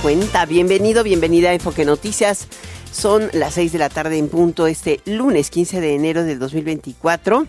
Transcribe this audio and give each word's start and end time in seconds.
Cuenta. 0.00 0.46
Bienvenido, 0.46 1.02
bienvenida 1.02 1.50
a 1.50 1.54
Enfoque 1.54 1.84
Noticias. 1.84 2.48
Son 2.92 3.28
las 3.32 3.54
6 3.54 3.72
de 3.72 3.78
la 3.78 3.88
tarde 3.88 4.18
en 4.18 4.28
punto 4.28 4.66
este 4.66 5.00
lunes 5.04 5.50
15 5.50 5.80
de 5.80 5.94
enero 5.94 6.24
del 6.24 6.38
2024. 6.38 7.46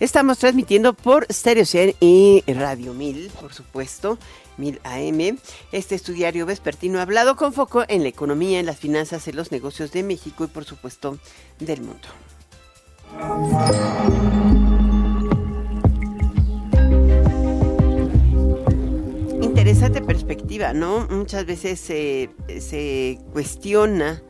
Estamos 0.00 0.38
transmitiendo 0.38 0.94
por 0.94 1.26
Stereo 1.32 1.64
100 1.64 1.96
y 2.00 2.42
Radio 2.46 2.94
1000, 2.94 3.30
por 3.40 3.52
supuesto, 3.52 4.18
1000 4.56 4.80
AM. 4.84 5.38
Este 5.72 5.94
estudiario 5.94 6.46
vespertino 6.46 7.00
hablado 7.00 7.36
con 7.36 7.52
foco 7.52 7.84
en 7.88 8.02
la 8.02 8.08
economía, 8.08 8.60
en 8.60 8.66
las 8.66 8.78
finanzas, 8.78 9.26
en 9.28 9.36
los 9.36 9.52
negocios 9.52 9.92
de 9.92 10.02
México 10.02 10.44
y 10.44 10.48
por 10.48 10.64
supuesto 10.64 11.18
del 11.58 11.82
mundo. 11.82 12.08
Interesante 19.62 20.02
perspectiva, 20.02 20.72
¿no? 20.72 21.06
Muchas 21.08 21.46
veces 21.46 21.78
se, 21.78 22.30
se 22.58 23.20
cuestiona 23.32 24.20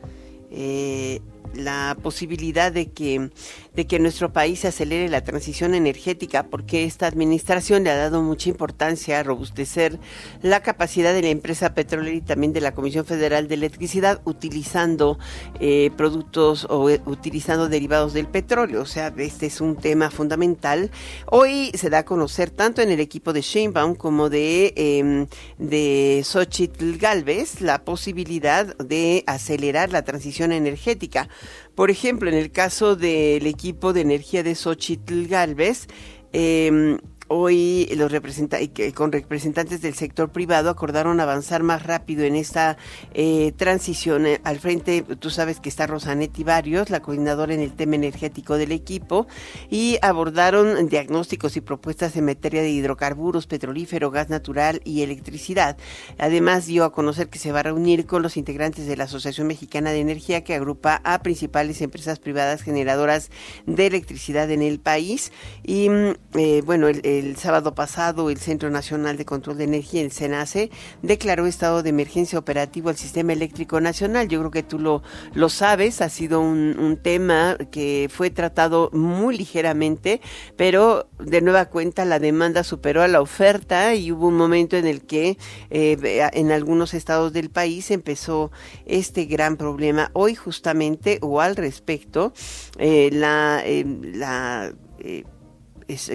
eh, 0.50 1.20
la 1.54 1.96
posibilidad 2.02 2.70
de 2.70 2.90
que, 2.90 3.30
de 3.74 3.86
que 3.86 3.98
nuestro 3.98 4.32
país 4.32 4.64
acelere 4.64 5.08
la 5.08 5.24
transición 5.24 5.74
energética, 5.74 6.44
porque 6.44 6.84
esta 6.84 7.06
administración 7.06 7.84
le 7.84 7.90
ha 7.90 7.96
dado 7.96 8.22
mucha 8.22 8.48
importancia 8.48 9.18
a 9.18 9.22
robustecer 9.22 9.98
la 10.42 10.60
capacidad 10.60 11.14
de 11.14 11.22
la 11.22 11.28
empresa 11.28 11.74
petrolera 11.74 12.16
y 12.16 12.20
también 12.20 12.52
de 12.52 12.60
la 12.60 12.74
Comisión 12.74 13.04
Federal 13.04 13.48
de 13.48 13.54
Electricidad 13.54 14.20
utilizando 14.24 15.18
eh, 15.60 15.90
productos 15.96 16.66
o 16.68 16.90
eh, 16.90 17.00
utilizando 17.06 17.68
derivados 17.68 18.12
del 18.12 18.26
petróleo. 18.26 18.82
O 18.82 18.86
sea, 18.86 19.12
este 19.16 19.46
es 19.46 19.60
un 19.60 19.76
tema 19.76 20.10
fundamental. 20.10 20.90
Hoy 21.26 21.70
se 21.74 21.90
da 21.90 21.98
a 21.98 22.04
conocer 22.04 22.50
tanto 22.50 22.82
en 22.82 22.90
el 22.90 23.00
equipo 23.00 23.32
de 23.32 23.40
Sheinbaum 23.40 23.94
como 23.94 24.28
de, 24.28 24.74
eh, 24.76 25.26
de 25.58 26.22
Xochitl 26.24 26.98
Galvez 26.98 27.60
la 27.60 27.84
posibilidad 27.84 28.76
de 28.76 29.24
acelerar 29.26 29.90
la 29.90 30.02
transición 30.02 30.52
energética. 30.52 31.28
Por 31.74 31.90
ejemplo, 31.90 32.28
en 32.28 32.36
el 32.36 32.50
caso 32.50 32.96
del 32.96 33.46
equipo 33.46 33.92
de 33.92 34.02
energía 34.02 34.42
de 34.42 34.54
Xochitl 34.54 35.26
Galvez, 35.26 35.86
eh, 36.32 36.98
hoy 37.32 37.88
los 37.96 38.12
representa 38.12 38.58
con 38.94 39.10
representantes 39.12 39.80
del 39.80 39.94
sector 39.94 40.30
privado 40.30 40.70
acordaron 40.70 41.20
avanzar 41.20 41.62
más 41.62 41.84
rápido 41.84 42.24
en 42.24 42.36
esta 42.36 42.76
eh, 43.14 43.52
transición. 43.56 44.26
Al 44.44 44.58
frente, 44.58 45.02
tú 45.02 45.30
sabes 45.30 45.60
que 45.60 45.68
está 45.68 45.86
Rosanetti 45.86 46.44
Varios, 46.44 46.90
la 46.90 47.00
coordinadora 47.00 47.54
en 47.54 47.60
el 47.60 47.72
tema 47.72 47.96
energético 47.96 48.56
del 48.56 48.72
equipo, 48.72 49.26
y 49.70 49.98
abordaron 50.02 50.88
diagnósticos 50.88 51.56
y 51.56 51.60
propuestas 51.60 52.16
en 52.16 52.26
materia 52.26 52.62
de 52.62 52.70
hidrocarburos, 52.70 53.46
petrolífero, 53.46 54.10
gas 54.10 54.28
natural 54.28 54.80
y 54.84 55.02
electricidad. 55.02 55.76
Además, 56.18 56.66
dio 56.66 56.84
a 56.84 56.92
conocer 56.92 57.28
que 57.28 57.38
se 57.38 57.52
va 57.52 57.60
a 57.60 57.64
reunir 57.64 58.06
con 58.06 58.22
los 58.22 58.36
integrantes 58.36 58.86
de 58.86 58.96
la 58.96 59.04
Asociación 59.04 59.46
Mexicana 59.46 59.90
de 59.90 60.00
Energía, 60.00 60.44
que 60.44 60.54
agrupa 60.54 61.00
a 61.04 61.22
principales 61.22 61.80
empresas 61.80 62.18
privadas 62.18 62.62
generadoras 62.62 63.30
de 63.66 63.86
electricidad 63.86 64.50
en 64.50 64.62
el 64.62 64.80
país. 64.80 65.32
Y 65.62 65.88
eh, 66.34 66.62
bueno, 66.64 66.88
el, 66.88 67.00
el 67.22 67.36
sábado 67.36 67.74
pasado 67.74 68.30
el 68.30 68.38
Centro 68.38 68.70
Nacional 68.70 69.16
de 69.16 69.24
Control 69.24 69.56
de 69.56 69.64
Energía, 69.64 70.02
el 70.02 70.12
CENACE, 70.12 70.70
declaró 71.02 71.46
estado 71.46 71.82
de 71.82 71.90
emergencia 71.90 72.38
operativo 72.38 72.88
al 72.88 72.96
sistema 72.96 73.32
eléctrico 73.32 73.80
nacional. 73.80 74.28
Yo 74.28 74.40
creo 74.40 74.50
que 74.50 74.62
tú 74.62 74.78
lo, 74.78 75.02
lo 75.34 75.48
sabes, 75.48 76.00
ha 76.00 76.08
sido 76.08 76.40
un, 76.40 76.78
un 76.78 76.96
tema 76.96 77.56
que 77.70 78.08
fue 78.12 78.30
tratado 78.30 78.90
muy 78.92 79.36
ligeramente, 79.36 80.20
pero 80.56 81.08
de 81.18 81.40
nueva 81.40 81.66
cuenta 81.66 82.04
la 82.04 82.18
demanda 82.18 82.64
superó 82.64 83.02
a 83.02 83.08
la 83.08 83.20
oferta 83.20 83.94
y 83.94 84.12
hubo 84.12 84.28
un 84.28 84.36
momento 84.36 84.76
en 84.76 84.86
el 84.86 85.02
que 85.02 85.38
eh, 85.70 86.28
en 86.32 86.52
algunos 86.52 86.94
estados 86.94 87.32
del 87.32 87.50
país 87.50 87.90
empezó 87.90 88.50
este 88.86 89.26
gran 89.26 89.56
problema. 89.56 90.10
Hoy 90.12 90.34
justamente 90.34 91.18
o 91.22 91.40
al 91.40 91.56
respecto, 91.56 92.32
eh, 92.78 93.10
la, 93.12 93.62
eh, 93.64 93.84
la 94.14 94.72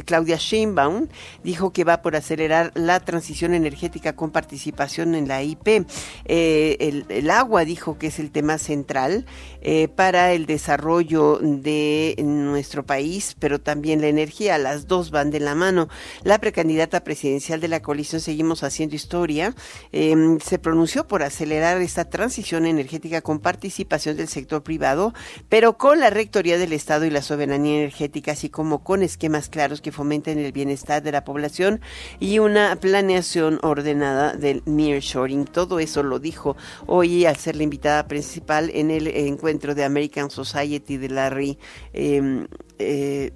Claudia 0.05 0.37
Sheinbaum 0.37 1.07
dijo 1.43 1.71
que 1.71 1.83
va 1.83 2.01
por 2.01 2.15
acelerar 2.15 2.71
la 2.75 2.99
transición 2.99 3.53
energética 3.53 4.15
con 4.15 4.31
participación 4.31 5.15
en 5.15 5.27
la 5.27 5.43
IP. 5.43 5.85
Eh, 6.25 7.03
el, 7.09 7.29
agua 7.29 7.65
dijo 7.65 7.97
que 7.97 8.07
es 8.07 8.19
el 8.19 8.31
tema 8.31 8.57
central 8.57 9.25
eh, 9.61 9.87
para 9.89 10.33
el 10.33 10.45
desarrollo 10.45 11.39
de 11.41 12.15
nuestro 12.23 12.85
país, 12.85 13.35
pero 13.39 13.59
también 13.59 14.01
la 14.01 14.07
energía. 14.07 14.57
Las 14.57 14.87
dos 14.87 15.11
van 15.11 15.29
de 15.29 15.39
la 15.39 15.55
mano. 15.55 15.89
La 16.23 16.39
precandidata 16.39 17.03
presidencial 17.03 17.59
de 17.59 17.67
la 17.67 17.81
coalición 17.81 18.21
Seguimos 18.21 18.63
Haciendo 18.63 18.95
Historia 18.95 19.53
eh, 19.91 20.37
se 20.43 20.59
pronunció 20.59 21.07
por 21.07 21.23
acelerar 21.23 21.81
esta 21.81 22.09
transición 22.09 22.65
energética 22.65 23.21
con 23.21 23.39
participación 23.39 24.17
del 24.17 24.27
sector 24.27 24.63
privado, 24.63 25.13
pero 25.49 25.77
con 25.77 25.99
la 25.99 26.09
rectoría 26.09 26.57
del 26.57 26.73
Estado 26.73 27.05
y 27.05 27.09
la 27.09 27.21
soberanía 27.21 27.79
energética, 27.79 28.31
así 28.31 28.49
como 28.49 28.83
con 28.83 29.03
esquemas 29.03 29.49
claros 29.49 29.66
que 29.81 29.91
fomenten 29.91 30.39
el 30.39 30.51
bienestar 30.51 31.03
de 31.03 31.11
la 31.11 31.23
población 31.23 31.81
y 32.19 32.39
una 32.39 32.75
planeación 32.77 33.59
ordenada 33.61 34.33
del 34.33 34.63
nearshoring. 34.65 35.45
Todo 35.45 35.79
eso 35.79 36.03
lo 36.03 36.19
dijo 36.19 36.55
hoy 36.85 37.25
al 37.25 37.35
ser 37.35 37.55
la 37.55 37.63
invitada 37.63 38.07
principal 38.07 38.71
en 38.73 38.91
el 38.91 39.07
encuentro 39.07 39.75
de 39.75 39.83
American 39.83 40.29
Society 40.29 40.97
de 40.97 41.09
Larry 41.09 41.57
eh, 41.93 42.47
eh, 42.79 43.31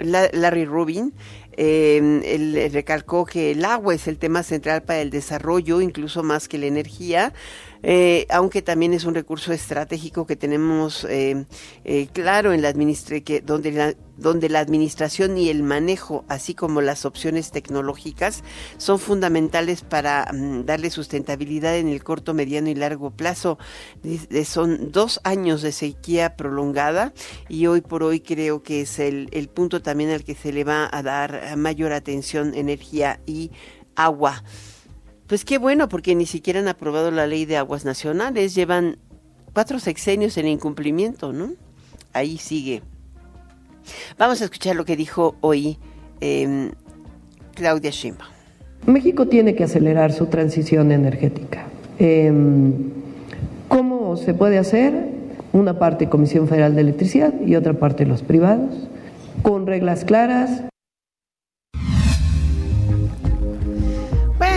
Larry 0.00 0.64
Rubin, 0.64 1.12
eh, 1.60 1.96
él 2.24 2.70
recalcó 2.72 3.24
que 3.24 3.50
el 3.50 3.64
agua 3.64 3.94
es 3.94 4.06
el 4.06 4.16
tema 4.16 4.44
central 4.44 4.82
para 4.82 5.00
el 5.00 5.10
desarrollo, 5.10 5.80
incluso 5.80 6.22
más 6.22 6.46
que 6.46 6.56
la 6.56 6.66
energía, 6.66 7.32
eh, 7.82 8.26
aunque 8.30 8.62
también 8.62 8.92
es 8.92 9.04
un 9.04 9.14
recurso 9.14 9.52
estratégico 9.52 10.26
que 10.26 10.36
tenemos 10.36 11.04
eh, 11.04 11.46
eh, 11.84 12.08
claro 12.12 12.52
en 12.52 12.62
la 12.62 12.72
que 12.72 13.40
donde 13.40 13.72
la, 13.72 13.94
donde 14.16 14.48
la 14.48 14.60
administración 14.60 15.38
y 15.38 15.48
el 15.48 15.62
manejo, 15.62 16.24
así 16.28 16.54
como 16.54 16.80
las 16.80 17.04
opciones 17.04 17.50
tecnológicas, 17.50 18.42
son 18.76 18.98
fundamentales 18.98 19.82
para 19.82 20.28
um, 20.32 20.64
darle 20.64 20.90
sustentabilidad 20.90 21.76
en 21.76 21.88
el 21.88 22.02
corto, 22.02 22.34
mediano 22.34 22.68
y 22.68 22.74
largo 22.74 23.10
plazo. 23.10 23.58
Son 24.44 24.92
dos 24.92 25.20
años 25.24 25.62
de 25.62 25.72
sequía 25.72 26.36
prolongada 26.36 27.12
y 27.48 27.66
hoy 27.66 27.80
por 27.80 28.02
hoy 28.02 28.20
creo 28.20 28.62
que 28.62 28.82
es 28.82 28.98
el, 28.98 29.28
el 29.32 29.48
punto 29.48 29.82
también 29.82 30.10
al 30.10 30.24
que 30.24 30.34
se 30.34 30.52
le 30.52 30.64
va 30.64 30.88
a 30.90 31.02
dar 31.02 31.56
mayor 31.56 31.92
atención, 31.92 32.54
energía 32.54 33.20
y 33.26 33.50
agua. 33.94 34.42
Pues 35.28 35.44
qué 35.44 35.58
bueno, 35.58 35.88
porque 35.90 36.14
ni 36.14 36.24
siquiera 36.24 36.60
han 36.60 36.68
aprobado 36.68 37.10
la 37.10 37.26
ley 37.26 37.44
de 37.44 37.58
aguas 37.58 37.84
nacionales. 37.84 38.54
Llevan 38.54 38.96
cuatro 39.52 39.78
sexenios 39.78 40.38
en 40.38 40.48
incumplimiento, 40.48 41.34
¿no? 41.34 41.52
Ahí 42.14 42.38
sigue. 42.38 42.82
Vamos 44.18 44.40
a 44.40 44.44
escuchar 44.44 44.74
lo 44.74 44.86
que 44.86 44.96
dijo 44.96 45.36
hoy 45.42 45.78
eh, 46.20 46.70
Claudia 47.54 47.90
Sheinbaum. 47.90 48.32
México 48.86 49.26
tiene 49.28 49.54
que 49.54 49.64
acelerar 49.64 50.12
su 50.12 50.26
transición 50.26 50.92
energética. 50.92 51.66
Eh, 51.98 52.32
¿Cómo 53.68 54.16
se 54.16 54.32
puede 54.32 54.58
hacer? 54.58 55.18
Una 55.52 55.78
parte 55.78 56.08
Comisión 56.08 56.48
Federal 56.48 56.74
de 56.74 56.80
Electricidad 56.82 57.34
y 57.44 57.54
otra 57.54 57.74
parte 57.74 58.06
los 58.06 58.22
privados, 58.22 58.88
con 59.42 59.66
reglas 59.66 60.04
claras. 60.04 60.62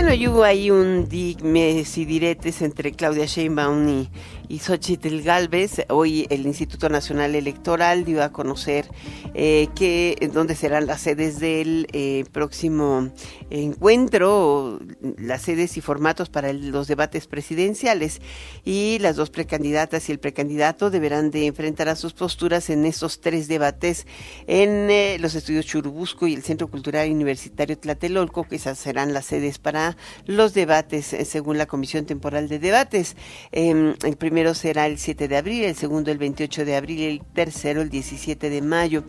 Bueno, 0.01 0.15
y 0.15 0.27
hubo 0.27 0.44
ahí 0.44 0.71
un 0.71 1.07
dimes 1.07 1.95
y 1.95 2.06
diretes 2.06 2.63
entre 2.63 2.92
Claudia 2.92 3.27
Sheinbaum 3.27 3.88
y, 3.88 4.09
y 4.51 4.59
Xochitl 4.59 5.21
Galvez. 5.21 5.86
Hoy 5.88 6.27
el 6.30 6.45
Instituto 6.45 6.89
Nacional 6.89 7.36
Electoral 7.36 8.03
dio 8.03 8.21
a 8.21 8.33
conocer 8.33 8.86
eh, 9.33 9.69
que 9.75 10.30
dónde 10.33 10.56
serán 10.56 10.88
las 10.88 11.00
sedes 11.00 11.39
del 11.39 11.88
eh, 11.94 12.25
próximo 12.33 13.13
encuentro, 13.50 14.80
las 15.18 15.44
sedes 15.44 15.77
y 15.77 15.81
formatos 15.81 16.30
para 16.30 16.51
los 16.51 16.88
debates 16.88 17.27
presidenciales. 17.27 18.19
Y 18.65 18.98
las 19.00 19.15
dos 19.15 19.30
precandidatas 19.30 20.09
y 20.09 20.12
el 20.12 20.19
precandidato 20.19 20.89
deberán 20.89 21.31
de 21.31 21.45
enfrentar 21.45 21.88
a 21.88 21.95
sus 21.95 22.12
posturas 22.12 22.69
en 22.69 22.83
estos 22.86 23.21
tres 23.21 23.47
debates 23.47 24.06
en 24.47 24.89
eh, 24.89 25.18
los 25.21 25.33
estudios 25.36 25.65
Churubusco 25.65 26.27
y 26.27 26.33
el 26.33 26.44
Centro 26.44 26.68
Cultural 26.68 27.09
Universitario 27.09 27.77
Tlatelolco, 27.77 28.44
que 28.44 28.57
esas 28.57 28.77
serán 28.77 29.13
las 29.13 29.27
sedes 29.27 29.59
para 29.59 29.95
los 30.25 30.54
debates, 30.54 31.15
según 31.24 31.57
la 31.57 31.68
Comisión 31.68 32.06
Temporal 32.06 32.50
de 32.50 32.59
Debates. 32.59 33.15
Em, 33.54 33.95
el 34.04 34.18
primero 34.41 34.55
será 34.55 34.88
el 34.88 34.97
7 34.97 35.27
de 35.27 35.38
abril, 35.38 35.65
el 35.65 35.75
segundo 35.75 36.09
el 36.09 36.17
28 36.17 36.65
de 36.65 36.75
abril 36.75 36.99
y 36.99 37.05
el 37.05 37.21
tercero 37.21 37.83
el 37.83 37.91
17 37.91 38.49
de 38.49 38.61
mayo. 38.63 39.03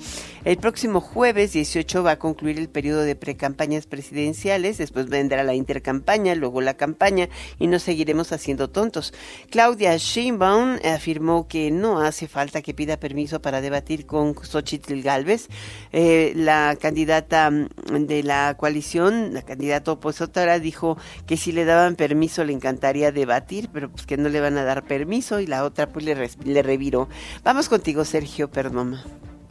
El 0.44 0.58
próximo 0.58 1.00
jueves 1.00 1.54
18 1.54 2.02
va 2.02 2.10
a 2.10 2.18
concluir 2.18 2.58
el 2.58 2.68
periodo 2.68 3.00
de 3.00 3.16
precampañas 3.16 3.86
presidenciales, 3.86 4.76
después 4.76 5.08
vendrá 5.08 5.42
la 5.42 5.54
intercampaña, 5.54 6.34
luego 6.34 6.60
la 6.60 6.74
campaña 6.74 7.30
y 7.58 7.66
nos 7.66 7.82
seguiremos 7.82 8.30
haciendo 8.32 8.68
tontos. 8.68 9.14
Claudia 9.48 9.96
Sheinbaum 9.96 10.80
afirmó 10.84 11.48
que 11.48 11.70
no 11.70 12.02
hace 12.02 12.28
falta 12.28 12.60
que 12.60 12.74
pida 12.74 12.98
permiso 12.98 13.40
para 13.40 13.62
debatir 13.62 14.04
con 14.04 14.34
Xochitl 14.34 15.00
Galvez, 15.00 15.48
eh, 15.92 16.34
la 16.36 16.76
candidata 16.78 17.50
de 17.50 18.22
la 18.22 18.54
coalición, 18.58 19.32
la 19.32 19.40
candidata 19.40 19.92
opositora, 19.92 20.58
dijo 20.58 20.98
que 21.26 21.38
si 21.38 21.52
le 21.52 21.64
daban 21.64 21.96
permiso 21.96 22.44
le 22.44 22.52
encantaría 22.52 23.12
debatir, 23.12 23.70
pero 23.72 23.90
pues 23.90 24.04
que 24.04 24.18
no 24.18 24.28
le 24.28 24.38
van 24.38 24.58
a 24.58 24.64
dar 24.64 24.84
permiso 24.84 25.21
y 25.30 25.46
la 25.46 25.64
otra 25.64 25.88
pues 25.88 26.04
le, 26.04 26.30
le 26.44 26.62
reviró. 26.62 27.08
Vamos 27.44 27.68
contigo, 27.68 28.04
Sergio 28.04 28.50
Perdomo. 28.50 28.98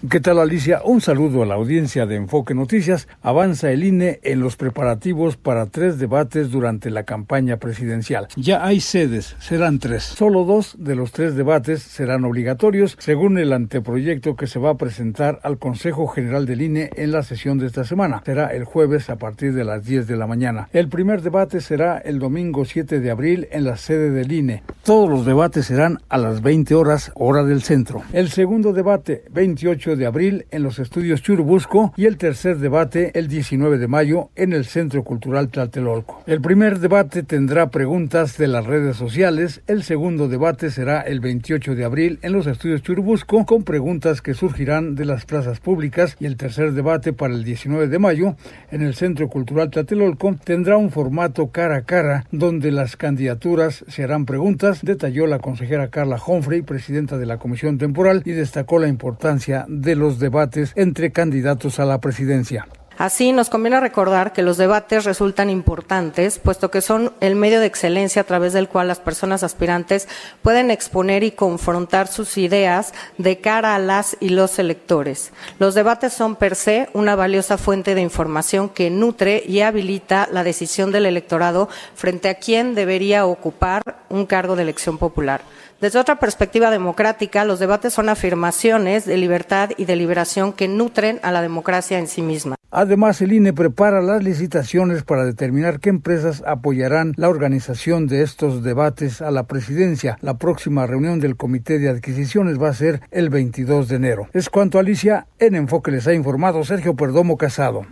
¿Qué 0.10 0.20
tal 0.20 0.40
Alicia? 0.40 0.82
Un 0.84 1.00
saludo 1.00 1.44
a 1.44 1.46
la 1.46 1.54
audiencia 1.54 2.08
de 2.08 2.16
Enfoque 2.16 2.56
Noticias. 2.56 3.08
Avanza 3.22 3.72
el 3.72 3.84
INE 3.84 4.20
en 4.24 4.40
los 4.40 4.56
preparativos 4.56 5.38
para 5.38 5.68
tres 5.68 6.00
debates 6.00 6.50
durante 6.50 6.90
la 6.90 7.04
campaña 7.04 7.58
presidencial. 7.58 8.28
Ya 8.36 8.66
hay 8.66 8.80
sedes, 8.80 9.36
serán 9.40 9.78
tres. 9.78 10.02
Solo 10.02 10.44
dos 10.44 10.76
de 10.80 10.96
los 10.96 11.12
tres 11.12 11.36
debates 11.36 11.84
serán 11.84 12.26
obligatorios, 12.26 12.98
según 13.00 13.38
el 13.38 13.54
anteproyecto 13.54 14.36
que 14.36 14.48
se 14.48 14.58
va 14.58 14.72
a 14.72 14.78
presentar 14.78 15.40
al 15.44 15.60
Consejo 15.60 16.08
General 16.08 16.48
del 16.48 16.64
INE 16.64 16.90
en 16.96 17.12
la 17.12 17.22
sesión 17.22 17.60
de 17.60 17.68
esta 17.68 17.84
semana. 17.84 18.24
Será 18.26 18.48
el 18.48 18.66
jueves 18.66 19.08
a 19.12 19.18
partir 19.18 19.54
de 19.54 19.66
las 19.66 19.86
10 19.86 20.08
de 20.08 20.18
la 20.18 20.26
mañana. 20.26 20.68
El 20.74 20.90
primer 20.90 21.22
debate 21.22 21.62
será 21.62 22.00
el 22.00 22.18
domingo 22.18 22.66
7 22.66 23.02
de 23.02 23.12
abril 23.12 23.48
en 23.52 23.66
la 23.66 23.78
sede 23.78 24.10
del 24.10 24.32
INE. 24.32 24.64
Todos 24.84 25.08
los 25.08 25.28
debates 25.28 25.68
serán 25.68 26.00
a 26.10 26.18
las 26.18 26.42
20 26.42 26.74
horas, 26.74 27.12
hora 27.14 27.44
del 27.44 27.62
centro. 27.62 28.02
El 28.14 28.30
segundo 28.30 28.74
debate, 28.74 29.26
28 29.30 29.91
de 29.96 30.06
abril 30.06 30.46
en 30.52 30.64
los 30.64 30.80
estudios 30.80 31.22
Churubusco 31.22 31.94
y 31.98 32.06
el 32.06 32.18
tercer 32.18 32.58
debate 32.58 33.12
el 33.18 33.28
19 33.28 33.78
de 33.78 33.88
mayo 33.88 34.30
en 34.36 34.54
el 34.54 34.66
Centro 34.66 35.04
Cultural 35.04 35.50
Tlatelolco. 35.50 36.24
El 36.26 36.42
primer 36.42 36.80
debate 36.80 37.24
tendrá 37.24 37.70
preguntas 37.70 38.38
de 38.38 38.48
las 38.48 38.66
redes 38.66 38.98
sociales, 38.98 39.62
el 39.68 39.84
segundo 39.84 40.28
debate 40.28 40.70
será 40.70 41.02
el 41.02 41.20
28 41.20 41.76
de 41.76 41.86
abril 41.86 42.20
en 42.22 42.34
los 42.34 42.48
estudios 42.48 42.82
Churubusco 42.82 43.46
con 43.46 43.64
preguntas 43.64 44.22
que 44.22 44.34
surgirán 44.34 44.96
de 44.96 45.06
las 45.06 45.26
plazas 45.26 45.60
públicas 45.60 46.16
y 46.20 46.26
el 46.26 46.38
tercer 46.38 46.74
debate 46.74 47.14
para 47.14 47.34
el 47.34 47.44
19 47.44 47.88
de 47.88 48.00
mayo 48.00 48.36
en 48.72 48.82
el 48.82 48.96
Centro 48.96 49.28
Cultural 49.30 49.70
Tlatelolco 49.70 50.36
tendrá 50.44 50.78
un 50.78 50.92
formato 50.92 51.52
cara 51.52 51.78
a 51.78 51.82
cara 51.84 52.26
donde 52.32 52.72
las 52.72 52.96
candidaturas 52.96 53.84
se 53.88 54.04
harán 54.04 54.26
preguntas, 54.26 54.80
detalló 54.82 55.28
la 55.28 55.40
consejera 55.40 55.90
Carla 55.90 56.20
Humphrey, 56.26 56.62
presidenta 56.62 57.18
de 57.18 57.26
la 57.26 57.38
Comisión 57.38 57.78
Temporal, 57.78 58.22
y 58.26 58.32
destacó 58.32 58.80
la 58.80 58.88
importancia 58.88 59.66
de 59.68 59.81
los 59.96 60.20
debates 60.20 60.72
entre 60.76 61.12
candidatos 61.12 61.80
a 61.80 61.86
la 61.86 62.00
presidencia. 62.00 62.68
Así, 63.02 63.32
nos 63.32 63.50
conviene 63.50 63.80
recordar 63.80 64.32
que 64.32 64.44
los 64.44 64.58
debates 64.58 65.06
resultan 65.06 65.50
importantes, 65.50 66.38
puesto 66.38 66.70
que 66.70 66.82
son 66.82 67.14
el 67.20 67.36
medio 67.36 67.60
de 67.60 67.66
excelencia 67.66 68.22
a 68.22 68.26
través 68.26 68.54
del 68.54 68.68
cual 68.68 68.88
las 68.88 69.00
personas 69.00 69.42
aspirantes 69.42 70.08
pueden 70.44 70.70
exponer 70.70 71.24
y 71.24 71.32
confrontar 71.32 72.08
sus 72.08 72.38
ideas 72.38 72.94
de 73.18 73.40
cara 73.40 73.74
a 73.74 73.80
las 73.80 74.18
y 74.20 74.30
los 74.30 74.60
electores. 74.60 75.32
Los 75.58 75.74
debates 75.74 76.14
son 76.14 76.36
per 76.36 76.56
se 76.56 76.90
una 76.94 77.16
valiosa 77.16 77.58
fuente 77.58 77.96
de 77.96 78.02
información 78.02 78.70
que 78.70 78.92
nutre 78.92 79.42
y 79.48 79.62
habilita 79.62 80.30
la 80.32 80.44
decisión 80.44 80.92
del 80.92 81.08
electorado 81.08 81.70
frente 81.96 82.30
a 82.30 82.36
quién 82.36 82.76
debería 82.76 83.26
ocupar 83.26 83.82
un 84.10 84.28
cargo 84.28 84.56
de 84.56 84.62
elección 84.62 85.00
popular. 85.00 85.42
Desde 85.82 85.98
otra 85.98 86.20
perspectiva 86.20 86.70
democrática, 86.70 87.44
los 87.44 87.58
debates 87.58 87.92
son 87.92 88.08
afirmaciones 88.08 89.06
de 89.06 89.18
libertad 89.18 89.72
y 89.78 89.86
de 89.86 89.96
liberación 89.96 90.54
que 90.54 90.68
nutren 90.68 91.20
a 91.24 91.32
la 91.32 91.42
democracia 91.42 91.98
en 91.98 92.06
sí 92.06 92.22
misma. 92.22 92.56
Además, 92.70 93.20
el 93.22 93.34
INE 93.34 93.52
prepara 93.52 94.00
las 94.00 94.24
licitaciones 94.24 95.02
para 95.02 95.26
determinar 95.26 95.80
qué 95.80 95.90
empresas 95.90 96.44
apoyarán 96.46 97.14
la 97.18 97.30
organización 97.30 98.06
de 98.06 98.22
estos 98.22 98.64
debates 98.64 99.24
a 99.24 99.32
la 99.32 99.48
presidencia. 99.48 100.20
La 100.22 100.38
próxima 100.38 100.86
reunión 100.86 101.20
del 101.20 101.36
Comité 101.36 101.80
de 101.80 101.90
Adquisiciones 101.90 102.62
va 102.62 102.70
a 102.70 102.76
ser 102.76 103.02
el 103.10 103.32
22 103.32 103.88
de 103.88 103.96
enero. 103.96 104.30
Es 104.34 104.52
cuanto 104.52 104.78
Alicia, 104.78 105.26
en 105.40 105.56
Enfoque 105.56 105.90
les 105.90 106.06
ha 106.06 106.14
informado 106.14 106.64
Sergio 106.64 106.96
Perdomo 106.96 107.38
Casado. 107.38 107.88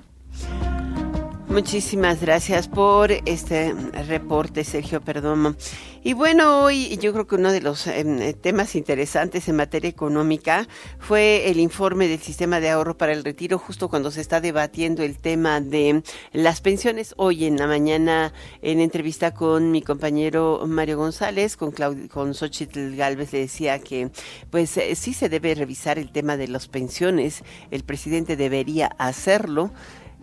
Muchísimas 1.49 2.21
gracias 2.21 2.67
por 2.67 3.11
este 3.11 3.73
reporte, 4.07 4.63
Sergio 4.63 5.01
Perdomo. 5.01 5.55
Y 6.03 6.13
bueno, 6.13 6.63
hoy 6.63 6.95
yo 6.97 7.11
creo 7.11 7.25
que 7.27 7.35
uno 7.35 7.51
de 7.51 7.59
los 7.59 7.87
em, 7.87 8.33
temas 8.33 8.75
interesantes 8.75 9.49
en 9.49 9.55
materia 9.57 9.89
económica 9.89 10.67
fue 10.99 11.49
el 11.49 11.59
informe 11.59 12.07
del 12.07 12.19
sistema 12.19 12.59
de 12.59 12.69
ahorro 12.69 12.97
para 12.97 13.13
el 13.13 13.23
retiro, 13.23 13.57
justo 13.57 13.89
cuando 13.89 14.11
se 14.11 14.21
está 14.21 14.39
debatiendo 14.39 15.03
el 15.03 15.17
tema 15.17 15.59
de 15.59 16.03
las 16.33 16.61
pensiones. 16.61 17.15
Hoy 17.17 17.45
en 17.45 17.57
la 17.57 17.65
mañana, 17.65 18.31
en 18.61 18.79
entrevista 18.79 19.33
con 19.33 19.71
mi 19.71 19.81
compañero 19.81 20.63
Mario 20.67 20.97
González, 20.97 21.57
con, 21.57 21.71
Claudio, 21.71 22.07
con 22.09 22.33
Xochitl 22.35 22.95
Galvez, 22.95 23.33
le 23.33 23.39
decía 23.39 23.79
que 23.79 24.11
pues 24.51 24.77
eh, 24.77 24.95
sí 24.95 25.13
se 25.13 25.29
debe 25.29 25.55
revisar 25.55 25.97
el 25.97 26.11
tema 26.11 26.37
de 26.37 26.47
las 26.47 26.67
pensiones. 26.67 27.43
El 27.71 27.83
presidente 27.83 28.37
debería 28.37 28.87
hacerlo 28.99 29.71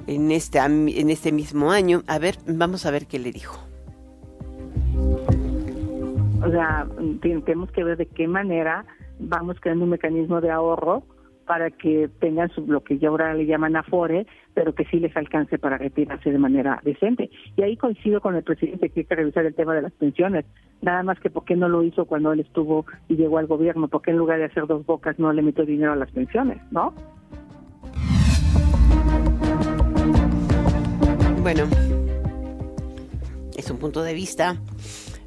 en 0.07 0.31
este, 0.31 0.59
en 0.59 1.11
este 1.11 1.33
mismo 1.33 1.71
año. 1.71 2.03
A 2.07 2.19
ver, 2.19 2.37
vamos 2.47 2.87
a 2.87 2.91
ver 2.91 3.07
qué 3.07 3.19
le 3.19 3.33
dijo. 3.33 3.59
O 6.45 6.51
sea, 6.51 6.87
tenemos 7.23 7.71
que 7.73 7.83
ver 7.83 7.97
de 7.97 8.07
qué 8.07 8.29
manera 8.29 8.85
vamos 9.19 9.59
creando 9.61 9.85
un 9.85 9.91
mecanismo 9.91 10.41
de 10.41 10.51
ahorro 10.51 11.03
para 11.47 11.71
que 11.71 12.11
tengan 12.19 12.51
su, 12.51 12.67
lo 12.67 12.83
que 12.83 12.99
ya 12.99 13.09
ahora 13.09 13.33
le 13.33 13.47
llaman 13.47 13.77
afore, 13.77 14.27
pero 14.53 14.75
que 14.75 14.85
sí 14.87 14.99
les 14.99 15.17
alcance 15.17 15.59
para 15.59 15.79
retirarse 15.79 16.31
de 16.31 16.39
manera 16.39 16.81
decente. 16.83 17.31
Y 17.57 17.63
ahí 17.63 17.77
coincido 17.77 18.21
con 18.21 18.35
el 18.35 18.43
presidente 18.43 18.91
que 18.91 19.01
hay 19.01 19.07
que 19.07 19.15
revisar 19.15 19.47
el 19.47 19.55
tema 19.55 19.75
de 19.75 19.83
las 19.83 19.93
pensiones. 19.93 20.45
Nada 20.83 21.03
más 21.05 21.21
que 21.21 21.31
por 21.31 21.45
qué 21.45 21.55
no 21.57 21.69
lo 21.69 21.83
hizo 21.85 22.05
cuando 22.05 22.33
él 22.33 22.41
estuvo 22.41 22.85
y 23.09 23.17
llegó 23.17 23.39
al 23.39 23.47
gobierno, 23.47 23.89
porque 23.89 24.11
en 24.11 24.19
lugar 24.19 24.39
de 24.39 24.47
hacer 24.47 24.67
dos 24.67 24.85
bocas 24.85 25.19
no 25.19 25.33
le 25.33 25.43
metió 25.43 25.65
dinero 25.65 25.93
a 25.93 25.97
las 25.97 26.11
pensiones, 26.11 26.59
¿no? 26.73 26.93
Bueno, 31.47 31.69
es 33.57 33.71
un 33.71 33.79
punto 33.79 34.03
de 34.03 34.15
vista. 34.15 34.61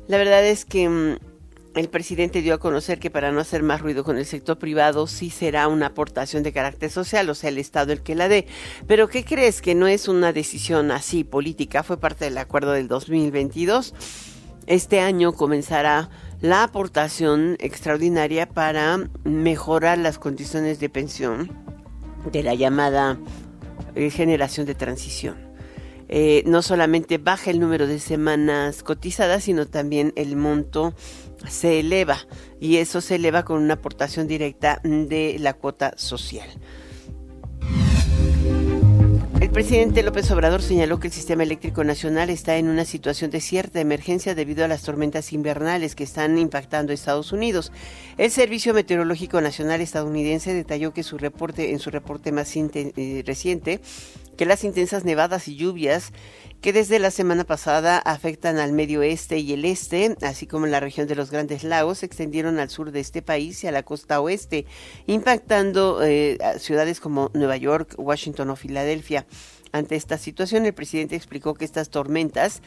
La 0.10 0.18
verdad 0.18 0.46
es 0.46 0.66
que 0.66 0.90
mm, 0.90 1.18
el 1.76 1.88
presidente 1.88 2.42
dio 2.42 2.56
a 2.56 2.58
conocer 2.58 3.00
que 3.00 3.10
para 3.10 3.32
no 3.32 3.40
hacer 3.40 3.64
más 3.64 3.80
ruido 3.80 4.04
con 4.04 4.18
el 4.18 4.26
sector 4.26 4.60
privado 4.60 5.08
sí 5.08 5.30
será 5.30 5.70
una 5.70 5.86
aportación 5.86 6.44
de 6.44 6.52
carácter 6.52 6.92
social, 6.92 7.30
o 7.30 7.36
sea, 7.36 7.52
el 7.52 7.58
Estado 7.58 7.94
el 7.94 8.02
que 8.02 8.16
la 8.16 8.28
dé. 8.28 8.48
Pero 8.86 9.08
¿qué 9.08 9.24
crees? 9.24 9.62
Que 9.62 9.76
no 9.76 9.88
es 9.88 10.10
una 10.10 10.34
decisión 10.34 10.92
así 10.92 11.24
política, 11.24 11.84
fue 11.84 11.98
parte 11.98 12.26
del 12.26 12.38
acuerdo 12.38 12.74
del 12.74 12.90
2022. 12.90 13.94
Este 14.68 15.00
año 15.00 15.32
comenzará 15.32 16.10
la 16.42 16.64
aportación 16.64 17.56
extraordinaria 17.60 18.50
para 18.50 19.10
mejorar 19.24 19.98
las 19.98 20.20
condiciones 20.20 20.82
de 20.82 20.90
pensión 20.90 21.50
de 22.30 22.44
la 22.44 22.56
llamada 22.56 23.18
eh, 23.96 24.10
generación 24.10 24.66
de 24.66 24.76
transición. 24.76 25.49
Eh, 26.10 26.44
no 26.48 26.64
solamente 26.64 27.20
baja 27.20 27.52
el 27.52 27.60
número 27.60 27.86
de 27.86 28.00
semanas 28.00 28.82
cotizadas, 28.82 29.44
sino 29.44 29.68
también 29.68 30.12
el 30.16 30.36
monto 30.36 30.96
se 31.48 31.80
eleva 31.80 32.18
y 32.60 32.78
eso 32.78 33.00
se 33.00 33.16
eleva 33.16 33.46
con 33.46 33.62
una 33.62 33.76
aportación 33.76 34.28
directa 34.28 34.82
de 34.84 35.38
la 35.40 35.54
cuota 35.54 35.94
social. 35.98 36.50
El 39.40 39.52
presidente 39.52 40.04
López 40.04 40.30
Obrador 40.32 40.62
señaló 40.62 41.00
que 41.00 41.08
el 41.08 41.14
sistema 41.14 41.44
eléctrico 41.44 41.84
nacional 41.84 42.30
está 42.30 42.58
en 42.58 42.68
una 42.68 42.84
situación 42.84 43.32
de 43.32 43.40
cierta 43.40 43.80
emergencia 43.80 44.36
debido 44.36 44.66
a 44.66 44.68
las 44.68 44.82
tormentas 44.82 45.32
invernales 45.32 45.96
que 45.96 46.04
están 46.04 46.38
impactando 46.38 46.92
a 46.92 46.94
Estados 46.94 47.32
Unidos. 47.32 47.72
El 48.18 48.32
Servicio 48.32 48.74
Meteorológico 48.74 49.40
Nacional 49.40 49.80
estadounidense 49.80 50.54
detalló 50.54 50.94
que 50.94 51.04
su 51.04 51.18
reporte 51.18 51.72
en 51.72 51.80
su 51.80 51.90
reporte 51.90 52.32
más 52.32 52.54
eh, 52.56 53.24
reciente 53.26 53.80
que 54.40 54.46
las 54.46 54.64
intensas 54.64 55.04
nevadas 55.04 55.50
y 55.50 55.58
lluvias 55.58 56.14
que 56.62 56.72
desde 56.72 56.98
la 56.98 57.12
semana 57.12 57.44
pasada 57.44 57.98
afectan 57.98 58.58
al 58.58 58.72
medio 58.72 59.02
oeste 59.02 59.38
y 59.40 59.52
el 59.52 59.66
este, 59.66 60.16
así 60.22 60.48
como 60.48 60.66
la 60.66 60.80
región 60.80 61.08
de 61.08 61.16
los 61.16 61.30
Grandes 61.30 61.66
Lagos, 61.66 61.98
se 61.98 62.06
extendieron 62.06 62.58
al 62.58 62.70
sur 62.70 62.94
de 62.94 63.02
este 63.02 63.22
país 63.22 63.62
y 63.66 63.68
a 63.68 63.74
la 63.74 63.84
costa 63.84 64.22
oeste, 64.22 64.66
impactando 65.08 66.02
eh, 66.06 66.38
ciudades 66.58 67.02
como 67.02 67.32
Nueva 67.34 67.58
York, 67.58 67.96
Washington 67.98 68.52
o 68.52 68.56
Filadelfia. 68.56 69.26
Ante 69.74 69.98
esta 69.98 70.18
situación, 70.18 70.66
el 70.66 70.74
presidente 70.74 71.18
explicó 71.18 71.54
que 71.54 71.66
estas 71.66 71.90
tormentas 71.90 72.62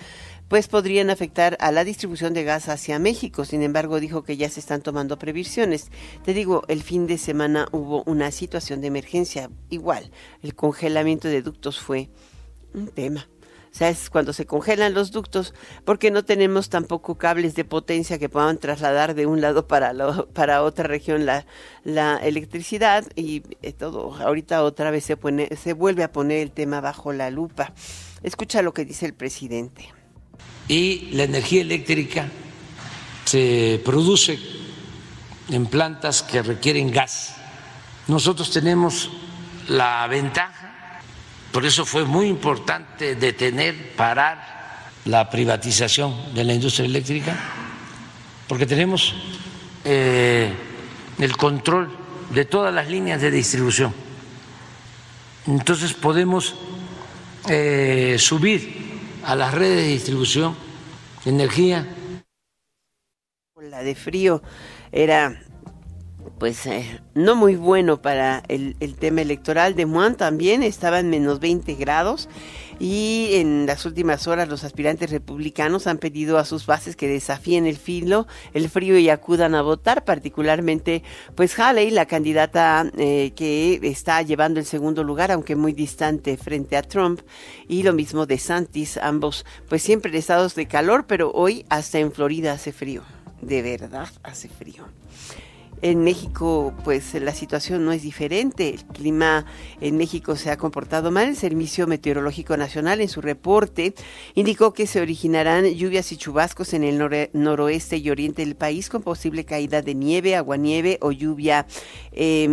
pues 0.53 0.69
podrían 0.69 1.09
afectar 1.09 1.57
a 1.61 1.73
la 1.73 1.83
distribución 1.83 2.35
de 2.35 2.45
gas 2.45 2.69
hacia 2.69 2.99
México. 2.99 3.47
Sin 3.47 3.63
embargo, 3.63 4.01
dijo 4.01 4.23
que 4.23 4.37
ya 4.37 4.51
se 4.51 4.61
están 4.61 4.83
tomando 4.83 5.19
previsiones. 5.19 5.91
Te 6.27 6.35
digo, 6.35 6.65
el 6.69 6.83
fin 6.83 7.07
de 7.07 7.17
semana 7.17 7.69
hubo 7.73 8.03
una 8.05 8.31
situación 8.31 8.83
de 8.83 8.89
emergencia. 8.89 9.49
Igual, 9.71 10.11
el 10.43 10.55
congelamiento 10.55 11.29
de 11.29 11.41
ductos 11.41 11.81
fue 11.81 12.11
un 12.75 12.89
tema. 12.89 13.31
O 13.73 13.75
sea, 13.75 13.89
es 13.89 14.11
cuando 14.11 14.35
se 14.35 14.45
congelan 14.45 14.93
los 14.93 15.11
ductos, 15.11 15.55
porque 15.87 16.11
no 16.11 16.23
tenemos 16.23 16.69
tampoco 16.69 17.17
cables 17.17 17.55
de 17.55 17.65
potencia 17.65 18.19
que 18.19 18.29
puedan 18.29 18.59
trasladar 18.59 19.15
de 19.15 19.25
un 19.25 19.41
lado 19.41 19.67
para, 19.67 19.95
para 20.35 20.65
otra 20.65 20.85
región 20.85 21.25
la, 21.25 21.47
la 21.83 22.19
electricidad 22.19 23.07
y 23.17 23.43
eh, 23.63 23.73
todo. 23.73 24.15
Ahorita 24.17 24.65
otra 24.65 24.91
vez 24.91 25.05
se, 25.05 25.17
pone, 25.17 25.49
se 25.57 25.73
vuelve 25.73 26.05
a 26.05 26.13
poner 26.13 26.43
el 26.43 26.53
tema 26.53 26.83
bajo 26.83 27.15
la 27.15 27.31
lupa. 27.31 27.73
Escucha 28.23 28.61
lo 28.61 28.75
que 28.75 28.85
dice 28.85 29.07
el 29.07 29.15
presidente. 29.15 29.89
Y 30.73 31.11
la 31.13 31.25
energía 31.25 31.61
eléctrica 31.61 32.29
se 33.25 33.81
produce 33.85 34.39
en 35.51 35.67
plantas 35.67 36.23
que 36.23 36.43
requieren 36.43 36.91
gas. 36.91 37.37
Nosotros 38.09 38.51
tenemos 38.51 39.11
la 39.69 40.07
ventaja 40.07 40.63
por 41.53 41.67
eso 41.67 41.85
fue 41.85 42.05
muy 42.05 42.29
importante 42.29 43.15
detener, 43.15 43.95
parar 43.95 44.89
la 45.05 45.29
privatización 45.29 46.35
de 46.35 46.45
la 46.45 46.55
industria 46.55 46.87
eléctrica, 46.87 47.37
porque 48.49 48.65
tenemos 48.65 49.15
eh, 49.85 50.51
el 51.19 51.37
control 51.37 51.95
de 52.31 52.47
todas 52.47 52.73
las 52.73 52.89
líneas 52.89 53.21
de 53.21 53.31
distribución. 53.31 53.93
Entonces 55.47 55.93
podemos 55.93 56.55
eh, 57.51 58.17
subir 58.19 58.82
a 59.25 59.37
las 59.37 59.55
redes 59.55 59.77
de 59.77 59.89
distribución 59.89 60.57
energía. 61.25 61.87
La 63.61 63.83
de 63.83 63.95
frío 63.95 64.43
era 64.91 65.41
pues 66.39 66.67
eh, 66.67 67.01
no 67.15 67.37
muy 67.37 67.55
bueno 67.57 68.03
para 68.03 68.43
el, 68.49 68.75
tema 68.99 69.23
electoral. 69.23 69.77
De 69.77 69.87
Moine 69.87 70.17
también 70.17 70.63
estaba 70.63 70.99
en 70.99 71.09
menos 71.09 71.39
20 71.39 71.75
grados 71.75 72.29
y 72.83 73.37
en 73.37 73.65
las 73.67 73.87
últimas 73.87 74.27
horas 74.27 74.49
los 74.49 74.65
aspirantes 74.65 75.09
republicanos 75.13 75.87
han 75.87 75.99
pedido 75.99 76.37
a 76.37 76.45
sus 76.45 76.67
bases 76.67 76.97
que 76.97 77.07
desafíen 77.07 77.65
el 77.65 77.77
filo, 77.77 78.27
el 78.55 78.69
frío 78.69 78.99
y 78.99 79.09
acudan 79.09 79.55
a 79.55 79.63
votar, 79.63 80.05
particularmente 80.05 81.05
pues 81.37 81.57
Haley, 81.57 81.93
la 81.93 82.07
candidata 82.07 82.91
eh, 82.99 83.35
que 83.37 83.79
está 83.85 84.21
llevando 84.23 84.59
el 84.59 84.67
segundo 84.67 85.05
lugar, 85.05 85.31
aunque 85.31 85.55
muy 85.55 85.73
distante 85.73 86.37
frente 86.37 86.77
a 86.77 86.83
Trump, 86.83 87.21
y 87.69 87.85
lo 87.85 87.93
mismo 87.93 88.27
de 88.27 88.39
Santis, 88.39 88.97
ambos 88.97 89.47
pues 89.69 89.81
siempre 89.81 90.11
en 90.11 90.17
estados 90.19 90.57
de 90.57 90.67
calor, 90.67 91.05
pero 91.07 91.31
hoy 91.31 91.65
hasta 91.69 92.01
en 92.01 92.11
Florida 92.11 92.53
hace 92.53 92.73
frío, 92.73 93.05
de 93.43 93.63
verdad 93.63 94.09
hace 94.25 94.49
frío. 94.49 94.89
En 95.83 96.05
México, 96.05 96.73
pues 96.85 97.13
la 97.15 97.35
situación 97.35 97.85
no 97.85 97.91
es 97.91 98.03
diferente. 98.03 98.69
El 98.69 98.85
clima 98.85 99.45
en 99.81 99.97
México 99.97 100.37
se 100.37 100.51
ha 100.51 100.57
comportado 100.57 101.11
mal. 101.11 101.29
El 101.29 101.37
Servicio 101.37 101.89
Meteorológico 101.89 102.57
Nacional, 102.57 103.01
en 103.01 103.09
su 103.09 103.21
reporte, 103.21 103.95
indicó 104.35 104.73
que 104.73 104.87
se 104.87 105.01
originarán 105.01 105.67
lluvias 105.67 106.13
y 106.13 106.17
chubascos 106.17 106.73
en 106.73 106.85
el 106.85 107.31
noroeste 107.33 107.97
y 107.97 108.11
oriente 108.11 108.45
del 108.45 108.55
país, 108.55 108.89
con 108.89 109.03
posible 109.03 109.45
caída 109.45 109.83
de 109.83 109.97
nieve, 109.97 110.37
aguanieve 110.37 110.99
o 111.01 111.11
lluvia 111.11 111.67
eh, 112.13 112.45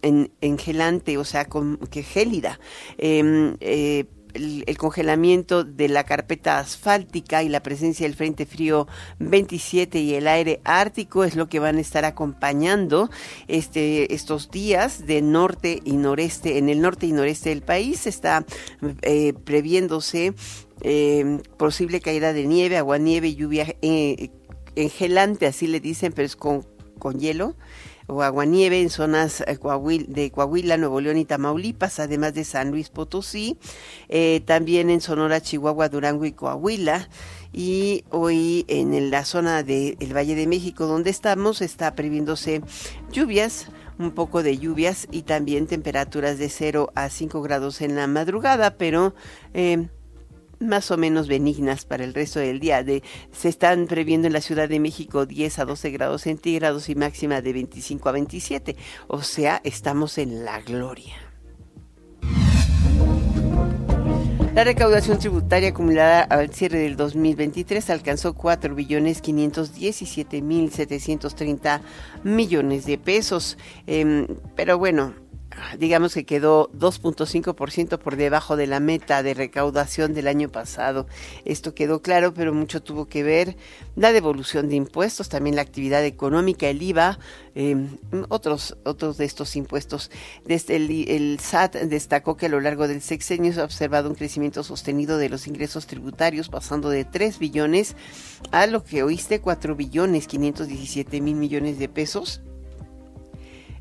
en, 0.00 0.30
engelante, 0.40 1.18
o 1.18 1.24
sea, 1.24 1.44
con, 1.44 1.76
que 1.90 2.02
gélida. 2.02 2.58
Em, 2.96 3.56
eh, 3.60 4.06
el, 4.34 4.76
congelamiento 4.78 5.64
de 5.64 5.88
la 5.88 6.04
carpeta 6.04 6.58
asfáltica 6.58 7.42
y 7.42 7.48
la 7.48 7.62
presencia 7.62 8.06
del 8.06 8.16
Frente 8.16 8.46
Frío 8.46 8.86
27 9.18 10.00
y 10.00 10.14
el 10.14 10.28
aire 10.28 10.60
ártico 10.64 11.24
es 11.24 11.36
lo 11.36 11.48
que 11.48 11.58
van 11.58 11.76
a 11.76 11.80
estar 11.80 12.04
acompañando 12.04 13.10
este, 13.48 14.14
estos 14.14 14.50
días 14.50 15.06
de 15.06 15.22
norte 15.22 15.80
y 15.84 15.92
noreste. 15.92 16.58
En 16.58 16.68
el 16.68 16.80
norte 16.80 17.06
y 17.06 17.12
noreste 17.12 17.50
del 17.50 17.62
país 17.62 18.06
está 18.06 18.44
eh, 19.02 19.32
previéndose 19.44 20.34
eh, 20.82 21.40
posible 21.56 22.00
caída 22.00 22.32
de 22.32 22.46
nieve, 22.46 22.76
aguanieve, 22.76 23.34
lluvia 23.34 23.74
eh, 23.82 24.30
engelante, 24.76 25.46
así 25.46 25.66
le 25.66 25.80
dicen, 25.80 26.12
pero 26.12 26.26
es 26.26 26.36
con, 26.36 26.64
con 26.98 27.18
hielo 27.18 27.56
o 28.08 28.22
aguanieve 28.22 28.80
en 28.80 28.90
zonas 28.90 29.42
eh, 29.42 29.58
de 30.08 30.30
Coahuila, 30.30 30.76
Nuevo 30.76 31.00
León 31.00 31.18
y 31.18 31.24
Tamaulipas, 31.24 32.00
además 32.00 32.34
de 32.34 32.44
San 32.44 32.70
Luis 32.70 32.88
Potosí, 32.88 33.58
eh, 34.08 34.42
también 34.44 34.90
en 34.90 35.00
Sonora, 35.00 35.40
Chihuahua, 35.40 35.88
Durango 35.88 36.24
y 36.24 36.32
Coahuila. 36.32 37.08
Y 37.52 38.04
hoy 38.10 38.66
en 38.68 39.10
la 39.10 39.24
zona 39.24 39.62
del 39.62 39.96
Valle 40.14 40.34
de 40.34 40.46
México, 40.46 40.86
donde 40.86 41.10
estamos, 41.10 41.62
está 41.62 41.94
previéndose 41.94 42.62
lluvias, 43.10 43.68
un 43.98 44.12
poco 44.12 44.42
de 44.42 44.58
lluvias 44.58 45.08
y 45.10 45.22
también 45.22 45.66
temperaturas 45.66 46.38
de 46.38 46.48
0 46.50 46.92
a 46.94 47.08
5 47.08 47.42
grados 47.42 47.80
en 47.80 47.96
la 47.96 48.06
madrugada, 48.06 48.76
pero 48.76 49.14
eh, 49.54 49.88
más 50.60 50.90
o 50.90 50.96
menos 50.96 51.28
benignas 51.28 51.84
para 51.84 52.04
el 52.04 52.14
resto 52.14 52.40
del 52.40 52.60
día. 52.60 52.84
Se 53.32 53.48
están 53.48 53.86
previendo 53.86 54.26
en 54.26 54.32
la 54.32 54.40
Ciudad 54.40 54.68
de 54.68 54.80
México 54.80 55.26
10 55.26 55.58
a 55.58 55.64
12 55.64 55.90
grados 55.90 56.22
centígrados 56.22 56.88
y 56.88 56.94
máxima 56.94 57.40
de 57.40 57.52
25 57.52 58.08
a 58.08 58.12
27. 58.12 58.76
O 59.06 59.22
sea, 59.22 59.60
estamos 59.64 60.18
en 60.18 60.44
la 60.44 60.60
gloria. 60.60 61.14
La 64.58 64.64
recaudación 64.64 65.20
tributaria 65.20 65.68
acumulada 65.68 66.22
al 66.22 66.52
cierre 66.52 66.80
del 66.80 66.96
2023 66.96 67.90
alcanzó 67.90 68.34
4 68.34 68.74
billones 68.74 69.20
517 69.20 70.42
mil 70.42 70.72
730 70.72 71.80
millones 72.24 72.84
de 72.84 72.98
pesos. 72.98 73.56
Eh, 73.86 74.26
pero 74.56 74.76
bueno, 74.76 75.14
digamos 75.78 76.14
que 76.14 76.24
quedó 76.24 76.70
2.5% 76.72 77.98
por 77.98 78.16
debajo 78.16 78.56
de 78.56 78.66
la 78.66 78.80
meta 78.80 79.22
de 79.22 79.34
recaudación 79.34 80.14
del 80.14 80.28
año 80.28 80.48
pasado. 80.48 81.06
Esto 81.44 81.74
quedó 81.74 82.02
claro, 82.02 82.34
pero 82.34 82.54
mucho 82.54 82.82
tuvo 82.82 83.06
que 83.06 83.22
ver 83.22 83.56
la 83.96 84.12
devolución 84.12 84.68
de 84.68 84.76
impuestos, 84.76 85.28
también 85.28 85.56
la 85.56 85.62
actividad 85.62 86.04
económica, 86.04 86.68
el 86.68 86.82
IVA, 86.82 87.18
em, 87.54 87.98
otros, 88.28 88.76
otros 88.84 89.18
de 89.18 89.24
estos 89.24 89.56
impuestos. 89.56 90.10
Desde 90.44 90.76
el, 90.76 91.38
SAT 91.40 91.76
destacó 91.84 92.36
que 92.36 92.46
a 92.46 92.48
lo 92.48 92.60
largo 92.60 92.88
del 92.88 93.00
sexenio 93.00 93.52
se 93.52 93.60
ha 93.60 93.64
observado 93.64 94.08
un 94.08 94.14
crecimiento 94.14 94.62
sostenido 94.62 95.18
de 95.18 95.28
los 95.28 95.46
ingresos 95.46 95.86
tributarios, 95.86 96.48
pasando 96.48 96.90
de 96.90 97.04
3 97.04 97.38
billones 97.38 97.96
a 98.50 98.66
lo 98.66 98.84
que 98.84 99.02
oíste, 99.02 99.40
4 99.40 99.74
billones 99.74 100.26
517 100.26 101.20
mil 101.20 101.36
millones 101.36 101.78
de 101.78 101.88
pesos 101.88 102.40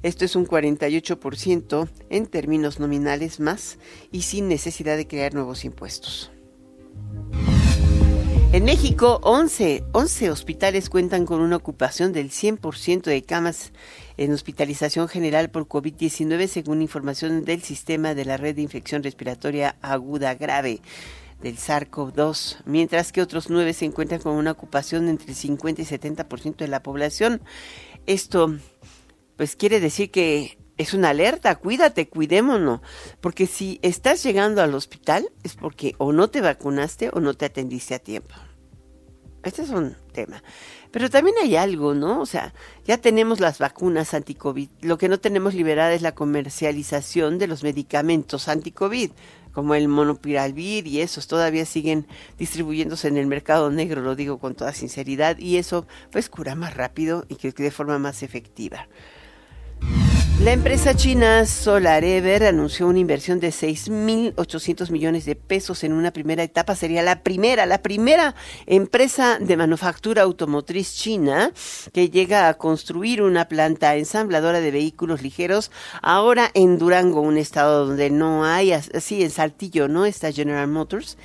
esto 0.04 0.26
es 0.26 0.36
un 0.36 0.46
48% 0.46 1.90
en 2.10 2.28
términos 2.28 2.80
nominales 2.80 3.40
más 3.40 3.78
y 4.12 4.22
sin 4.22 4.48
necesidad 4.48 4.98
de 4.98 5.08
crear 5.08 5.34
nuevos 5.34 5.66
impuestos. 5.66 6.32
En 8.54 8.64
México, 8.64 9.20
11, 9.24 9.84
11 9.92 10.32
hospitales 10.32 10.90
cuentan 10.90 11.26
con 11.26 11.42
una 11.42 11.58
ocupación 11.58 12.14
del 12.14 12.32
100% 12.32 13.04
de 13.04 13.22
camas 13.22 13.74
en 14.16 14.32
hospitalización 14.32 15.10
general 15.10 15.52
por 15.52 15.68
COVID-19, 15.68 16.48
según 16.48 16.82
información 16.82 17.44
del 17.44 17.62
sistema 17.62 18.16
de 18.16 18.24
la 18.24 18.38
red 18.38 18.56
de 18.56 18.62
infección 18.62 19.04
respiratoria 19.04 19.76
aguda 19.82 20.34
grave 20.36 20.80
del 21.42 21.58
SARS-CoV-2, 21.58 22.60
mientras 22.66 23.12
que 23.12 23.22
otros 23.22 23.50
nueve 23.50 23.74
se 23.74 23.86
encuentran 23.86 24.22
con 24.22 24.34
una 24.34 24.52
ocupación 24.52 25.10
entre 25.10 25.28
el 25.28 25.36
50 25.36 25.82
y 25.82 25.86
70% 25.86 26.56
de 26.56 26.68
la 26.70 26.82
población. 26.82 27.42
Esto 28.06 28.56
pues 29.38 29.56
quiere 29.56 29.80
decir 29.80 30.12
que 30.12 30.58
es 30.78 30.94
una 30.94 31.10
alerta, 31.10 31.56
cuídate, 31.56 32.08
cuidémonos, 32.08 32.82
porque 33.22 33.48
si 33.48 33.80
estás 33.82 34.24
llegando 34.24 34.62
al 34.62 34.76
hospital 34.76 35.30
es 35.44 35.56
porque 35.56 35.96
o 35.98 36.12
no 36.12 36.30
te 36.30 36.42
vacunaste 36.42 37.10
o 37.14 37.20
no 37.20 37.34
te 37.34 37.46
atendiste 37.46 37.96
a 37.96 38.00
tiempo. 38.00 38.36
Este 39.44 39.62
es 39.62 39.70
un 39.70 39.96
tema. 40.12 40.44
Pero 40.92 41.10
también 41.10 41.36
hay 41.42 41.56
algo, 41.56 41.94
¿no? 41.94 42.20
O 42.20 42.26
sea, 42.26 42.54
ya 42.86 42.98
tenemos 42.98 43.40
las 43.40 43.60
vacunas 43.60 44.14
anti-COVID. 44.14 44.70
Lo 44.82 44.98
que 44.98 45.10
no 45.10 45.20
tenemos 45.20 45.54
liberada 45.54 45.94
es 45.94 46.02
la 46.02 46.16
comercialización 46.16 47.38
de 47.38 47.48
los 47.48 47.64
medicamentos 47.64 48.48
anti-COVID, 48.48 49.12
como 49.54 49.74
el 49.74 49.88
monopiralvir 49.88 50.86
y 50.86 51.02
esos 51.02 51.28
todavía 51.28 51.66
siguen 51.66 52.08
distribuyéndose 52.38 53.08
en 53.08 53.18
el 53.18 53.28
mercado 53.28 53.72
negro, 53.72 54.02
lo 54.02 54.16
digo 54.16 54.38
con 54.38 54.54
toda 54.54 54.74
sinceridad, 54.74 55.38
y 55.40 55.58
eso 55.58 55.88
pues 56.12 56.30
cura 56.30 56.56
más 56.56 56.76
rápido 56.76 57.26
y 57.28 57.36
que 57.36 57.52
de 57.52 57.72
forma 57.72 57.98
más 58.00 58.22
efectiva. 58.24 58.88
La 60.40 60.52
empresa 60.54 60.96
china 60.96 61.48
SolarEver 61.48 62.44
anunció 62.44 62.88
una 62.88 63.00
inversión 63.00 63.40
de 63.40 63.50
6.800 63.50 64.92
millones 64.92 65.26
de 65.26 65.36
pesos 65.36 65.84
en 65.84 65.94
una 65.94 66.12
primera 66.12 66.44
etapa. 66.44 66.76
Sería 66.76 67.02
la 67.02 67.24
primera, 67.24 67.66
la 67.66 67.82
primera 67.82 68.36
empresa 68.68 69.40
de 69.40 69.58
manufactura 69.58 70.22
automotriz 70.22 70.94
china 70.96 71.52
que 71.92 72.12
llega 72.12 72.50
a 72.50 72.54
construir 72.54 73.24
una 73.24 73.50
planta 73.50 73.96
ensambladora 73.96 74.62
de 74.62 74.70
vehículos 74.70 75.24
ligeros 75.24 75.72
ahora 76.04 76.52
en 76.54 76.78
Durango, 76.78 77.22
un 77.22 77.38
estado 77.38 77.88
donde 77.88 78.12
no 78.12 78.46
hay, 78.46 78.74
así 78.74 79.24
en 79.24 79.32
Saltillo, 79.32 79.88
¿no? 79.88 80.06
Está 80.06 80.32
General 80.32 80.68
Motors. 80.68 81.18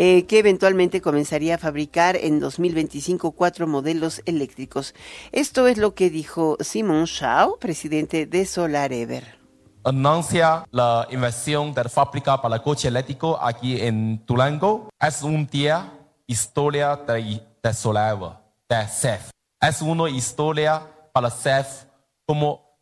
Eh, 0.00 0.26
que 0.26 0.38
eventualmente 0.38 1.00
comenzaría 1.00 1.56
a 1.56 1.58
fabricar 1.58 2.14
en 2.14 2.38
2025 2.38 3.32
cuatro 3.32 3.66
modelos 3.66 4.22
eléctricos. 4.26 4.94
Esto 5.32 5.66
es 5.66 5.76
lo 5.76 5.96
que 5.96 6.08
dijo 6.08 6.56
Simon 6.60 7.06
Shao, 7.06 7.58
presidente 7.58 8.24
de 8.24 8.46
Solar 8.46 8.92
Ever. 8.92 9.40
Anuncia 9.82 10.64
la 10.70 11.08
inversión 11.10 11.74
de 11.74 11.82
la 11.82 11.90
fábrica 11.90 12.40
para 12.40 12.62
coche 12.62 12.86
eléctrico 12.86 13.40
aquí 13.42 13.80
en 13.80 14.24
Durango. 14.24 14.88
Es 15.00 15.22
un 15.22 15.48
día 15.48 15.92
historia 16.28 16.94
de, 16.94 17.42
de 17.60 17.74
Solar 17.74 18.40
de 18.68 18.86
CEF. 18.86 19.30
Es 19.60 19.82
una 19.82 20.08
historia 20.08 20.80
para 21.12 21.28
CEF 21.28 21.86
como, 22.24 22.78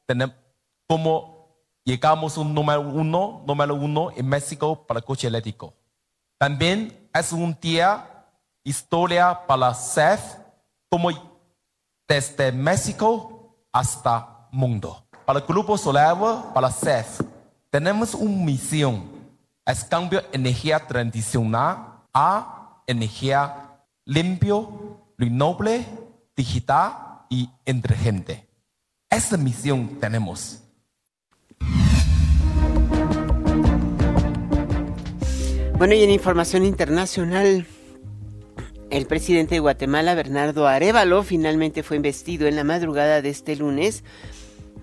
como 0.86 1.48
llegamos 1.82 2.36
un 2.36 2.52
número 2.52 2.82
uno, 2.82 3.42
número 3.46 3.74
uno 3.74 4.10
en 4.14 4.28
México 4.28 4.86
para 4.86 5.00
coche 5.00 5.28
eléctrico. 5.28 5.72
También 6.38 7.08
es 7.14 7.32
un 7.32 7.56
día 7.60 8.26
historia 8.62 9.46
para 9.46 9.72
CEF 9.72 10.20
como 10.90 11.10
desde 12.06 12.52
México 12.52 13.56
hasta 13.72 14.48
mundo. 14.50 15.06
Para 15.24 15.38
el 15.38 15.46
Grupo 15.46 15.78
Solar, 15.78 16.52
para 16.52 16.70
CEF, 16.70 17.20
tenemos 17.70 18.14
una 18.14 18.44
misión. 18.44 19.10
Es 19.64 19.82
cambio 19.82 20.22
energía 20.30 20.86
tradicional 20.86 22.02
a 22.12 22.82
energía 22.86 23.80
limpio, 24.04 25.00
renovable, 25.16 25.86
digital 26.36 27.24
y 27.30 27.48
inteligente. 27.64 28.46
Esa 29.08 29.36
misión 29.36 29.98
tenemos. 29.98 30.62
Bueno, 35.78 35.92
y 35.92 36.02
en 36.02 36.10
información 36.10 36.64
internacional, 36.64 37.66
el 38.88 39.06
presidente 39.06 39.56
de 39.56 39.58
Guatemala, 39.60 40.14
Bernardo 40.14 40.66
Arevalo, 40.66 41.22
finalmente 41.22 41.82
fue 41.82 41.98
investido 41.98 42.46
en 42.46 42.56
la 42.56 42.64
madrugada 42.64 43.20
de 43.20 43.28
este 43.28 43.56
lunes, 43.56 44.02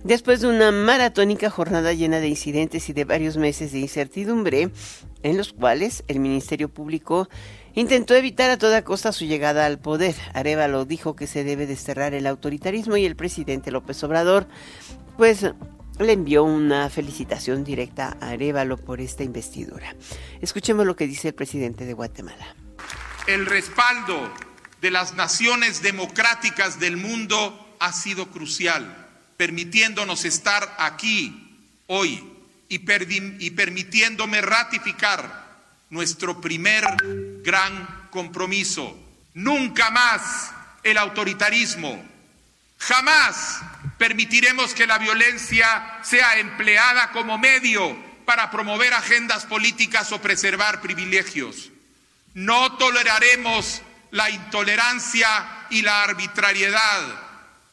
después 0.04 0.42
de 0.42 0.50
una 0.50 0.72
maratónica 0.72 1.50
jornada 1.50 1.94
llena 1.94 2.20
de 2.20 2.28
incidentes 2.28 2.90
y 2.90 2.94
de 2.94 3.06
varios 3.06 3.38
meses 3.38 3.72
de 3.72 3.80
incertidumbre, 3.80 4.70
en 5.24 5.36
los 5.36 5.52
cuales 5.52 6.04
el 6.08 6.20
Ministerio 6.20 6.70
Público 6.70 7.28
intentó 7.74 8.14
evitar 8.14 8.52
a 8.52 8.60
toda 8.60 8.84
costa 8.84 9.12
su 9.14 9.26
llegada 9.26 9.66
al 9.66 9.80
poder. 9.80 10.14
Arevalo 10.36 10.86
dijo 10.86 11.16
que 11.16 11.26
se 11.26 11.44
debe 11.44 11.66
desterrar 11.66 12.14
el 12.14 12.28
autoritarismo 12.28 12.98
y 12.98 13.06
el 13.06 13.16
presidente 13.16 13.72
López 13.72 14.04
Obrador, 14.04 14.46
pues 15.18 15.44
le 16.00 16.14
envió 16.14 16.44
una 16.44 16.90
felicitación 16.90 17.64
directa 17.64 18.18
a 18.20 18.30
Arevalo 18.30 18.78
por 18.78 19.00
esta 19.02 19.24
investidura. 19.24 19.96
Escuchemos 20.42 20.86
lo 20.86 20.96
que 20.96 21.08
dice 21.08 21.30
el 21.30 21.34
presidente 21.34 21.86
de 21.86 21.94
Guatemala. 21.94 22.56
El 23.28 23.46
respaldo 23.46 24.32
de 24.82 24.92
las 24.92 25.14
naciones 25.14 25.82
democráticas 25.82 26.80
del 26.80 26.98
mundo 26.98 27.76
ha 27.80 27.94
sido 27.94 28.28
crucial, 28.32 29.08
permitiéndonos 29.38 30.26
estar 30.26 30.76
aquí 30.78 31.68
hoy 31.88 32.24
y, 32.70 32.76
y 32.76 33.50
permitiéndome 33.52 34.42
ratificar 34.42 35.44
nuestro 35.90 36.42
primer 36.42 36.86
gran 37.44 38.08
compromiso. 38.10 38.98
Nunca 39.34 39.90
más 39.92 40.52
el 40.84 40.98
autoritarismo 40.98 42.14
Jamás 42.88 43.62
permitiremos 43.98 44.74
que 44.74 44.88
la 44.88 44.98
violencia 44.98 46.00
sea 46.04 46.40
empleada 46.40 47.12
como 47.12 47.38
medio 47.38 47.96
para 48.26 48.50
promover 48.52 48.94
agendas 48.94 49.46
políticas 49.46 50.12
o 50.12 50.22
preservar 50.22 50.82
privilegios. 50.82 51.72
No 52.34 52.78
toleraremos 52.78 53.82
la 54.12 54.30
intolerancia 54.30 55.68
y 55.70 55.82
la 55.82 56.04
arbitrariedad. 56.04 57.02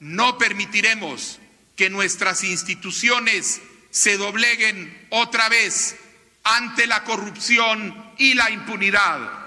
No 0.01 0.39
permitiremos 0.39 1.39
que 1.77 1.91
nuestras 1.91 2.45
instituciones 2.45 3.61
se 3.91 4.17
dobleguen 4.17 5.07
otra 5.11 5.49
vez 5.49 5.97
ante 6.45 6.87
la 6.87 7.05
corrupción 7.05 8.13
y 8.19 8.35
la 8.35 8.51
impunidad. 8.51 9.40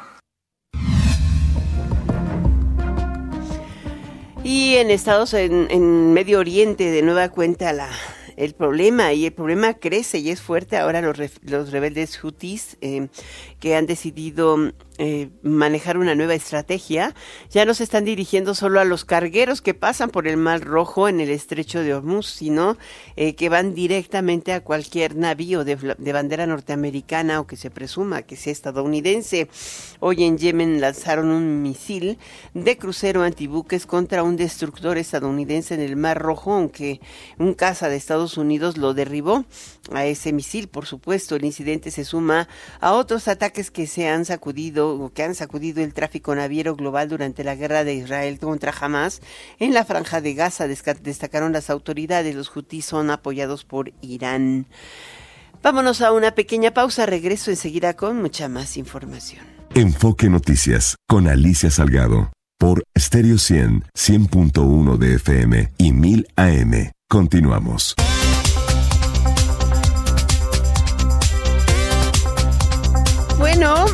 Y 4.44 4.76
en 4.76 4.92
Estados, 4.92 5.34
en, 5.34 5.68
en 5.72 6.14
Medio 6.14 6.40
Oriente, 6.40 6.92
de 6.92 7.02
nueva 7.02 7.30
cuenta 7.30 7.72
la 7.72 7.90
el 8.36 8.54
problema 8.54 9.14
y 9.14 9.26
el 9.26 9.34
problema 9.34 9.76
crece 9.76 10.20
y 10.20 10.30
es 10.30 10.42
fuerte. 10.42 10.78
Ahora 10.78 11.02
los, 11.02 11.18
los 11.44 11.72
rebeldes 11.72 12.22
hutis 12.24 12.78
eh, 12.82 13.08
que 13.64 13.78
han 13.78 13.86
decidido 13.86 14.58
eh, 14.98 15.30
manejar 15.42 15.98
una 15.98 16.16
nueva 16.16 16.34
estrategia 16.34 17.16
ya 17.50 17.64
no 17.64 17.74
se 17.74 17.86
están 17.86 18.04
dirigiendo 18.04 18.56
solo 18.56 18.82
a 18.82 18.84
los 18.84 19.06
cargueros 19.06 19.62
que 19.62 19.74
pasan 19.74 20.10
por 20.10 20.28
el 20.28 20.36
Mar 20.36 20.60
Rojo 20.66 21.08
en 21.08 21.22
el 21.22 21.30
estrecho 21.30 21.80
de 21.80 21.94
Hormuz 21.94 22.28
sino 22.28 22.78
eh, 23.16 23.36
que 23.36 23.48
van 23.48 23.74
directamente 23.74 24.52
a 24.52 24.66
cualquier 24.66 25.16
navío 25.16 25.64
de, 25.64 25.78
de 25.98 26.12
bandera 26.12 26.46
norteamericana 26.46 27.40
o 27.40 27.48
que 27.48 27.56
se 27.56 27.72
presuma 27.72 28.24
que 28.24 28.36
sea 28.36 28.52
estadounidense 28.52 29.48
hoy 30.02 30.26
en 30.26 30.38
Yemen 30.38 30.82
lanzaron 30.82 31.28
un 31.28 31.62
misil 31.62 32.18
de 32.54 32.78
crucero 32.78 33.24
antibuques 33.24 33.86
contra 33.86 34.24
un 34.24 34.36
destructor 34.36 34.98
estadounidense 34.98 35.74
en 35.74 35.80
el 35.80 35.96
Mar 35.96 36.22
Rojo 36.22 36.52
aunque 36.52 37.00
un 37.40 37.54
caza 37.54 37.88
de 37.88 37.96
Estados 37.96 38.36
Unidos 38.36 38.78
lo 38.78 38.94
derribó 38.94 39.46
a 39.92 40.06
ese 40.06 40.32
misil, 40.32 40.68
por 40.70 40.86
supuesto. 40.86 41.36
El 41.36 41.46
incidente 41.46 41.92
se 41.92 42.06
suma 42.06 42.48
a 42.80 42.94
otros 42.94 43.28
ataques 43.28 43.53
que 43.54 43.88
se 43.88 44.10
han 44.10 44.26
sacudido 44.26 45.00
o 45.00 45.14
que 45.14 45.24
han 45.24 45.36
sacudido 45.36 45.84
el 45.84 45.94
tráfico 45.94 46.36
naviero 46.36 46.76
global 46.76 47.10
durante 47.10 47.44
la 47.44 47.56
guerra 47.56 47.84
de 47.84 47.94
Israel 47.94 48.40
contra 48.40 48.74
Hamas 48.78 49.22
en 49.60 49.74
la 49.74 49.86
franja 49.86 50.22
de 50.22 50.34
Gaza. 50.34 50.68
Destacaron 50.68 51.54
las 51.54 51.70
autoridades. 51.70 52.36
Los 52.36 52.56
hutíes 52.56 52.86
son 52.86 53.12
apoyados 53.12 53.64
por 53.64 53.94
Irán. 54.02 54.68
Vámonos 55.62 56.02
a 56.02 56.12
una 56.12 56.36
pequeña 56.36 56.74
pausa. 56.74 57.06
Regreso 57.06 57.52
enseguida 57.52 57.94
con 57.94 58.22
mucha 58.22 58.50
más 58.50 58.76
información. 58.78 59.46
Enfoque 59.76 60.30
Noticias 60.30 60.98
con 61.08 61.28
Alicia 61.28 61.72
Salgado 61.72 62.32
por 62.58 62.84
Stereo 62.98 63.38
100, 63.38 63.86
100.1 63.96 64.98
de 64.98 65.16
FM 65.16 65.74
y 65.78 65.94
1000 65.94 66.28
AM. 66.36 66.92
Continuamos. 67.08 67.96
Bueno, 73.56 73.86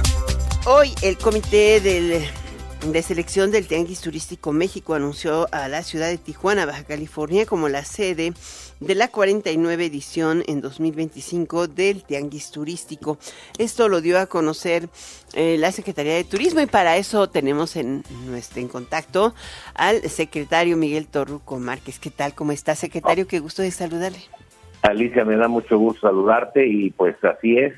hoy 0.67 0.93
el 1.04 1.17
comité 1.17 1.82
de 1.82 3.02
selección 3.02 3.52
del 3.52 3.67
Tianguis 3.67 4.00
Turístico 4.00 4.54
México 4.54 4.93
anunció 4.93 5.48
a 5.52 5.67
la 5.67 5.84
ciudad 5.84 6.08
de 6.08 6.17
Tijuana, 6.17 6.65
Baja 6.65 6.86
California, 6.86 7.45
como 7.45 7.67
la 7.67 7.84
sede 7.84 8.32
de 8.80 8.95
la 8.95 9.10
49 9.10 9.86
edición 9.86 10.43
en 10.48 10.62
2025 10.62 11.67
del 11.67 12.06
Tianguis 12.06 12.52
Turístico. 12.52 13.17
Esto 13.58 13.89
lo 13.89 14.00
dio 14.00 14.17
a 14.17 14.28
conocer 14.28 14.88
eh, 15.34 15.58
la 15.60 15.74
Secretaría 15.74 16.13
de 16.13 16.24
Turismo 16.24 16.62
y 16.62 16.65
para 16.65 16.95
eso 16.95 17.28
tenemos 17.28 17.76
en 17.76 18.04
nuestro 18.28 18.62
en 18.62 18.69
contacto 18.69 19.34
al 19.76 20.00
secretario 20.04 20.78
Miguel 20.78 21.06
Torruco 21.08 21.60
Márquez. 21.60 22.00
¿Qué 22.00 22.12
tal? 22.12 22.34
¿Cómo 22.34 22.54
está, 22.54 22.76
secretario? 22.76 23.28
Qué 23.28 23.39
gusto 23.39 23.62
de 23.62 23.72
saludarle. 23.72 24.19
Alicia, 24.84 25.26
me 25.26 25.36
da 25.36 25.50
mucho 25.50 25.78
gusto 25.78 26.08
saludarte 26.08 26.65
y 26.65 26.91
pues 26.91 27.22
así 27.26 27.58
es 27.58 27.74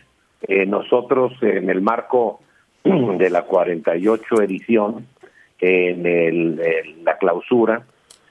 eh, 0.47 0.65
nosotros 0.65 1.33
en 1.41 1.69
el 1.69 1.81
marco 1.81 2.41
de 2.83 3.29
la 3.29 3.43
48 3.43 4.41
edición, 4.41 5.07
en, 5.59 6.05
el, 6.05 7.03
la 7.03 7.17
clausura, 7.17 7.83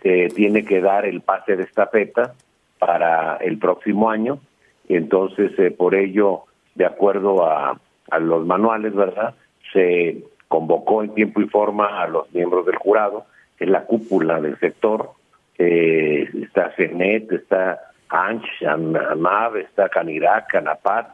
se 0.02 0.28
tiene 0.28 0.64
que 0.64 0.80
dar 0.80 1.04
el 1.04 1.20
pase 1.20 1.56
de 1.56 1.62
estafeta 1.62 2.34
para 2.78 3.36
el 3.36 3.58
próximo 3.58 4.10
año. 4.10 4.40
Entonces, 4.88 5.56
eh, 5.58 5.70
por 5.70 5.94
ello, 5.94 6.44
de 6.74 6.86
acuerdo 6.86 7.46
a, 7.46 7.78
a 8.10 8.18
los 8.18 8.44
manuales, 8.44 8.94
¿verdad? 8.94 9.34
Se 9.72 10.24
convocó 10.48 11.04
en 11.04 11.14
tiempo 11.14 11.40
y 11.40 11.48
forma 11.48 12.02
a 12.02 12.08
los 12.08 12.32
miembros 12.34 12.66
del 12.66 12.76
jurado, 12.76 13.26
es 13.58 13.68
la 13.68 13.84
cúpula 13.84 14.40
del 14.40 14.58
sector. 14.58 15.10
Eh, 15.58 16.28
está 16.42 16.72
CENET, 16.76 17.30
está 17.30 17.78
ANCH, 18.08 18.64
ANAV, 18.66 19.58
está 19.58 19.88
CANIRAC, 19.88 20.48
CANAPAT, 20.48 21.08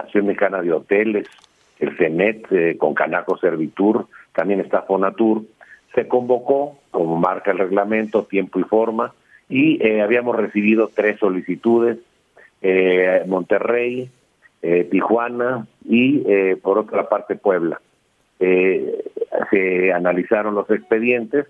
Asociación 0.00 0.26
Mexicana 0.26 0.62
de 0.62 0.72
Hoteles, 0.72 1.28
el 1.78 1.96
CENET 1.96 2.46
eh, 2.52 2.76
con 2.78 2.94
Canaco 2.94 3.38
Servitur, 3.38 4.06
también 4.32 4.60
está 4.60 4.82
Fonatur, 4.82 5.44
se 5.94 6.06
convocó, 6.06 6.78
como 6.90 7.16
marca 7.16 7.50
el 7.50 7.58
reglamento, 7.58 8.24
tiempo 8.24 8.60
y 8.60 8.64
forma, 8.64 9.12
y 9.48 9.84
eh, 9.84 10.02
habíamos 10.02 10.36
recibido 10.36 10.90
tres 10.94 11.18
solicitudes 11.18 11.98
eh, 12.62 13.24
Monterrey, 13.26 14.10
Tijuana 14.90 15.66
y 15.88 16.22
por 16.56 16.76
otra 16.76 17.08
parte 17.08 17.34
Puebla. 17.34 17.80
se 18.38 19.90
analizaron 19.90 20.54
los 20.54 20.70
expedientes, 20.70 21.46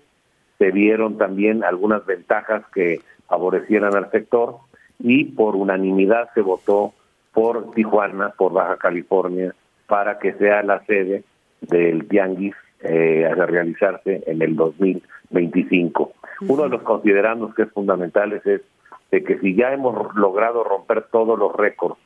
se 0.57 0.71
vieron 0.71 1.17
también 1.17 1.65
algunas 1.65 2.05
ventajas 2.05 2.63
que 2.73 3.01
favorecieran 3.27 3.97
al 3.97 4.09
sector 4.11 4.59
y 4.99 5.25
por 5.25 5.57
unanimidad 5.57 6.29
se 6.33 6.39
votó 6.39 6.93
por 7.33 7.71
Tijuana, 7.71 8.29
por 8.37 8.53
Baja 8.53 8.77
California, 8.77 9.53
para 9.87 10.19
que 10.19 10.33
sea 10.33 10.63
la 10.63 10.83
sede 10.85 11.23
del 11.61 12.07
Tianguis 12.07 12.55
eh, 12.81 13.25
a 13.25 13.35
realizarse 13.45 14.23
en 14.25 14.41
el 14.41 14.55
2025. 14.55 16.13
Uno 16.47 16.63
de 16.63 16.69
los 16.69 16.81
considerandos 16.81 17.53
que 17.53 17.63
es 17.63 17.71
fundamentales 17.71 18.45
es 18.45 18.61
de 19.11 19.23
que 19.23 19.37
si 19.39 19.55
ya 19.55 19.73
hemos 19.73 20.15
logrado 20.15 20.63
romper 20.63 21.03
todos 21.11 21.37
los 21.37 21.55
récords 21.55 21.97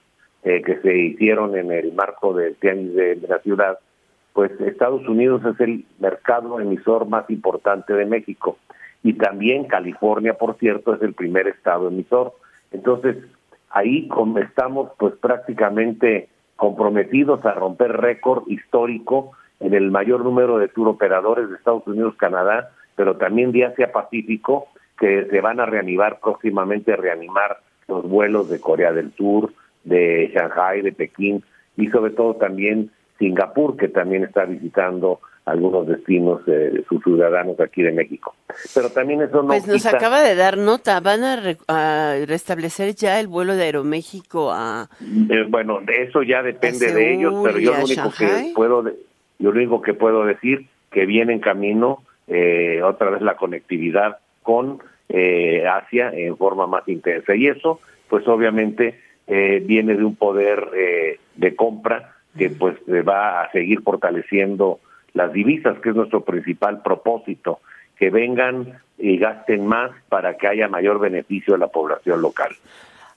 eh, 0.44 0.62
que 0.62 0.78
se 0.82 0.98
hicieron 0.98 1.56
en 1.58 1.72
el 1.72 1.94
marco 1.94 2.34
del 2.34 2.56
Tianguis 2.56 2.96
de, 2.96 3.28
la 3.28 3.40
ciudad, 3.40 3.80
pues 4.34 4.52
Estados 4.60 5.08
Unidos 5.08 5.42
es 5.46 5.60
el 5.60 5.86
mercado 6.00 6.60
emisor 6.60 7.08
más 7.08 7.30
importante 7.30 7.94
de 7.94 8.06
México 8.06 8.58
y 9.02 9.14
también 9.14 9.66
California, 9.66 10.34
por 10.34 10.58
cierto, 10.58 10.96
es 10.96 11.02
el 11.02 11.14
primer 11.14 11.48
estado 11.48 11.88
emisor. 11.88 12.34
Entonces, 12.72 13.18
ahí 13.76 14.10
estamos 14.42 14.92
pues 14.98 15.14
prácticamente 15.16 16.30
comprometidos 16.56 17.46
a 17.46 17.52
romper 17.52 17.92
récord 17.92 18.48
histórico 18.48 19.32
en 19.60 19.74
el 19.74 19.92
mayor 19.92 20.24
número 20.24 20.58
de 20.58 20.70
tour 20.70 20.88
operadores 20.88 21.50
de 21.50 21.56
Estados 21.58 21.86
Unidos, 21.86 22.16
Canadá, 22.18 22.72
pero 22.96 23.18
también 23.18 23.52
de 23.52 23.66
Asia 23.66 23.92
Pacífico, 23.92 24.68
que 24.98 25.28
se 25.30 25.42
van 25.42 25.60
a 25.60 25.66
reanimar 25.66 26.20
próximamente, 26.22 26.96
reanimar 26.96 27.58
los 27.90 28.08
vuelos 28.08 28.50
de 28.50 28.62
Corea 28.62 28.94
del 28.94 29.12
Sur, 29.12 29.52
de 29.84 30.32
Shanghai, 30.34 30.82
de 30.82 30.94
Pekín 30.94 31.44
y 31.76 31.88
sobre 31.88 32.12
todo 32.12 32.36
también 32.36 32.92
Singapur, 33.20 33.76
que 33.76 33.90
también 33.90 34.24
está 34.24 34.46
visitando 34.46 35.20
algunos 35.46 35.86
destinos 35.88 36.44
de 36.46 36.84
sus 36.90 37.04
ciudadanos 37.04 37.60
aquí 37.60 37.84
de 37.84 37.92
México. 37.92 38.36
Pero 38.74 38.90
también 38.90 39.22
eso 39.22 39.44
no. 39.44 39.48
Pues 39.48 39.68
nos 39.68 39.86
acaba 39.86 40.22
de 40.22 40.36
dar 40.36 40.58
nota, 40.58 41.00
van 41.00 41.24
a, 41.24 42.26
restablecer 42.26 42.96
ya 42.96 43.20
el 43.20 43.28
vuelo 43.28 43.56
de 43.56 43.64
Aeroméxico 43.64 44.52
a. 44.52 44.90
Eh, 45.30 45.46
bueno, 45.48 45.82
eso 45.88 46.24
ya 46.24 46.42
depende 46.42 46.92
de 46.92 47.14
ellos, 47.14 47.34
pero 47.44 47.60
yo 47.60 47.74
lo 47.74 47.86
único 47.86 48.12
que 48.18 48.52
puedo, 48.56 48.84
yo 48.88 49.52
lo 49.52 49.52
único 49.52 49.82
que 49.82 49.94
puedo 49.94 50.26
decir 50.26 50.66
que 50.92 51.06
viene 51.06 51.34
en 51.34 51.40
camino 51.40 52.02
eh, 52.28 52.82
otra 52.84 53.12
vez 53.12 53.22
la 53.22 53.36
conectividad 53.36 54.18
con 54.42 54.80
eh, 55.10 55.68
Asia 55.68 56.12
en 56.12 56.38
forma 56.38 56.66
más 56.66 56.88
intensa 56.88 57.36
y 57.36 57.48
eso, 57.48 57.80
pues 58.10 58.28
obviamente 58.28 59.02
viene 59.28 59.96
de 59.96 60.04
un 60.04 60.16
poder 60.16 60.70
de 61.36 61.56
compra 61.56 62.14
que 62.38 62.52
pues 62.52 62.76
va 62.88 63.42
a 63.42 63.52
seguir 63.52 63.82
fortaleciendo 63.82 64.80
las 65.16 65.34
divisas, 65.34 65.80
que 65.80 65.90
es 65.90 65.96
nuestro 65.96 66.24
principal 66.24 66.84
propósito, 66.84 67.62
que 67.98 68.12
vengan 68.12 68.80
y 68.98 69.18
gasten 69.18 69.66
más 69.66 69.92
para 70.10 70.38
que 70.38 70.48
haya 70.48 70.68
mayor 70.68 71.00
beneficio 71.00 71.56
a 71.56 71.58
la 71.58 71.70
población 71.70 72.22
local. 72.22 72.56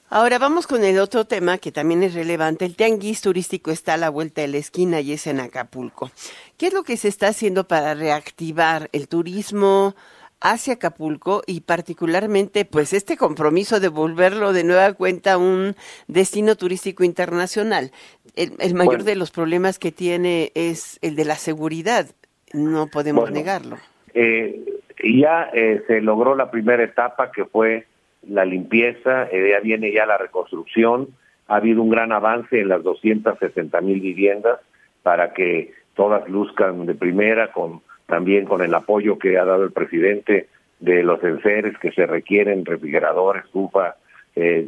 Ahora 0.08 0.38
vamos 0.38 0.66
con 0.66 0.84
el 0.84 0.98
otro 1.00 1.26
tema 1.26 1.58
que 1.58 1.70
también 1.70 2.02
es 2.02 2.14
relevante. 2.14 2.64
El 2.64 2.76
tianguis 2.76 3.20
turístico 3.20 3.70
está 3.70 3.94
a 3.94 3.98
la 3.98 4.08
vuelta 4.08 4.40
de 4.40 4.48
la 4.48 4.56
esquina 4.56 5.00
y 5.00 5.12
es 5.12 5.26
en 5.26 5.40
Acapulco. 5.40 6.10
¿Qué 6.56 6.68
es 6.68 6.72
lo 6.72 6.82
que 6.82 6.96
se 6.96 7.08
está 7.08 7.28
haciendo 7.28 7.64
para 7.64 7.92
reactivar 7.94 8.88
el 8.92 9.08
turismo 9.08 9.94
hacia 10.40 10.74
Acapulco 10.74 11.42
y 11.46 11.62
particularmente 11.62 12.64
pues 12.64 12.92
este 12.92 13.16
compromiso 13.16 13.80
de 13.80 13.88
volverlo 13.88 14.52
de 14.52 14.64
nueva 14.64 14.92
cuenta 14.92 15.38
un 15.38 15.74
destino 16.06 16.56
turístico 16.56 17.04
internacional? 17.04 17.90
el, 18.38 18.74
mayor 18.74 19.04
de 19.04 19.16
los 19.16 19.30
problemas 19.30 19.78
que 19.78 19.92
tiene 19.92 20.52
es 20.54 20.98
el 21.02 21.16
de 21.16 21.24
la 21.24 21.34
seguridad, 21.34 22.06
no 22.52 22.86
podemos 22.86 23.30
negarlo. 23.30 23.78
Eh, 24.14 24.64
ya 25.02 25.50
eh, 25.52 25.82
se 25.86 26.00
logró 26.00 26.34
la 26.34 26.50
primera 26.50 26.82
etapa 26.82 27.32
que 27.32 27.44
fue 27.44 27.86
la 28.28 28.44
limpieza, 28.44 29.24
eh, 29.30 29.50
ya 29.50 29.60
viene 29.60 29.92
ya 29.92 30.06
la 30.06 30.18
reconstrucción, 30.18 31.08
ha 31.46 31.56
habido 31.56 31.82
un 31.82 31.90
gran 31.90 32.12
avance 32.12 32.60
en 32.60 32.68
las 32.68 32.82
260 32.82 33.80
mil 33.80 34.00
viviendas 34.00 34.60
para 35.02 35.32
que 35.32 35.72
todas 35.94 36.28
luzcan 36.28 36.86
de 36.86 36.94
primera, 36.94 37.52
con 37.52 37.80
también 38.08 38.46
con 38.46 38.62
el 38.62 38.74
apoyo 38.74 39.18
que 39.18 39.38
ha 39.38 39.44
dado 39.44 39.62
el 39.62 39.70
presidente 39.70 40.48
de 40.80 41.04
los 41.04 41.22
enseres 41.22 41.78
que 41.78 41.92
se 41.92 42.06
requieren, 42.06 42.64
refrigeradores, 42.64 43.44
estufa, 43.44 43.94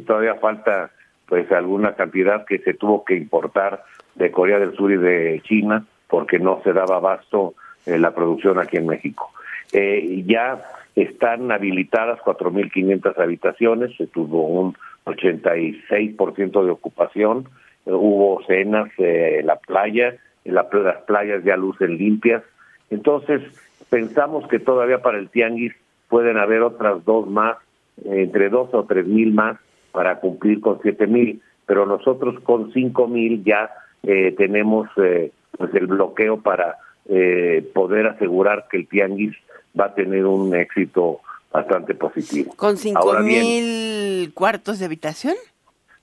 todavía 0.05 0.35
falta 0.35 0.91
pues 1.27 1.49
alguna 1.51 1.93
cantidad 1.93 2.45
que 2.45 2.59
se 2.59 2.73
tuvo 2.73 3.05
que 3.05 3.15
importar 3.15 3.83
de 4.15 4.31
Corea 4.31 4.59
del 4.59 4.75
Sur 4.75 4.91
y 4.91 4.97
de 4.97 5.41
China 5.45 5.85
porque 6.07 6.39
no 6.39 6.61
se 6.63 6.73
daba 6.73 6.97
abasto 6.97 7.55
eh, 7.85 7.97
la 7.97 8.13
producción 8.13 8.59
aquí 8.59 8.77
en 8.77 8.87
México. 8.87 9.31
Eh, 9.71 10.23
ya 10.27 10.61
están 10.95 11.51
habilitadas 11.51 12.19
4.500 12.19 13.17
habitaciones, 13.17 13.95
se 13.95 14.07
tuvo 14.07 14.45
un 14.45 14.75
86% 15.05 16.65
de 16.65 16.69
ocupación, 16.69 17.47
eh, 17.85 17.91
hubo 17.93 18.43
cenas 18.45 18.89
en 18.97 19.47
la 19.47 19.55
playa, 19.55 20.15
en 20.43 20.53
las 20.53 20.65
playas 21.07 21.43
ya 21.43 21.55
lucen 21.55 21.97
limpias. 21.97 22.43
Entonces, 22.91 23.41
pensamos 23.89 24.47
que 24.47 24.59
todavía 24.59 25.01
para 25.01 25.17
el 25.17 25.29
Tianguis 25.29 25.73
pueden 26.09 26.37
haber 26.37 26.61
otras 26.61 27.03
dos 27.05 27.27
más, 27.27 27.57
entre 28.05 28.49
dos 28.49 28.69
o 28.73 28.83
tres 28.83 29.07
mil 29.07 29.33
más, 29.33 29.57
para 29.91 30.19
cumplir 30.19 30.61
con 30.61 30.79
siete 30.81 31.07
mil, 31.07 31.41
pero 31.65 31.85
nosotros 31.85 32.39
con 32.43 32.71
cinco 32.73 33.07
mil 33.07 33.43
ya 33.43 33.69
eh, 34.03 34.33
tenemos 34.37 34.89
eh, 34.97 35.31
pues 35.57 35.73
el 35.73 35.87
bloqueo 35.87 36.41
para 36.41 36.77
eh, 37.07 37.69
poder 37.73 38.07
asegurar 38.07 38.67
que 38.69 38.77
el 38.77 38.87
tianguis 38.87 39.35
va 39.77 39.85
a 39.85 39.95
tener 39.95 40.25
un 40.25 40.55
éxito 40.55 41.19
bastante 41.51 41.95
positivo. 41.95 42.53
¿Con 42.55 42.77
cinco 42.77 43.13
mil 43.19 44.33
cuartos 44.33 44.79
de 44.79 44.85
habitación? 44.85 45.35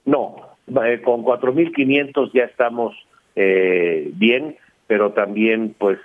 No, 0.05 0.37
con 1.05 1.23
cuatro 1.23 1.53
mil 1.53 1.73
quinientos 1.73 2.31
ya 2.33 2.45
estamos 2.45 2.95
bien, 3.35 4.57
pero 4.89 5.13
también 5.13 5.75
pues 5.79 5.99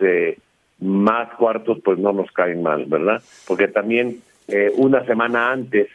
más 0.84 1.34
cuartos 1.36 1.80
pues 1.84 1.98
no 1.98 2.14
nos 2.14 2.32
caen 2.32 2.62
mal, 2.62 2.86
¿verdad? 2.86 3.22
Porque 3.48 3.68
también 3.68 4.20
una 4.76 5.06
semana 5.06 5.52
antes 5.52 5.88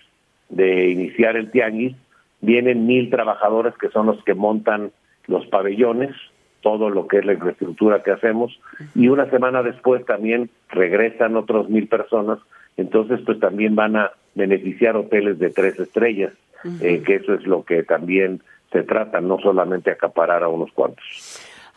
de 0.49 0.89
iniciar 0.89 1.37
el 1.37 1.51
tianguis, 1.51 1.95
vienen 2.41 2.87
mil 2.87 3.11
trabajadores 3.11 3.75
que 3.81 3.89
son 3.89 4.07
los 4.07 4.23
que 4.25 4.35
montan 4.35 4.91
los 5.27 5.47
pabellones, 5.47 6.15
todo 6.63 6.91
lo 6.91 7.07
que 7.07 7.19
es 7.19 7.25
la 7.25 7.35
infraestructura 7.35 8.03
que 8.03 8.11
hacemos, 8.11 8.59
y 8.95 9.09
una 9.09 9.29
semana 9.31 9.63
después 9.63 10.05
también 10.07 10.51
regresan 10.71 11.37
otros 11.37 11.69
mil 11.69 11.87
personas, 11.89 12.39
entonces 12.77 13.21
pues 13.25 13.39
también 13.39 13.75
van 13.75 13.97
a 13.97 14.13
beneficiar 14.35 14.97
hoteles 14.97 15.39
de 15.39 15.51
tres 15.51 15.79
estrellas, 15.79 16.33
eh, 16.81 17.03
que 17.05 17.17
eso 17.17 17.35
es 17.35 17.47
lo 17.47 17.65
que 17.65 17.83
también 17.83 18.41
se 18.73 18.83
trata, 18.83 19.21
no 19.21 19.39
solamente 19.39 19.91
acaparar 19.91 20.43
a 20.43 20.49
unos 20.49 20.73
cuantos. 20.73 21.05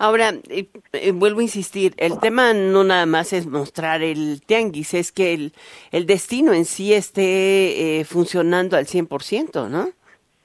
Ahora, 0.02 0.34
eh, 0.50 0.66
eh, 0.94 1.12
vuelvo 1.12 1.42
a 1.42 1.44
insistir, 1.44 1.94
el 1.98 2.20
tema 2.20 2.54
no 2.56 2.84
nada 2.84 3.06
más 3.06 3.34
es 3.34 3.46
mostrar 3.46 4.02
el 4.02 4.42
tianguis, 4.44 4.96
es 4.96 5.12
que 5.12 5.36
el, 5.36 5.52
el 5.92 6.08
destino 6.08 6.54
en 6.54 6.66
sí 6.66 6.92
esté 6.92 8.00
eh, 8.00 8.04
funcionando 8.04 8.78
al 8.78 8.86
100%, 8.86 9.70
¿no? 9.70 9.90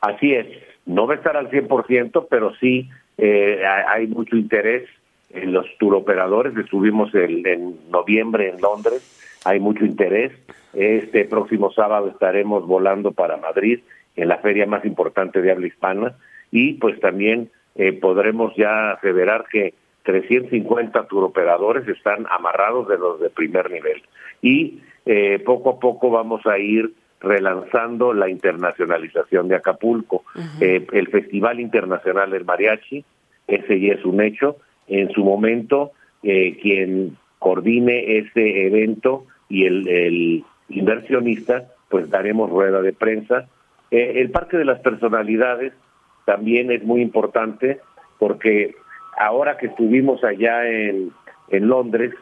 Así 0.02 0.34
es, 0.34 0.46
no 0.84 1.06
va 1.06 1.14
a 1.14 1.16
estar 1.16 1.38
al 1.38 1.48
100%, 1.50 2.26
pero 2.28 2.54
sí 2.56 2.90
hay 3.18 4.06
mucho 4.08 4.36
interés 4.36 4.90
en 5.30 5.54
los 5.54 5.64
turoperadores, 5.78 6.54
estuvimos 6.58 7.14
el, 7.14 7.46
en 7.46 7.78
noviembre 7.90 8.50
en 8.50 8.60
Londres, 8.60 9.40
hay 9.46 9.58
mucho 9.58 9.86
interés. 9.86 10.32
Este 10.74 11.24
próximo 11.24 11.72
sábado 11.72 12.08
estaremos 12.08 12.66
volando 12.66 13.12
para 13.12 13.38
Madrid, 13.38 13.80
en 14.16 14.28
la 14.28 14.36
feria 14.36 14.66
más 14.66 14.84
importante 14.84 15.40
de 15.40 15.50
habla 15.50 15.66
hispana, 15.66 16.14
y 16.50 16.74
pues 16.74 17.00
también 17.00 17.50
eh, 17.78 17.92
podremos 17.92 18.54
ya 18.56 18.92
aseverar 18.92 19.44
que 19.50 19.74
350 20.04 21.06
turoperadores 21.06 21.86
están 21.88 22.26
amarrados 22.30 22.88
de 22.88 22.96
los 22.96 23.20
de 23.20 23.28
primer 23.28 23.70
nivel. 23.70 24.02
Y 24.40 24.80
eh, 25.04 25.40
poco 25.44 25.70
a 25.70 25.80
poco 25.80 26.10
vamos 26.10 26.46
a 26.46 26.58
ir 26.58 26.92
relanzando 27.20 28.14
la 28.14 28.28
internacionalización 28.28 29.48
de 29.48 29.56
Acapulco. 29.56 30.24
Eh, 30.60 30.86
el 30.92 31.08
Festival 31.08 31.60
Internacional 31.60 32.30
del 32.30 32.44
Mariachi, 32.44 33.04
ese 33.46 33.80
ya 33.80 33.94
es 33.94 34.04
un 34.04 34.22
hecho. 34.22 34.56
En 34.88 35.10
su 35.10 35.24
momento, 35.24 35.92
quien 36.22 37.16
coordine 37.38 38.18
ese 38.18 38.66
evento 38.66 39.26
y 39.48 39.64
el, 39.64 39.88
el, 39.88 40.44
inversionista, 40.68 41.64
pues 41.88 42.08
daremos 42.10 42.50
rueda 42.50 42.80
de 42.82 42.92
prensa. 42.92 43.48
el 43.90 44.30
Parque 44.30 44.56
de 44.56 44.64
las 44.64 44.80
Personalidades 44.80 45.72
también 46.26 46.70
es 46.70 46.84
muy 46.84 47.00
importante 47.00 47.80
porque 48.18 48.74
ahora 49.16 49.56
que 49.56 49.66
estuvimos 49.66 50.22
allá 50.22 50.68
en, 50.68 51.12
en 51.48 51.68
Londres, 51.68 52.12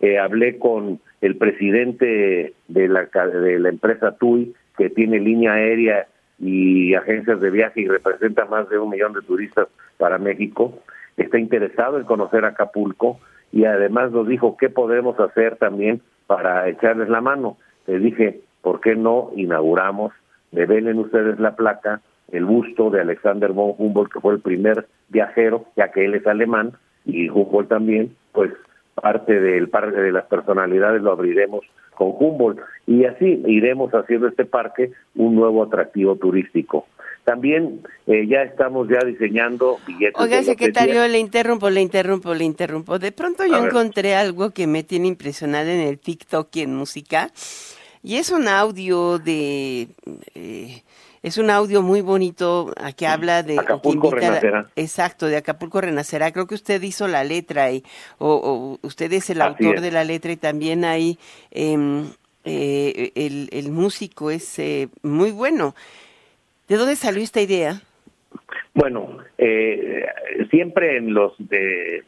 eh, 0.00 0.18
hablé 0.18 0.58
con 0.58 1.00
el 1.20 1.36
presidente 1.36 2.52
de 2.68 2.88
la, 2.88 3.04
de 3.06 3.58
la 3.58 3.68
empresa 3.68 4.16
TUI, 4.18 4.54
que 4.76 4.90
tiene 4.90 5.20
línea 5.20 5.52
aérea 5.52 6.06
y 6.38 6.94
agencias 6.94 7.40
de 7.40 7.50
viaje 7.50 7.82
y 7.82 7.88
representa 7.88 8.44
más 8.46 8.68
de 8.68 8.78
un 8.78 8.90
millón 8.90 9.12
de 9.12 9.22
turistas 9.22 9.68
para 9.96 10.18
México, 10.18 10.78
está 11.16 11.38
interesado 11.38 11.98
en 11.98 12.04
conocer 12.04 12.44
Acapulco 12.44 13.20
y 13.52 13.64
además 13.64 14.10
nos 14.10 14.26
dijo 14.26 14.56
qué 14.56 14.68
podemos 14.68 15.18
hacer 15.20 15.56
también 15.56 16.02
para 16.26 16.68
echarles 16.68 17.08
la 17.08 17.20
mano. 17.20 17.58
Le 17.86 18.00
dije, 18.00 18.40
¿por 18.60 18.80
qué 18.80 18.96
no 18.96 19.30
inauguramos, 19.36 20.12
develen 20.50 20.98
ustedes 20.98 21.38
la 21.38 21.54
placa, 21.54 22.00
el 22.32 22.44
busto 22.44 22.90
de 22.90 23.00
Alexander 23.00 23.52
von 23.52 23.74
Humboldt, 23.78 24.12
que 24.12 24.20
fue 24.20 24.34
el 24.34 24.40
primer 24.40 24.88
viajero, 25.08 25.66
ya 25.76 25.92
que 25.92 26.04
él 26.04 26.14
es 26.14 26.26
alemán, 26.26 26.72
y 27.04 27.28
Humboldt 27.28 27.68
también, 27.68 28.16
pues 28.32 28.50
parte 28.94 29.40
del 29.40 29.68
parque 29.68 30.00
de 30.00 30.12
las 30.12 30.24
personalidades 30.26 31.02
lo 31.02 31.12
abriremos 31.12 31.64
con 31.94 32.12
Humboldt 32.18 32.60
y 32.86 33.04
así 33.04 33.42
iremos 33.46 33.92
haciendo 33.92 34.28
este 34.28 34.44
parque 34.44 34.92
un 35.14 35.34
nuevo 35.34 35.62
atractivo 35.62 36.16
turístico. 36.16 36.86
También 37.24 37.82
eh, 38.08 38.26
ya 38.26 38.42
estamos 38.42 38.88
ya 38.88 38.98
diseñando 39.06 39.78
billetes. 39.86 40.20
Oiga, 40.20 40.42
secretario, 40.42 41.06
le 41.06 41.20
interrumpo, 41.20 41.70
le 41.70 41.80
interrumpo, 41.80 42.34
le 42.34 42.44
interrumpo. 42.44 42.98
De 42.98 43.12
pronto 43.12 43.46
yo 43.46 43.64
encontré 43.64 44.16
algo 44.16 44.50
que 44.50 44.66
me 44.66 44.82
tiene 44.82 45.06
impresionada 45.06 45.72
en 45.72 45.80
el 45.80 46.00
TikTok 46.00 46.48
y 46.56 46.62
en 46.62 46.74
música. 46.74 47.30
Y 48.02 48.16
es 48.16 48.32
un 48.32 48.48
audio 48.48 49.18
de... 49.18 49.86
Eh, 50.34 50.82
es 51.22 51.38
un 51.38 51.50
audio 51.50 51.82
muy 51.82 52.00
bonito 52.00 52.72
que 52.96 53.06
habla 53.06 53.42
de... 53.42 53.58
Acapulco 53.58 54.10
Renacerá. 54.10 54.66
exacto, 54.74 55.26
de 55.26 55.36
Acapulco 55.36 55.80
Renacerá. 55.80 56.32
Creo 56.32 56.46
que 56.46 56.56
usted 56.56 56.82
hizo 56.82 57.06
la 57.06 57.22
letra 57.22 57.70
y, 57.70 57.84
o, 58.18 58.78
usted 58.82 59.12
es 59.12 59.30
el 59.30 59.40
autor 59.40 59.80
de 59.80 59.92
la 59.92 60.04
letra 60.04 60.32
y 60.32 60.36
también 60.36 60.84
hay 60.84 61.18
em, 61.52 62.06
eh, 62.44 63.12
el, 63.14 63.48
el, 63.52 63.70
músico 63.70 64.30
es 64.30 64.58
eh, 64.58 64.88
muy 65.02 65.30
bueno. 65.30 65.74
¿De 66.68 66.76
dónde 66.76 66.96
salió 66.96 67.22
esta 67.22 67.40
idea? 67.40 67.80
Bueno, 68.74 69.18
eh, 69.38 70.06
siempre 70.50 70.96
en 70.96 71.14
los 71.14 71.34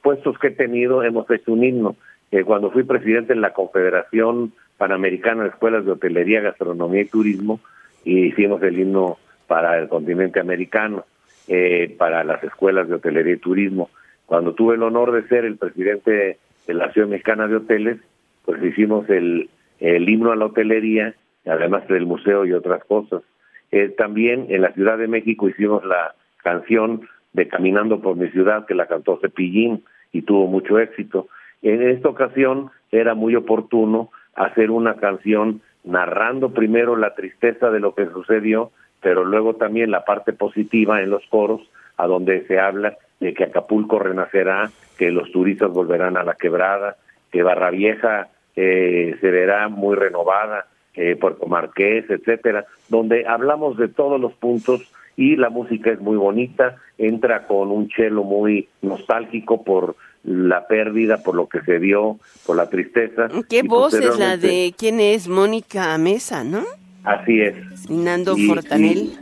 puestos 0.03 0.39
que 0.39 0.49
he 0.49 0.53
tenido 0.53 1.05
hemos 1.05 1.31
hecho 1.31 1.53
un 1.53 1.63
himno. 1.63 1.97
cuando 2.45 2.71
fui 2.73 2.83
presidente 2.83 3.33
en 3.33 3.43
la 3.43 3.53
Confederación 3.53 4.53
Panamericana 4.77 5.45
de 5.45 5.51
Escuelas 5.51 5.85
de 5.85 5.93
Hotelería, 5.93 6.41
Gastronomía 6.41 7.03
y 7.03 7.07
Turismo, 7.07 7.61
y 8.05 8.27
hicimos 8.27 8.63
el 8.63 8.79
himno 8.79 9.19
para 9.47 9.79
el 9.79 9.89
continente 9.89 10.41
americano, 10.41 11.05
eh, 11.49 11.95
para 11.99 12.25
las 12.25 12.43
escuelas 12.45 12.89
de 12.89 12.95
hotelería 12.95 13.35
y 13.35 13.39
turismo. 13.39 13.91
Cuando 14.27 14.55
tuve 14.55 14.77
el 14.77 14.83
honor 14.83 15.13
de 15.13 15.29
ser 15.29 15.45
el 15.45 15.57
presidente 15.57 16.39
de 16.67 16.75
la 16.75 16.91
Ciudad 16.93 17.09
Mexicana 17.09 17.47
de 17.47 17.57
Hoteles, 17.57 17.99
pues 18.45 18.63
hicimos 18.63 19.09
el, 19.11 19.49
el 19.81 20.09
himno 20.09 20.33
a 20.33 20.37
la 20.37 20.47
hotelería, 20.47 21.15
además 21.47 21.87
del 21.89 22.07
museo 22.07 22.47
y 22.47 22.53
otras 22.53 22.85
cosas. 22.85 23.23
Eh, 23.71 23.89
también 23.89 24.47
en 24.49 24.63
la 24.63 24.73
Ciudad 24.73 24.99
de 24.99 25.09
México 25.09 25.49
hicimos 25.49 25.85
la 25.85 26.15
canción 26.43 27.09
de 27.33 27.49
Caminando 27.49 28.01
por 28.01 28.17
mi 28.17 28.29
ciudad, 28.29 28.67
que 28.67 28.75
la 28.75 28.87
cantó 28.87 29.19
Cepillín 29.21 29.83
y 30.13 30.23
tuvo 30.23 30.47
mucho 30.47 30.79
éxito. 30.79 31.29
En 31.63 31.83
esta 31.83 32.09
ocasión 32.09 32.71
era 32.93 33.15
muy 33.15 33.35
oportuno 33.35 34.11
hacer 34.35 34.71
una 34.71 34.95
canción 34.95 35.61
narrando 35.85 36.51
primero 36.51 36.97
la 36.97 37.15
tristeza 37.15 37.71
de 37.71 37.81
lo 37.81 37.95
que 37.95 38.07
sucedió, 38.07 38.71
pero 39.01 39.25
luego 39.25 39.55
también 39.55 39.91
la 39.91 40.05
parte 40.05 40.33
positiva 40.33 41.03
en 41.03 41.11
los 41.11 41.25
coros, 41.27 41.61
a 41.97 42.07
donde 42.07 42.47
se 42.47 42.59
habla 42.59 42.97
de 43.21 43.35
que 43.35 43.45
Acapulco 43.45 43.99
renacerá, 43.99 44.71
que 44.99 45.11
los 45.11 45.31
turistas 45.31 45.71
volverán 45.71 46.17
a 46.17 46.25
la 46.25 46.35
quebrada, 46.35 46.97
que 47.31 47.43
Barra 47.43 47.71
Vieja 47.71 48.29
eh, 48.57 49.17
se 49.21 49.31
verá 49.31 49.69
muy 49.69 49.95
renovada, 49.95 50.67
eh, 50.95 51.17
Puerto 51.17 51.47
Marqués, 51.47 52.09
etcétera, 52.09 52.65
donde 52.89 53.27
hablamos 53.27 53.77
de 53.77 53.89
todos 53.89 54.21
los 54.21 54.33
puntos 54.35 54.93
y 55.17 55.37
la 55.37 55.51
música 55.51 55.91
es 55.91 56.01
muy 56.01 56.17
bonita, 56.17 56.77
entra 56.99 57.47
con 57.47 57.71
un 57.71 57.89
chelo 57.89 58.25
muy 58.25 58.69
nostálgico 58.83 59.63
por 59.63 59.97
la 60.25 60.67
pérdida, 60.67 61.19
por 61.23 61.35
lo 61.35 61.49
que 61.49 61.61
se 61.63 61.79
dio, 61.79 62.19
por 62.47 62.57
la 62.57 62.69
tristeza. 62.69 63.29
¿Qué 63.49 63.63
voz 63.63 63.95
es 63.95 64.19
la 64.19 64.37
de 64.37 64.75
quién 64.77 65.01
es? 65.01 65.29
Mónica 65.29 65.97
Mesa, 65.99 66.45
¿no? 66.45 66.65
Así 67.05 67.41
es. 67.41 67.55
Y 67.89 67.95
Nando 67.95 68.35
Fortanel. 68.37 69.13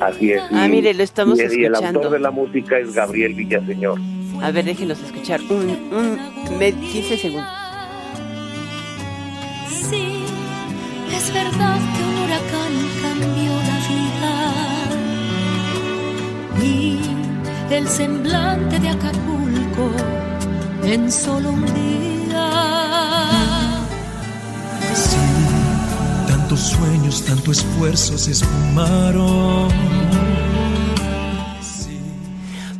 así 0.00 0.32
es. 0.32 0.42
ah, 0.52 0.68
mire, 0.68 0.94
lo 0.94 1.02
estamos 1.02 1.38
escuchando. 1.40 1.60
Y 1.60 1.64
el 1.66 1.74
autor 1.74 2.12
de 2.12 2.20
la 2.20 2.30
música 2.30 2.78
es 2.78 2.94
Gabriel 2.94 3.34
Villaseñor. 3.34 3.98
A 4.40 4.52
ver, 4.52 4.64
déjenos 4.64 5.02
escuchar 5.02 5.40
un, 5.50 5.70
un 5.92 6.18
15 6.60 7.16
segundos. 7.16 7.50
Sí, 9.66 10.24
es 11.12 11.34
verdad 11.34 11.78
que 11.96 12.07
el 17.78 17.86
semblante 17.86 18.76
de 18.80 18.88
Acapulco 18.88 19.92
en 20.82 21.12
solo 21.12 21.50
un 21.50 21.64
día. 21.64 22.50
Sí, 24.92 25.16
tantos 26.26 26.58
sueños, 26.58 27.24
tanto 27.24 27.52
esfuerzo 27.52 28.18
se 28.18 28.32
esfumaron. 28.32 29.68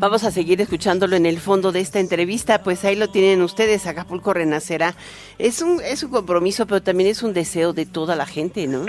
Vamos 0.00 0.24
a 0.24 0.32
seguir 0.32 0.61
escuchándolo 0.61 1.14
en 1.14 1.26
el 1.26 1.38
fondo 1.38 1.70
de 1.70 1.80
esta 1.80 2.00
entrevista, 2.00 2.64
pues 2.64 2.84
ahí 2.84 2.96
lo 2.96 3.06
tienen 3.06 3.40
ustedes, 3.42 3.87
Acapulco 3.87 4.32
Renacerá. 4.34 4.94
Es 5.38 5.62
un, 5.62 5.80
es 5.80 6.02
un 6.02 6.11
compromiso, 6.11 6.66
pero 6.66 6.82
también 6.82 7.11
es 7.11 7.22
un 7.22 7.32
deseo 7.32 7.72
de 7.72 7.87
toda 7.87 8.16
la 8.16 8.26
gente, 8.26 8.66
¿no? 8.66 8.84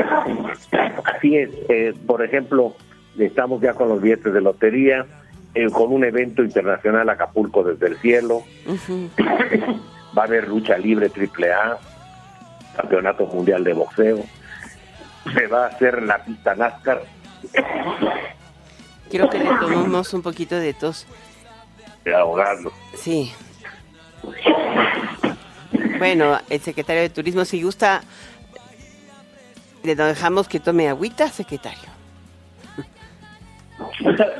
Así 1.06 1.36
es, 1.36 1.52
eh, 1.70 1.94
por 2.08 2.26
ejemplo, 2.26 2.76
estamos 3.20 3.62
ya 3.62 3.76
con 3.76 3.90
los 3.90 4.02
billetes 4.02 4.34
de 4.34 4.42
lotería, 4.42 5.06
eh, 5.54 5.70
con 5.70 5.92
un 5.92 6.04
evento 6.04 6.44
internacional 6.44 7.10
Acapulco 7.10 7.64
desde 7.64 7.88
el 7.88 7.98
cielo. 7.98 8.44
Va 10.18 10.24
a 10.24 10.26
haber 10.26 10.48
lucha 10.48 10.78
libre 10.78 11.10
triple 11.10 11.52
A, 11.52 11.78
campeonato 12.76 13.26
mundial 13.28 13.64
de 13.64 13.74
boxeo. 13.74 14.24
Se 15.34 15.48
va 15.48 15.66
a 15.66 15.68
hacer 15.68 16.02
la 16.02 16.24
pista 16.24 16.56
NASCAR. 16.56 17.04
Quiero 19.10 19.30
que 19.30 19.38
le 19.38 19.46
tomemos 19.60 20.14
un 20.14 20.22
poquito 20.22 20.56
de 20.56 20.74
tos. 20.74 21.06
De 22.04 22.16
ahogarlo. 22.16 22.72
Sí. 22.96 23.32
Bueno, 26.00 26.40
el 26.50 26.60
secretario 26.62 27.04
de 27.04 27.10
Turismo, 27.10 27.46
si 27.46 27.62
gusta, 27.62 28.02
le 29.84 29.96
dejamos 29.96 30.48
que 30.48 30.60
tome 30.60 30.90
agüita, 30.90 31.28
secretario. 31.30 31.99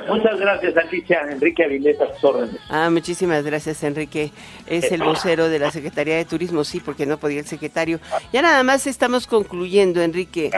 Muchas, 0.08 0.40
gracias, 0.40 0.78
Alicia. 0.78 1.22
Enrique 1.30 1.64
Avilés, 1.64 2.00
a 2.02 2.14
sus 2.14 2.24
órdenes. 2.24 2.56
Ah, 2.70 2.90
muchísimas 2.90 3.44
gracias, 3.44 3.84
Enrique. 3.84 4.32
Es 4.68 4.92
el 4.92 5.04
vocero 5.04 5.50
de 5.50 5.60
la 5.60 5.72
Secretaría 5.72 6.18
de 6.18 6.26
Turismo, 6.26 6.64
sí, 6.64 6.80
porque 6.80 7.06
no 7.06 7.18
podía 7.18 7.40
el 7.40 7.46
secretario. 7.46 8.00
Ya 8.32 8.42
nada 8.42 8.64
más 8.64 8.88
estamos 8.88 9.28
concluyendo, 9.28 10.02
Enrique. 10.02 10.52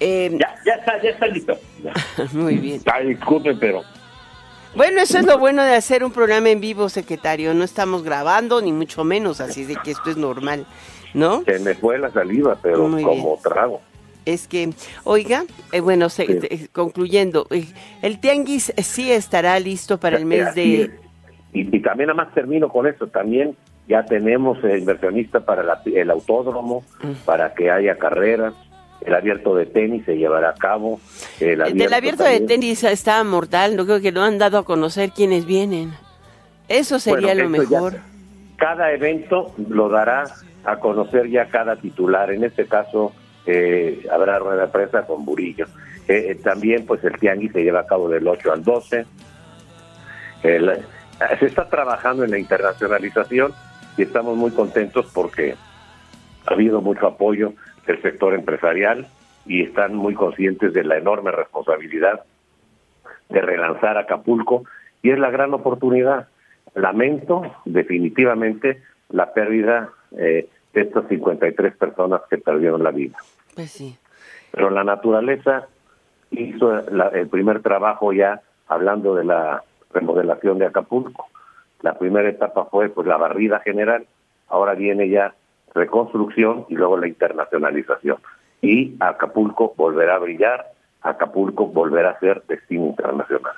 Em, 0.00 0.38
ya, 0.38 0.54
ya 0.64 0.74
está, 0.74 1.02
ya 1.02 1.10
está 1.10 1.26
listo. 1.26 1.58
Muy 2.32 2.56
bien. 2.56 2.80
Ay, 2.92 3.08
disculpe, 3.08 3.54
pero... 3.54 3.82
Bueno, 4.74 5.00
eso 5.00 5.18
es 5.18 5.24
lo 5.24 5.38
bueno 5.38 5.64
de 5.64 5.74
hacer 5.74 6.04
un 6.04 6.12
programa 6.12 6.50
en 6.50 6.60
vivo, 6.60 6.88
secretario. 6.88 7.54
No 7.54 7.64
estamos 7.64 8.02
grabando, 8.02 8.60
ni 8.60 8.70
mucho 8.70 9.02
menos, 9.02 9.40
así 9.40 9.64
de 9.64 9.76
que 9.76 9.90
esto 9.90 10.10
es 10.10 10.16
normal, 10.16 10.66
¿no? 11.14 11.42
Se 11.44 11.58
me 11.58 11.74
fue 11.74 11.98
la 11.98 12.10
saliva, 12.10 12.56
pero 12.60 12.82
como 12.82 13.38
trago 13.42 13.80
es 14.32 14.46
que, 14.46 14.70
oiga, 15.04 15.44
eh, 15.72 15.80
bueno, 15.80 16.08
eh, 16.18 16.68
concluyendo, 16.72 17.46
eh, 17.50 17.64
el 18.02 18.20
tianguis 18.20 18.72
sí 18.76 19.10
estará 19.10 19.58
listo 19.58 19.98
para 19.98 20.18
el 20.18 20.26
mes 20.26 20.54
de... 20.54 20.90
Y, 21.52 21.80
también 21.80 22.08
nada 22.08 22.24
más 22.24 22.34
termino 22.34 22.68
con 22.68 22.86
eso, 22.86 23.06
también 23.06 23.56
ya 23.88 24.04
tenemos 24.04 24.62
el 24.62 24.80
inversionista 24.80 25.40
para 25.40 25.80
el 25.86 26.10
autódromo, 26.10 26.84
mm. 27.02 27.24
para 27.24 27.54
que 27.54 27.70
haya 27.70 27.96
carreras, 27.96 28.52
el 29.00 29.14
abierto 29.14 29.54
de 29.54 29.64
tenis 29.64 30.04
se 30.04 30.18
llevará 30.18 30.50
a 30.50 30.54
cabo. 30.54 31.00
El 31.40 31.62
abierto 31.62 31.84
Del 31.84 31.94
abierto 31.94 32.24
de 32.24 32.40
tenis 32.40 32.84
está 32.84 33.24
mortal, 33.24 33.76
no 33.76 33.86
creo 33.86 34.00
que 34.02 34.12
no 34.12 34.22
han 34.22 34.36
dado 34.36 34.58
a 34.58 34.64
conocer 34.64 35.10
quiénes 35.10 35.46
vienen. 35.46 35.92
Eso 36.68 36.98
sería 36.98 37.34
lo 37.34 37.48
mejor. 37.48 37.94
cada 38.56 38.92
evento 38.92 39.54
lo 39.70 39.88
dará 39.88 40.24
a 40.64 40.76
conocer 40.76 41.30
ya 41.30 41.46
cada 41.46 41.76
titular, 41.76 42.30
en 42.30 42.44
este 42.44 42.66
caso 42.66 43.14
eh, 43.50 44.06
habrá 44.12 44.38
rueda 44.38 44.66
de 44.66 44.68
prensa 44.68 45.06
con 45.06 45.24
Burillo. 45.24 45.64
Eh, 46.06 46.32
eh, 46.32 46.34
también 46.34 46.84
pues 46.84 47.02
el 47.02 47.18
tianguis 47.18 47.50
se 47.50 47.64
lleva 47.64 47.80
a 47.80 47.86
cabo 47.86 48.06
del 48.06 48.28
8 48.28 48.52
al 48.52 48.62
12. 48.62 49.06
se 50.42 51.46
está 51.46 51.66
trabajando 51.70 52.24
en 52.24 52.30
la 52.30 52.38
internacionalización 52.38 53.54
y 53.96 54.02
estamos 54.02 54.36
muy 54.36 54.50
contentos 54.50 55.10
porque 55.14 55.54
ha 56.46 56.52
habido 56.52 56.82
mucho 56.82 57.06
apoyo 57.06 57.54
del 57.86 58.02
sector 58.02 58.34
empresarial 58.34 59.06
y 59.46 59.62
están 59.62 59.94
muy 59.94 60.12
conscientes 60.12 60.74
de 60.74 60.84
la 60.84 60.98
enorme 60.98 61.30
responsabilidad 61.30 62.24
de 63.30 63.40
relanzar 63.40 63.96
Acapulco 63.96 64.64
y 65.00 65.10
es 65.10 65.18
la 65.18 65.30
gran 65.30 65.54
oportunidad. 65.54 66.28
Lamento 66.74 67.50
definitivamente 67.64 68.82
la 69.08 69.32
pérdida 69.32 69.88
de 70.10 70.48
estas 70.74 71.08
53 71.08 71.76
personas 71.76 72.20
que 72.28 72.36
perdieron 72.36 72.82
la 72.82 72.90
vida. 72.90 73.16
Pues 73.58 73.72
sí. 73.72 73.98
Pero 74.52 74.70
la 74.70 74.84
naturaleza 74.84 75.66
hizo 76.30 76.78
el 76.78 77.26
primer 77.26 77.60
trabajo 77.60 78.12
ya 78.12 78.40
hablando 78.68 79.16
de 79.16 79.24
la 79.24 79.64
remodelación 79.92 80.60
de 80.60 80.66
Acapulco. 80.66 81.26
La 81.82 81.98
primera 81.98 82.28
etapa 82.28 82.66
fue 82.66 82.88
pues 82.88 83.08
la 83.08 83.16
barrida 83.16 83.58
general, 83.58 84.06
ahora 84.46 84.74
viene 84.74 85.08
ya 85.08 85.34
reconstrucción 85.74 86.66
y 86.68 86.76
luego 86.76 86.98
la 86.98 87.08
internacionalización. 87.08 88.18
Y 88.62 88.94
Acapulco 89.00 89.74
volverá 89.76 90.14
a 90.14 90.18
brillar, 90.20 90.66
Acapulco 91.02 91.66
volverá 91.66 92.10
a 92.10 92.20
ser 92.20 92.44
destino 92.46 92.86
internacional. 92.86 93.54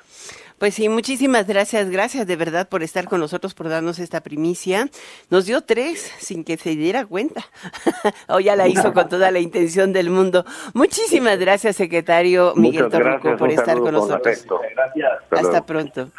Pues 0.61 0.75
sí, 0.75 0.89
muchísimas 0.89 1.47
gracias, 1.47 1.89
gracias 1.89 2.27
de 2.27 2.35
verdad 2.35 2.69
por 2.69 2.83
estar 2.83 3.05
con 3.05 3.19
nosotros, 3.19 3.55
por 3.55 3.67
darnos 3.67 3.97
esta 3.97 4.21
primicia. 4.21 4.87
Nos 5.31 5.47
dio 5.47 5.61
tres 5.61 6.11
sin 6.19 6.43
que 6.43 6.55
se 6.55 6.75
diera 6.75 7.03
cuenta, 7.03 7.43
o 8.27 8.39
ya 8.39 8.55
la 8.55 8.67
hizo 8.67 8.93
con 8.93 9.09
toda 9.09 9.31
la 9.31 9.39
intención 9.39 9.91
del 9.91 10.11
mundo. 10.11 10.45
Muchísimas 10.75 11.39
gracias, 11.39 11.77
secretario 11.77 12.53
Miguel 12.55 12.89
Torrico, 12.89 13.37
por 13.37 13.49
estar 13.49 13.79
con 13.79 13.91
nosotros. 13.91 14.45
Gracias. 14.75 15.11
Hasta 15.31 15.65
pronto. 15.65 16.11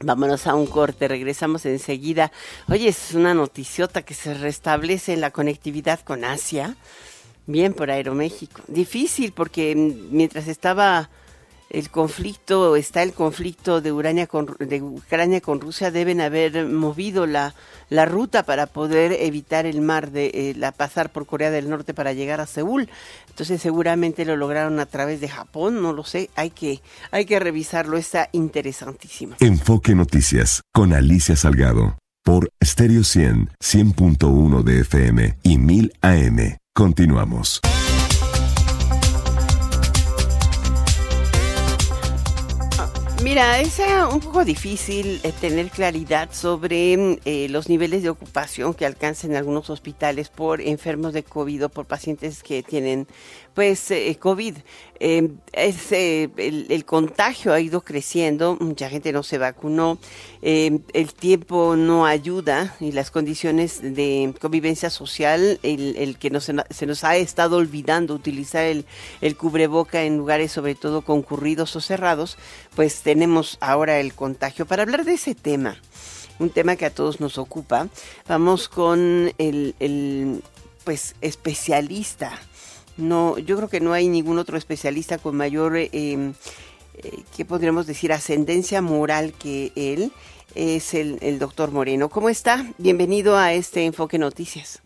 Vámonos 0.00 0.46
a 0.46 0.54
un 0.54 0.66
corte, 0.66 1.08
regresamos 1.08 1.64
enseguida. 1.64 2.30
Oye, 2.68 2.88
es 2.88 3.14
una 3.14 3.32
noticiota 3.32 4.02
que 4.02 4.12
se 4.12 4.34
restablece 4.34 5.16
la 5.16 5.30
conectividad 5.30 6.00
con 6.00 6.26
Asia. 6.26 6.76
Bien 7.46 7.72
por 7.72 7.90
Aeroméxico. 7.90 8.60
Difícil 8.68 9.32
porque 9.32 9.74
mientras 9.74 10.46
estaba 10.46 11.08
el 11.74 11.90
conflicto, 11.90 12.76
está 12.76 13.02
el 13.02 13.12
conflicto 13.12 13.80
de, 13.80 13.90
Urania 13.90 14.26
con, 14.26 14.56
de 14.58 14.80
Ucrania 14.80 15.40
con 15.40 15.60
Rusia, 15.60 15.90
deben 15.90 16.20
haber 16.20 16.66
movido 16.66 17.26
la, 17.26 17.54
ruta 18.06 18.44
para 18.44 18.66
poder 18.66 19.12
evitar 19.12 19.66
el 19.66 19.80
mar 19.80 20.10
de 20.10 20.26
eh, 20.26 20.54
la 20.56 20.72
pasar 20.72 21.10
por 21.10 21.26
Corea 21.26 21.50
del 21.50 21.68
Norte 21.68 21.92
para 21.94 22.12
llegar 22.12 22.40
a 22.40 22.46
Seúl. 22.46 22.88
Entonces 23.28 23.60
seguramente 23.60 24.24
lo 24.24 24.36
lograron 24.36 24.78
a 24.78 24.86
través 24.86 25.20
de 25.20 25.28
Japón, 25.28 25.82
no 25.82 25.92
lo 25.92 26.04
sé, 26.04 26.30
hay 26.36 26.50
que, 26.50 26.80
hay 27.10 27.24
que 27.24 27.38
revisarlo, 27.40 27.96
está 27.96 28.28
interesantísimo. 28.32 29.36
Enfoque 29.40 29.94
Noticias 29.94 30.62
con 30.72 30.92
Alicia 30.92 31.36
Salgado 31.36 31.98
por 32.22 32.50
Stereo 32.64 33.04
100, 33.04 33.50
100.1 33.62 34.62
de 34.62 34.80
FM 34.80 35.38
y 35.42 35.58
1000 35.58 35.92
AM. 36.00 36.56
Continuamos. 36.72 37.60
Mira, 43.24 43.58
es 43.58 43.80
un 44.12 44.20
poco 44.20 44.44
difícil 44.44 45.18
eh, 45.22 45.32
tener 45.40 45.70
claridad 45.70 46.28
sobre 46.30 47.18
eh, 47.24 47.48
los 47.48 47.70
niveles 47.70 48.02
de 48.02 48.10
ocupación 48.10 48.74
que 48.74 48.84
alcanzan 48.84 49.34
algunos 49.34 49.70
hospitales 49.70 50.28
por 50.28 50.60
enfermos 50.60 51.14
de 51.14 51.22
COVID 51.22 51.64
o 51.64 51.68
por 51.70 51.86
pacientes 51.86 52.42
que 52.42 52.62
tienen 52.62 53.08
pues 53.54 53.90
eh, 53.90 54.16
COVID. 54.20 54.56
Em, 55.00 55.38
es, 55.52 55.92
el, 55.92 56.84
contagio 56.84 57.52
ha 57.52 57.60
ido 57.60 57.82
creciendo, 57.82 58.56
mucha 58.60 58.88
gente 58.88 59.12
no 59.12 59.22
se 59.22 59.38
vacunó, 59.38 59.98
el 60.40 61.14
tiempo 61.14 61.74
no 61.76 62.06
ayuda 62.06 62.76
y 62.80 62.92
las 62.92 63.10
condiciones 63.10 63.80
de 63.82 64.32
convivencia 64.40 64.90
social, 64.90 65.58
el, 65.62 66.16
que 66.18 66.30
se 66.40 66.86
nos 66.86 67.04
ha 67.04 67.16
estado 67.16 67.56
olvidando 67.56 68.14
utilizar 68.14 68.64
el, 68.64 68.86
el 69.20 69.36
cubreboca 69.36 70.04
en 70.04 70.16
lugares 70.16 70.52
sobre 70.52 70.74
todo 70.74 71.02
concurridos 71.02 71.74
o 71.76 71.80
cerrados, 71.80 72.38
pues 72.74 73.02
tenemos 73.02 73.58
ahora 73.60 73.98
el 74.00 74.14
contagio. 74.14 74.64
Para 74.64 74.84
hablar 74.84 75.04
de 75.04 75.14
ese 75.14 75.34
tema, 75.34 75.76
un 76.38 76.50
tema 76.50 76.76
que 76.76 76.86
a 76.86 76.94
todos 76.94 77.20
nos 77.20 77.36
ocupa, 77.38 77.88
vamos 78.28 78.68
con 78.68 79.32
el, 79.38 79.74
el 79.80 80.42
pues 80.84 81.14
especialista 81.20 82.38
no, 82.96 83.38
yo 83.38 83.56
creo 83.56 83.68
que 83.68 83.80
no 83.80 83.92
hay 83.92 84.08
ningún 84.08 84.38
otro 84.38 84.56
especialista 84.56 85.18
con 85.18 85.36
mayor, 85.36 85.76
eh, 85.76 85.90
em, 85.92 86.32
eh, 87.02 87.22
¿qué 87.36 87.44
podríamos 87.44 87.86
decir?, 87.86 88.12
ascendencia 88.12 88.82
moral 88.82 89.32
que 89.32 89.72
él, 89.76 90.12
es 90.54 90.94
el, 90.94 91.18
el 91.20 91.38
doctor 91.38 91.72
Moreno. 91.72 92.08
¿Cómo 92.08 92.28
está? 92.28 92.64
Bienvenido 92.78 93.36
a 93.36 93.52
este 93.52 93.84
Enfoque 93.84 94.18
Noticias. 94.18 94.82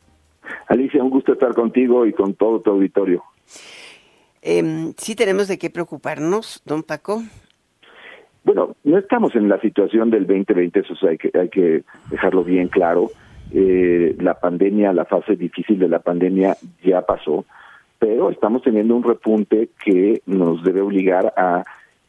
Alicia, 0.69 1.03
un 1.03 1.11
gusto 1.11 1.33
estar 1.33 1.55
contigo 1.55 2.07
y 2.07 2.13
con 2.13 2.35
todo 2.35 2.61
tu 2.61 2.71
auditorio. 2.71 3.23
Eh, 4.43 4.93
sí 4.97 5.15
tenemos 5.15 5.49
de 5.49 5.59
qué 5.59 5.71
preocuparnos, 5.71 6.63
don 6.65 6.83
Paco. 6.83 7.23
Bueno, 8.45 8.77
no 8.85 8.99
estamos 8.99 9.35
en 9.35 9.49
la 9.49 9.61
situación 9.61 10.11
del 10.11 10.27
2020, 10.27 10.81
eso 10.81 10.95
hay 11.07 11.19
que, 11.19 11.31
hay 11.39 11.49
que 11.49 11.83
dejarlo 12.11 12.45
bien 12.45 12.69
claro. 12.69 13.11
Eh, 13.53 14.17
la 14.21 14.41
pandemia, 14.41 14.93
la 14.93 15.05
fase 15.05 15.37
difícil 15.37 15.79
de 15.79 15.89
la 15.89 15.99
pandemia 15.99 16.57
ya 16.83 17.03
pasó 17.03 17.45
pero 17.99 18.31
estamos 18.31 18.63
teniendo 18.63 18.95
un 18.97 19.03
repunte 19.03 19.71
que 19.85 20.23
nos 20.27 20.63
debe 20.63 20.81
obligar 20.81 21.33
a 21.37 21.65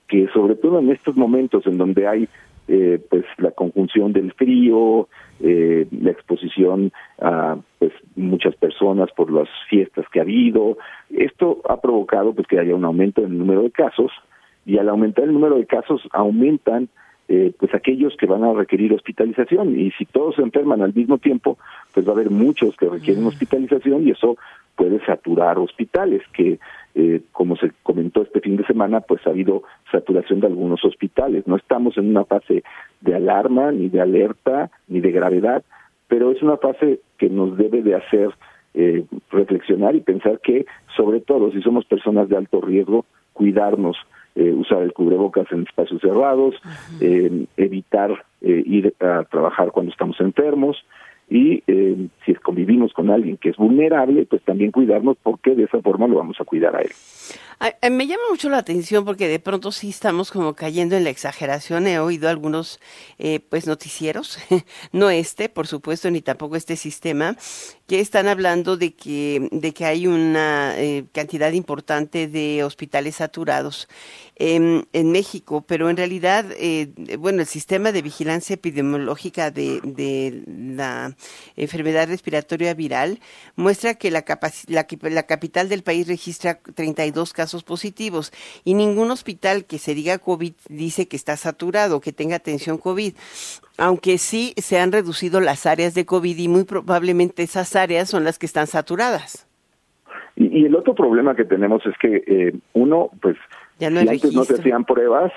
que 0.07 0.27
sobre 0.33 0.55
todo 0.55 0.79
en 0.79 0.91
estos 0.91 1.15
momentos 1.15 1.65
en 1.67 1.77
donde 1.77 2.07
hay 2.07 2.27
eh, 2.67 2.99
pues 3.09 3.25
la 3.37 3.49
conjunción 3.51 4.13
del 4.13 4.31
frío, 4.33 5.07
eh, 5.39 5.87
la 5.91 6.11
exposición 6.11 6.91
a 7.19 7.57
pues 7.79 7.91
muchas 8.15 8.55
personas 8.55 9.09
por 9.15 9.31
las 9.31 9.47
fiestas 9.69 10.05
que 10.11 10.19
ha 10.19 10.23
habido, 10.23 10.77
esto 11.09 11.61
ha 11.67 11.81
provocado 11.81 12.33
pues 12.33 12.47
que 12.47 12.59
haya 12.59 12.75
un 12.75 12.85
aumento 12.85 13.21
en 13.21 13.31
el 13.31 13.37
número 13.39 13.63
de 13.63 13.71
casos 13.71 14.11
y 14.65 14.77
al 14.77 14.89
aumentar 14.89 15.23
el 15.23 15.33
número 15.33 15.57
de 15.57 15.65
casos 15.65 16.01
aumentan 16.11 16.89
eh, 17.27 17.53
pues 17.59 17.73
aquellos 17.73 18.15
que 18.17 18.27
van 18.27 18.43
a 18.43 18.53
requerir 18.53 18.93
hospitalización 18.93 19.79
y 19.79 19.91
si 19.91 20.05
todos 20.05 20.35
se 20.35 20.43
enferman 20.43 20.81
al 20.81 20.93
mismo 20.93 21.17
tiempo 21.17 21.57
pues 21.93 22.05
va 22.05 22.11
a 22.11 22.15
haber 22.15 22.29
muchos 22.29 22.75
que 22.77 22.89
requieren 22.89 23.25
hospitalización 23.25 24.07
y 24.07 24.11
eso 24.11 24.37
puede 24.79 25.05
saturar 25.05 25.59
hospitales 25.59 26.21
que 26.31 26.57
eh, 26.95 27.21
como 27.33 27.57
se 27.57 27.71
comentó 27.83 28.21
este 28.21 28.39
fin 28.39 28.55
de 28.55 28.65
semana 28.65 29.01
pues 29.01 29.27
ha 29.27 29.31
habido 29.31 29.63
saturación 29.91 30.39
de 30.39 30.47
algunos 30.47 30.85
hospitales. 30.85 31.45
No 31.47 31.57
estamos 31.57 31.97
en 31.97 32.09
una 32.09 32.23
fase 32.23 32.63
de 33.01 33.15
alarma 33.15 33.73
ni 33.73 33.89
de 33.89 33.99
alerta 33.99 34.71
ni 34.87 35.01
de 35.01 35.11
gravedad 35.11 35.63
pero 36.07 36.31
es 36.31 36.41
una 36.41 36.55
fase 36.55 37.01
que 37.17 37.29
nos 37.29 37.57
debe 37.57 37.81
de 37.81 37.95
hacer 37.95 38.29
eh, 38.73 39.03
reflexionar 39.31 39.95
y 39.95 39.99
pensar 39.99 40.39
que 40.39 40.65
sobre 40.95 41.19
todo 41.19 41.51
si 41.51 41.61
somos 41.61 41.85
personas 41.85 42.29
de 42.29 42.37
alto 42.37 42.61
riesgo 42.61 43.05
cuidarnos 43.33 43.97
eh, 44.35 44.53
usar 44.53 44.83
el 44.83 44.93
cubrebocas 44.93 45.51
en 45.51 45.63
espacios 45.63 45.99
cerrados, 46.01 46.55
eh, 47.01 47.45
evitar 47.57 48.23
eh, 48.41 48.63
ir 48.65 48.93
a 49.01 49.25
trabajar 49.29 49.71
cuando 49.71 49.91
estamos 49.91 50.19
enfermos 50.21 50.77
y 51.29 51.63
si 52.25 52.33
convivimos 52.35 52.93
con 52.93 53.09
alguien 53.09 53.37
que 53.37 53.49
es 53.49 53.57
vulnerable, 53.57 54.25
pues 54.25 54.41
también 54.43 54.71
cuidarnos 54.71 55.17
porque 55.21 55.55
de 55.55 55.63
esa 55.63 55.81
forma 55.81 56.07
lo 56.07 56.15
vamos 56.15 56.37
a 56.39 56.45
cuidar 56.45 56.75
a 56.75 56.81
él. 56.81 56.89
Me 57.59 58.07
llama 58.07 58.23
mucho 58.29 58.47
la 58.47 58.59
atención 58.59 59.03
porque 59.03 59.27
de 59.27 59.39
pronto 59.39 59.73
sí 59.73 59.89
estamos 59.89 60.31
como 60.31 60.53
cayendo 60.53 60.95
en 60.95 61.03
la 61.03 61.09
exageración. 61.09 61.87
He 61.87 61.99
oído 61.99 62.29
algunos 62.29 62.79
eh, 63.17 63.41
pues 63.41 63.67
noticieros, 63.67 64.39
no 64.93 65.09
este, 65.09 65.49
por 65.49 65.67
supuesto, 65.67 66.09
ni 66.09 66.21
tampoco 66.21 66.55
este 66.55 66.77
sistema, 66.77 67.35
que 67.85 67.99
están 67.99 68.29
hablando 68.29 68.77
de 68.77 68.93
que 68.93 69.49
de 69.51 69.73
que 69.73 69.83
hay 69.83 70.07
una 70.07 70.73
eh, 70.77 71.03
cantidad 71.11 71.51
importante 71.51 72.29
de 72.29 72.63
hospitales 72.63 73.17
saturados 73.17 73.89
en, 74.37 74.87
en 74.93 75.11
México, 75.11 75.65
pero 75.67 75.89
en 75.89 75.97
realidad, 75.97 76.45
eh, 76.57 76.93
bueno, 77.19 77.41
el 77.41 77.47
sistema 77.47 77.91
de 77.91 78.01
vigilancia 78.01 78.53
epidemiológica 78.53 79.51
de, 79.51 79.81
de 79.83 80.43
la 80.47 81.13
enfermedad 81.57 82.07
respiratoria 82.07 82.73
viral 82.73 83.19
muestra 83.57 83.95
que 83.95 84.11
la, 84.11 84.23
la, 84.67 84.87
la 85.01 85.23
capital 85.23 85.67
del 85.67 85.83
país 85.83 86.07
registra 86.07 86.61
32 86.75 87.33
casos 87.33 87.48
positivos 87.63 88.31
y 88.63 88.73
ningún 88.73 89.11
hospital 89.11 89.65
que 89.65 89.77
se 89.77 89.93
diga 89.95 90.17
COVID 90.17 90.53
dice 90.69 91.07
que 91.07 91.15
está 91.15 91.37
saturado, 91.37 92.01
que 92.01 92.13
tenga 92.13 92.35
atención 92.35 92.77
COVID 92.77 93.13
aunque 93.79 94.17
sí 94.17 94.53
se 94.57 94.77
han 94.77 94.91
reducido 94.91 95.39
las 95.39 95.65
áreas 95.65 95.93
de 95.95 96.05
COVID 96.05 96.37
y 96.37 96.47
muy 96.47 96.65
probablemente 96.65 97.43
esas 97.43 97.75
áreas 97.75 98.09
son 98.09 98.23
las 98.25 98.37
que 98.37 98.45
están 98.45 98.67
saturadas. 98.67 99.47
Y, 100.35 100.65
el 100.65 100.75
otro 100.75 100.93
problema 100.93 101.35
que 101.35 101.45
tenemos 101.45 101.85
es 101.85 101.97
que 101.97 102.23
eh, 102.27 102.53
uno, 102.73 103.09
pues, 103.21 103.37
ya 103.79 103.89
no 103.89 104.01
si 104.01 104.09
antes 104.09 104.33
no 104.33 104.43
se 104.43 104.55
hacían 104.55 104.85
pruebas, 104.85 105.31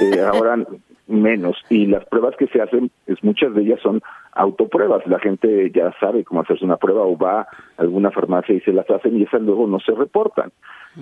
eh, 0.00 0.20
ahora 0.20 0.64
menos. 1.06 1.56
Y 1.70 1.86
las 1.86 2.04
pruebas 2.06 2.36
que 2.36 2.46
se 2.48 2.60
hacen, 2.60 2.90
pues 3.06 3.22
muchas 3.24 3.54
de 3.54 3.62
ellas 3.62 3.80
son 3.82 4.02
autopruebas. 4.32 5.06
La 5.06 5.18
gente 5.18 5.70
ya 5.74 5.92
sabe 5.98 6.24
cómo 6.24 6.42
hacerse 6.42 6.64
una 6.64 6.76
prueba 6.76 7.02
o 7.02 7.16
va 7.16 7.40
a 7.40 7.48
alguna 7.78 8.10
farmacia 8.10 8.54
y 8.54 8.60
se 8.60 8.72
las 8.72 8.88
hacen 8.90 9.18
y 9.18 9.22
esas 9.24 9.42
luego 9.42 9.66
no 9.66 9.80
se 9.80 9.92
reportan. 9.92 10.52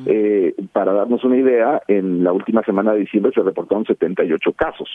Eh, 0.05 0.55
para 0.73 0.93
darnos 0.93 1.25
una 1.25 1.37
idea, 1.37 1.83
en 1.89 2.23
la 2.23 2.33
última 2.33 2.63
semana 2.63 2.93
de 2.93 3.01
diciembre 3.01 3.33
se 3.35 3.43
reportaron 3.43 3.85
78 3.87 4.53
casos. 4.53 4.89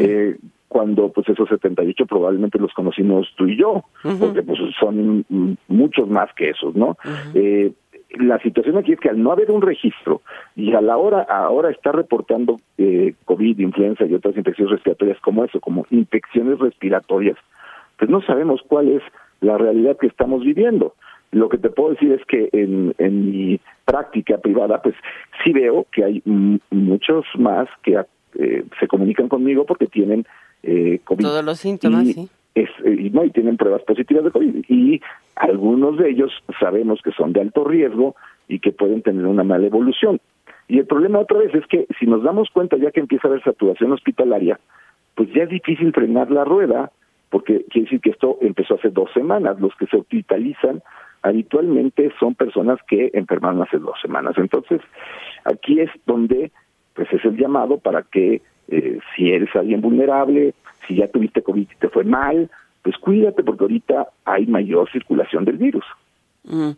eh, 0.00 0.36
cuando 0.68 1.12
pues 1.12 1.28
esos 1.28 1.48
78 1.48 2.04
probablemente 2.04 2.58
los 2.58 2.72
conocimos 2.74 3.28
tú 3.36 3.46
y 3.46 3.56
yo, 3.56 3.84
porque 4.18 4.42
pues 4.42 4.58
son 4.78 5.24
muchos 5.68 6.08
más 6.08 6.34
que 6.34 6.50
esos, 6.50 6.74
¿no? 6.74 6.96
eh, 7.34 7.72
la 8.16 8.38
situación 8.40 8.76
aquí 8.76 8.92
es 8.92 9.00
que 9.00 9.08
al 9.08 9.22
no 9.22 9.32
haber 9.32 9.50
un 9.50 9.62
registro 9.62 10.22
y 10.54 10.74
a 10.74 10.80
la 10.80 10.96
hora 10.96 11.22
ahora 11.22 11.70
está 11.70 11.92
reportando 11.92 12.60
eh, 12.78 13.14
COVID, 13.24 13.58
influenza 13.58 14.04
y 14.04 14.14
otras 14.14 14.36
infecciones 14.36 14.72
respiratorias 14.72 15.18
como 15.20 15.44
eso, 15.44 15.60
como 15.60 15.86
infecciones 15.90 16.58
respiratorias, 16.58 17.36
pues 17.98 18.10
no 18.10 18.20
sabemos 18.22 18.60
cuál 18.66 18.88
es 18.88 19.02
la 19.40 19.58
realidad 19.58 19.96
que 20.00 20.06
estamos 20.06 20.42
viviendo. 20.42 20.94
Lo 21.34 21.48
que 21.48 21.58
te 21.58 21.68
puedo 21.68 21.90
decir 21.90 22.12
es 22.12 22.24
que 22.26 22.48
en, 22.52 22.94
en 22.98 23.30
mi 23.30 23.60
práctica 23.84 24.38
privada, 24.38 24.80
pues 24.80 24.94
sí 25.42 25.52
veo 25.52 25.86
que 25.92 26.04
hay 26.04 26.22
muchos 26.70 27.24
más 27.36 27.68
que 27.82 28.00
eh, 28.36 28.64
se 28.80 28.88
comunican 28.88 29.28
conmigo 29.28 29.64
porque 29.66 29.86
tienen 29.86 30.24
eh, 30.62 31.00
COVID. 31.04 31.24
Todos 31.24 31.44
los 31.44 31.58
síntomas, 31.58 32.06
sí. 32.06 32.28
Es, 32.54 32.70
eh, 32.84 32.96
y, 32.98 33.10
no, 33.10 33.24
y 33.24 33.30
tienen 33.30 33.56
pruebas 33.56 33.82
positivas 33.82 34.24
de 34.24 34.30
COVID. 34.30 34.64
Y 34.68 35.00
algunos 35.36 35.98
de 35.98 36.10
ellos 36.10 36.32
sabemos 36.60 37.00
que 37.02 37.10
son 37.12 37.32
de 37.32 37.40
alto 37.40 37.64
riesgo 37.64 38.14
y 38.48 38.60
que 38.60 38.72
pueden 38.72 39.02
tener 39.02 39.26
una 39.26 39.44
mala 39.44 39.66
evolución. 39.66 40.20
Y 40.68 40.78
el 40.78 40.86
problema 40.86 41.18
otra 41.18 41.38
vez 41.38 41.54
es 41.54 41.66
que 41.66 41.86
si 41.98 42.06
nos 42.06 42.22
damos 42.22 42.48
cuenta 42.50 42.76
ya 42.76 42.90
que 42.90 43.00
empieza 43.00 43.28
a 43.28 43.30
haber 43.30 43.42
saturación 43.42 43.92
hospitalaria, 43.92 44.58
pues 45.14 45.32
ya 45.32 45.42
es 45.42 45.50
difícil 45.50 45.92
frenar 45.92 46.30
la 46.30 46.44
rueda, 46.44 46.90
porque 47.28 47.64
quiere 47.70 47.86
decir 47.86 48.00
que 48.00 48.10
esto 48.10 48.38
empezó 48.40 48.74
hace 48.74 48.90
dos 48.90 49.10
semanas. 49.12 49.60
Los 49.60 49.74
que 49.76 49.86
se 49.86 49.96
hospitalizan 49.96 50.82
habitualmente 51.24 52.12
son 52.20 52.34
personas 52.34 52.78
que 52.86 53.10
enfermaron 53.14 53.62
hace 53.62 53.78
dos 53.78 53.98
semanas. 54.00 54.34
Entonces, 54.36 54.80
aquí 55.44 55.80
es 55.80 55.90
donde 56.06 56.52
pues 56.94 57.12
es 57.12 57.24
el 57.24 57.36
llamado 57.36 57.78
para 57.78 58.02
que 58.02 58.42
eh, 58.68 58.98
si 59.16 59.30
eres 59.32 59.48
alguien 59.56 59.80
vulnerable, 59.80 60.54
si 60.86 60.96
ya 60.96 61.08
tuviste 61.08 61.42
COVID 61.42 61.62
y 61.62 61.76
te 61.76 61.88
fue 61.88 62.04
mal, 62.04 62.50
pues 62.82 62.96
cuídate 62.98 63.42
porque 63.42 63.64
ahorita 63.64 64.08
hay 64.24 64.46
mayor 64.46 64.90
circulación 64.92 65.46
del 65.46 65.56
virus. 65.56 65.84
Mm. 66.44 66.72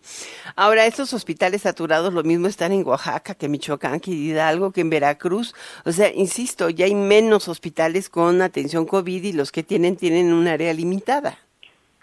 Ahora, 0.54 0.86
estos 0.86 1.12
hospitales 1.12 1.62
saturados, 1.62 2.14
lo 2.14 2.22
mismo 2.22 2.46
están 2.46 2.70
en 2.70 2.86
Oaxaca 2.86 3.34
que 3.34 3.48
Michoacán, 3.48 3.98
que 3.98 4.12
Hidalgo, 4.12 4.70
que 4.70 4.82
en 4.82 4.90
Veracruz. 4.90 5.54
O 5.84 5.90
sea, 5.90 6.14
insisto, 6.14 6.70
ya 6.70 6.86
hay 6.86 6.94
menos 6.94 7.48
hospitales 7.48 8.08
con 8.08 8.42
atención 8.42 8.86
COVID 8.86 9.24
y 9.24 9.32
los 9.32 9.50
que 9.50 9.64
tienen 9.64 9.96
tienen 9.96 10.32
un 10.32 10.46
área 10.46 10.72
limitada. 10.72 11.36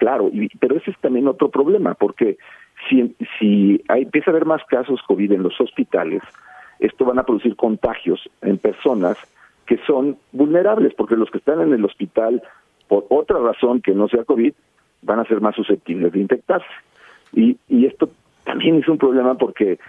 Claro, 0.04 0.30
y, 0.34 0.50
pero 0.58 0.76
ese 0.76 0.92
es 0.92 0.98
también 0.98 1.30
otro 1.30 1.48
problema, 1.48 1.94
porque 1.94 2.38
si, 2.90 3.16
si 3.40 3.82
hay, 3.88 4.02
empieza 4.02 4.30
a 4.30 4.34
haber 4.34 4.46
más 4.46 4.62
casos 4.66 5.02
COVID 5.08 5.32
en 5.32 5.44
los 5.44 5.62
hospitales, 5.62 6.22
esto 6.80 7.06
van 7.06 7.20
a 7.20 7.24
producir 7.24 7.56
contagios 7.56 8.30
en 8.42 8.58
personas 8.58 9.16
que 9.66 9.78
son 9.88 10.18
vulnerables, 10.34 10.94
porque 10.94 11.16
los 11.16 11.32
que 11.32 11.38
están 11.38 11.62
en 11.62 11.72
el 11.72 11.86
hospital 11.86 12.44
por 12.90 13.06
otra 13.08 13.40
razón 13.40 13.82
que 13.82 13.94
no 13.94 14.10
sea 14.10 14.26
COVID 14.26 14.54
van 15.04 15.20
a 15.20 15.26
ser 15.26 15.40
más 15.40 15.56
susceptibles 15.56 16.12
de 16.12 16.20
infectarse. 16.20 16.68
Y, 17.32 17.58
y 17.70 17.86
esto 17.86 18.10
también 18.44 18.80
es 18.80 18.90
un 18.90 18.98
problema 18.98 19.36
porque 19.36 19.80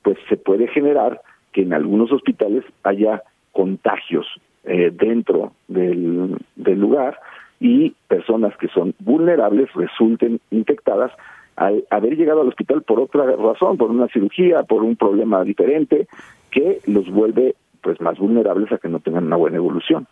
pues 0.00 0.16
se 0.30 0.38
puede 0.38 0.68
generar 0.68 1.20
que 1.52 1.60
en 1.60 1.74
algunos 1.74 2.10
hospitales 2.10 2.64
haya 2.84 3.22
contagios 3.52 4.26
eh, 4.64 4.90
dentro 4.94 5.52
del, 5.68 6.38
del 6.56 6.80
lugar 6.80 7.20
y 7.60 7.94
personas 8.08 8.56
que 8.58 8.68
son 8.68 8.94
vulnerables 9.00 9.72
resulten 9.74 10.40
infectadas 10.50 11.12
al 11.56 11.84
haber 11.90 12.16
llegado 12.16 12.42
al 12.42 12.48
hospital 12.48 12.82
por 12.82 13.00
otra 13.00 13.24
razón, 13.24 13.76
por 13.76 13.90
una 13.90 14.06
cirugía, 14.08 14.62
por 14.62 14.84
un 14.84 14.94
problema 14.94 15.42
diferente, 15.42 16.06
que 16.50 16.80
los 16.86 17.10
vuelve 17.10 17.56
pues 17.82 18.00
más 18.00 18.18
vulnerables 18.18 18.70
a 18.72 18.78
que 18.78 18.88
no 18.88 19.00
tengan 19.00 19.26
una 19.26 19.36
buena 19.36 19.56
evolución. 19.56 20.06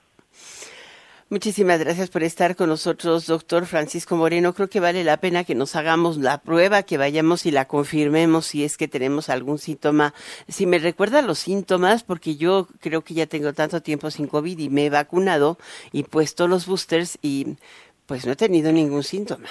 Muchísimas 1.29 1.81
gracias 1.81 2.09
por 2.09 2.23
estar 2.23 2.55
con 2.55 2.69
nosotros, 2.69 3.27
doctor 3.27 3.67
Francisco 3.67 4.15
Moreno. 4.15 4.53
Creo 4.53 4.69
que 4.69 4.79
vale 4.79 5.03
la 5.03 5.17
pena 5.17 5.43
que 5.43 5.57
nos 5.57 5.75
hagamos 5.75 6.19
la 6.19 6.39
prueba, 6.39 6.85
que 6.85 6.99
vayamos 6.99 7.47
y 7.47 7.51
la 7.51 7.65
confirmemos 7.65 8.47
si 8.47 8.63
es 8.63 8.77
que 8.77 8.87
tenemos 8.87 9.29
algún 9.29 9.59
síntoma. 9.59 10.15
Si 10.47 10.67
me 10.67 10.79
recuerda 10.79 11.23
los 11.23 11.39
síntomas, 11.39 12.05
porque 12.05 12.37
yo 12.37 12.69
creo 12.79 13.01
que 13.03 13.15
ya 13.15 13.27
tengo 13.27 13.53
tanto 13.55 13.81
tiempo 13.81 14.09
sin 14.11 14.29
COVID 14.29 14.57
y 14.57 14.69
me 14.69 14.87
he 14.87 14.91
vacunado 14.91 15.57
y 15.93 16.05
puesto 16.05 16.47
los 16.47 16.69
boosters 16.69 17.19
y 17.23 17.57
pues 18.07 18.25
no 18.25 18.35
he 18.35 18.37
tenido 18.37 18.71
ningún 18.71 19.03
síntoma. 19.03 19.49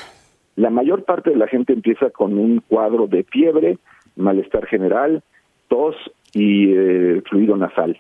La 0.56 0.70
mayor 0.70 1.04
parte 1.04 1.32
de 1.32 1.36
la 1.36 1.48
gente 1.48 1.74
empieza 1.74 2.10
con 2.10 2.40
un 2.40 2.62
cuadro 2.62 3.08
de 3.08 3.26
fiebre, 3.26 3.80
malestar 4.16 4.66
general, 4.66 5.24
tos 5.68 5.98
y 6.32 6.72
eh, 6.72 7.22
fluido 7.28 7.58
nasal 7.58 8.00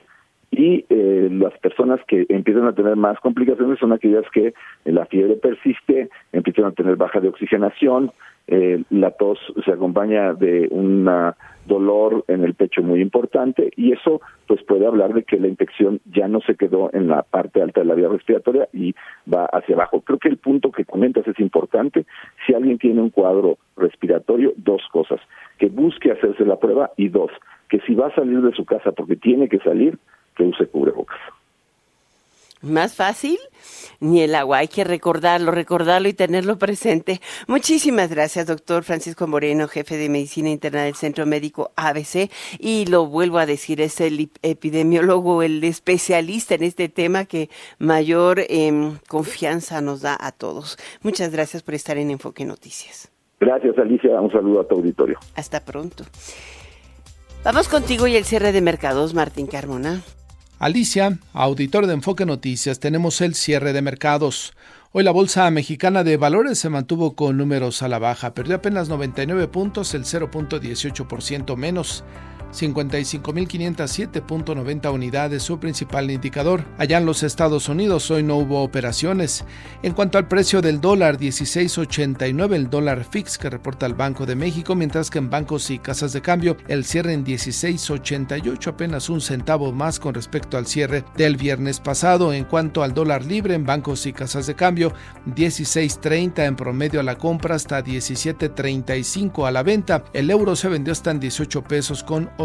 y 0.57 0.85
eh, 0.89 1.29
las 1.31 1.57
personas 1.59 1.99
que 2.07 2.25
empiezan 2.29 2.65
a 2.65 2.73
tener 2.73 2.95
más 2.95 3.19
complicaciones 3.19 3.79
son 3.79 3.93
aquellas 3.93 4.25
que 4.31 4.53
la 4.85 5.05
fiebre 5.05 5.35
persiste, 5.35 6.09
empiezan 6.31 6.65
a 6.65 6.71
tener 6.71 6.95
baja 6.95 7.19
de 7.19 7.29
oxigenación, 7.29 8.11
eh, 8.47 8.83
la 8.91 9.11
tos 9.11 9.39
se 9.65 9.71
acompaña 9.71 10.33
de 10.33 10.67
un 10.69 11.09
dolor 11.65 12.23
en 12.27 12.43
el 12.43 12.53
pecho 12.53 12.83
muy 12.83 13.01
importante 13.01 13.71
y 13.75 13.91
eso 13.91 14.21
pues 14.47 14.61
puede 14.63 14.85
hablar 14.85 15.13
de 15.13 15.23
que 15.23 15.39
la 15.39 15.47
infección 15.47 15.99
ya 16.05 16.27
no 16.27 16.41
se 16.41 16.55
quedó 16.55 16.91
en 16.93 17.07
la 17.07 17.23
parte 17.23 17.61
alta 17.61 17.81
de 17.81 17.87
la 17.87 17.95
vía 17.95 18.07
respiratoria 18.07 18.67
y 18.71 18.93
va 19.31 19.45
hacia 19.45 19.75
abajo. 19.75 20.01
Creo 20.01 20.19
que 20.19 20.29
el 20.29 20.37
punto 20.37 20.71
que 20.71 20.85
comentas 20.85 21.27
es 21.27 21.39
importante. 21.39 22.05
Si 22.45 22.53
alguien 22.53 22.77
tiene 22.77 23.01
un 23.01 23.09
cuadro 23.09 23.57
respiratorio, 23.77 24.53
dos 24.57 24.83
cosas, 24.91 25.19
que 25.57 25.67
busque 25.67 26.11
hacerse 26.11 26.45
la 26.45 26.59
prueba 26.59 26.91
y 26.97 27.09
dos, 27.09 27.31
que 27.67 27.79
si 27.81 27.95
va 27.95 28.07
a 28.07 28.15
salir 28.15 28.41
de 28.41 28.51
su 28.51 28.65
casa 28.65 28.91
porque 28.91 29.15
tiene 29.15 29.49
que 29.49 29.59
salir, 29.59 29.97
que 30.35 30.43
use 30.43 30.65
cubrebocas. 30.67 31.19
Más 32.61 32.95
fácil, 32.95 33.37
ni 33.99 34.21
el 34.21 34.33
agua. 34.33 34.57
Hay 34.57 34.67
que 34.67 34.83
recordarlo, 34.83 35.51
recordarlo 35.51 36.07
y 36.07 36.13
tenerlo 36.13 36.57
presente. 36.57 37.21
Muchísimas 37.47 38.09
gracias, 38.09 38.47
doctor 38.47 38.83
Francisco 38.83 39.27
Moreno, 39.27 39.67
jefe 39.67 39.97
de 39.97 40.09
medicina 40.09 40.49
interna 40.49 40.83
del 40.83 40.95
Centro 40.95 41.27
Médico 41.27 41.71
ABC. 41.75 42.31
Y 42.57 42.87
lo 42.87 43.05
vuelvo 43.05 43.37
a 43.37 43.45
decir, 43.45 43.81
es 43.81 44.01
el 44.01 44.31
epidemiólogo, 44.41 45.43
el 45.43 45.63
especialista 45.63 46.55
en 46.55 46.63
este 46.63 46.89
tema 46.89 47.25
que 47.25 47.49
mayor 47.77 48.39
em, 48.49 48.97
confianza 49.07 49.81
nos 49.81 50.01
da 50.01 50.17
a 50.19 50.31
todos. 50.31 50.77
Muchas 51.03 51.31
gracias 51.31 51.61
por 51.61 51.75
estar 51.75 51.97
en 51.97 52.09
Enfoque 52.09 52.45
Noticias. 52.45 53.11
Gracias, 53.39 53.77
Alicia. 53.77 54.19
Un 54.19 54.31
saludo 54.31 54.61
a 54.61 54.67
tu 54.67 54.75
auditorio. 54.75 55.19
Hasta 55.35 55.63
pronto. 55.63 56.03
Vamos 57.43 57.67
contigo 57.67 58.07
y 58.07 58.15
el 58.15 58.23
cierre 58.23 58.51
de 58.51 58.61
mercados, 58.61 59.13
Martín 59.13 59.45
Carmona. 59.45 60.01
Alicia, 60.57 61.19
auditor 61.33 61.85
de 61.85 61.93
Enfoque 61.93 62.25
Noticias, 62.25 62.79
tenemos 62.79 63.19
el 63.19 63.35
cierre 63.35 63.73
de 63.73 63.81
mercados. 63.81 64.53
Hoy 64.93 65.03
la 65.03 65.11
Bolsa 65.11 65.51
Mexicana 65.51 66.05
de 66.05 66.15
Valores 66.15 66.57
se 66.59 66.69
mantuvo 66.69 67.13
con 67.13 67.35
números 67.35 67.81
a 67.81 67.89
la 67.89 67.99
baja, 67.99 68.33
perdió 68.33 68.55
apenas 68.55 68.87
99 68.87 69.49
puntos, 69.49 69.93
el 69.93 70.05
0.18% 70.05 71.57
menos. 71.57 72.05
55.507.90 72.55 74.93
unidades, 74.93 75.43
su 75.43 75.59
principal 75.59 76.09
indicador. 76.09 76.63
Allá 76.77 76.97
en 76.97 77.05
los 77.05 77.23
Estados 77.23 77.69
Unidos 77.69 78.09
hoy 78.09 78.23
no 78.23 78.37
hubo 78.37 78.63
operaciones. 78.63 79.45
En 79.83 79.93
cuanto 79.93 80.17
al 80.17 80.27
precio 80.27 80.61
del 80.61 80.81
dólar, 80.81 81.17
16.89 81.17 82.55
el 82.55 82.69
dólar 82.69 83.03
fix 83.03 83.37
que 83.37 83.49
reporta 83.49 83.85
el 83.85 83.93
Banco 83.93 84.25
de 84.25 84.35
México, 84.35 84.75
mientras 84.75 85.09
que 85.09 85.19
en 85.19 85.29
bancos 85.29 85.69
y 85.69 85.79
casas 85.79 86.13
de 86.13 86.21
cambio 86.21 86.57
el 86.67 86.85
cierre 86.85 87.13
en 87.13 87.25
16.88, 87.25 88.67
apenas 88.67 89.09
un 89.09 89.21
centavo 89.21 89.71
más 89.71 89.99
con 89.99 90.13
respecto 90.13 90.57
al 90.57 90.65
cierre 90.65 91.03
del 91.17 91.35
viernes 91.35 91.79
pasado. 91.79 92.33
En 92.33 92.45
cuanto 92.45 92.83
al 92.83 92.93
dólar 92.93 93.25
libre 93.25 93.55
en 93.55 93.65
bancos 93.65 94.05
y 94.05 94.13
casas 94.13 94.47
de 94.47 94.55
cambio, 94.55 94.93
16.30 95.35 96.45
en 96.45 96.55
promedio 96.55 96.99
a 96.99 97.03
la 97.03 97.17
compra 97.17 97.55
hasta 97.55 97.83
17.35 97.83 99.47
a 99.47 99.51
la 99.51 99.63
venta. 99.63 100.03
El 100.13 100.29
euro 100.29 100.55
se 100.55 100.69
vendió 100.69 100.93
hasta 100.93 101.11
en 101.11 101.19
18 101.19 101.63
pesos 101.63 102.03
con 102.03 102.29
80 102.37 102.44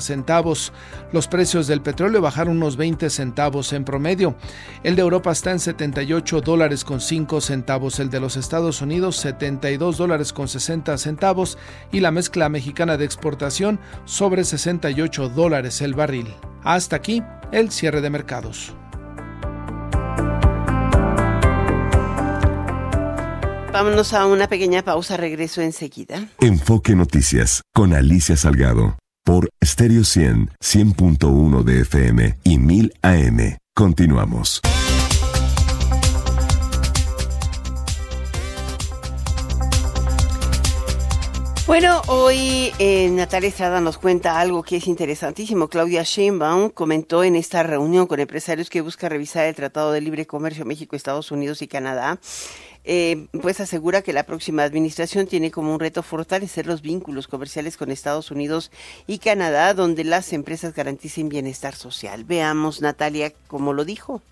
centavos. 0.00 0.72
Los 1.12 1.28
precios 1.28 1.66
del 1.66 1.82
petróleo 1.82 2.20
bajaron 2.20 2.56
unos 2.56 2.76
20 2.76 3.10
centavos 3.10 3.72
en 3.72 3.84
promedio. 3.84 4.36
El 4.82 4.96
de 4.96 5.02
Europa 5.02 5.32
está 5.32 5.52
en 5.52 5.60
78 5.60 6.40
dólares 6.40 6.84
con 6.84 7.00
5 7.00 7.40
centavos, 7.40 8.00
el 8.00 8.10
de 8.10 8.20
los 8.20 8.36
Estados 8.36 8.82
Unidos 8.82 9.16
72 9.16 9.96
dólares 9.96 10.32
con 10.32 10.48
60 10.48 10.96
centavos 10.98 11.58
y 11.92 12.00
la 12.00 12.10
mezcla 12.10 12.48
mexicana 12.48 12.96
de 12.96 13.04
exportación 13.04 13.80
sobre 14.04 14.44
68 14.44 15.28
dólares 15.30 15.80
el 15.82 15.94
barril. 15.94 16.34
Hasta 16.62 16.96
aquí 16.96 17.22
el 17.52 17.70
cierre 17.70 18.00
de 18.00 18.10
mercados. 18.10 18.74
Vámonos 23.72 24.12
a 24.12 24.26
una 24.26 24.48
pequeña 24.48 24.82
pausa, 24.82 25.16
regreso 25.16 25.60
enseguida. 25.60 26.26
Enfoque 26.40 26.96
Noticias 26.96 27.62
con 27.72 27.94
Alicia 27.94 28.36
Salgado 28.36 28.96
por 29.28 29.50
Stereo 29.62 30.04
100, 30.04 30.52
100.1 30.58 31.62
de 31.62 31.82
FM 31.82 32.38
y 32.44 32.56
1000 32.56 32.94
AM. 33.02 33.58
Continuamos. 33.74 34.62
Bueno, 41.68 42.00
hoy 42.06 42.72
eh, 42.78 43.10
Natalia 43.10 43.50
Estrada 43.50 43.82
nos 43.82 43.98
cuenta 43.98 44.40
algo 44.40 44.62
que 44.62 44.76
es 44.78 44.86
interesantísimo. 44.86 45.68
Claudia 45.68 46.02
Sheinbaum 46.02 46.70
comentó 46.70 47.22
en 47.22 47.36
esta 47.36 47.62
reunión 47.62 48.06
con 48.06 48.20
empresarios 48.20 48.70
que 48.70 48.80
busca 48.80 49.10
revisar 49.10 49.44
el 49.44 49.54
Tratado 49.54 49.92
de 49.92 50.00
Libre 50.00 50.26
Comercio 50.26 50.64
México, 50.64 50.96
Estados 50.96 51.30
Unidos 51.30 51.60
y 51.60 51.68
Canadá 51.68 52.18
eh, 52.84 53.26
pues 53.42 53.60
asegura 53.60 54.00
que 54.00 54.14
la 54.14 54.24
próxima 54.24 54.62
administración 54.62 55.26
tiene 55.26 55.50
como 55.50 55.74
un 55.74 55.78
reto 55.78 56.02
fortalecer 56.02 56.66
los 56.66 56.80
vínculos 56.80 57.28
comerciales 57.28 57.76
con 57.76 57.90
Estados 57.90 58.30
Unidos 58.30 58.70
y 59.06 59.18
Canadá, 59.18 59.74
donde 59.74 60.04
las 60.04 60.32
empresas 60.32 60.72
garanticen 60.72 61.28
bienestar 61.28 61.74
social. 61.74 62.24
Veamos, 62.24 62.80
Natalia, 62.80 63.34
cómo 63.46 63.74
lo 63.74 63.84
dijo. 63.84 64.22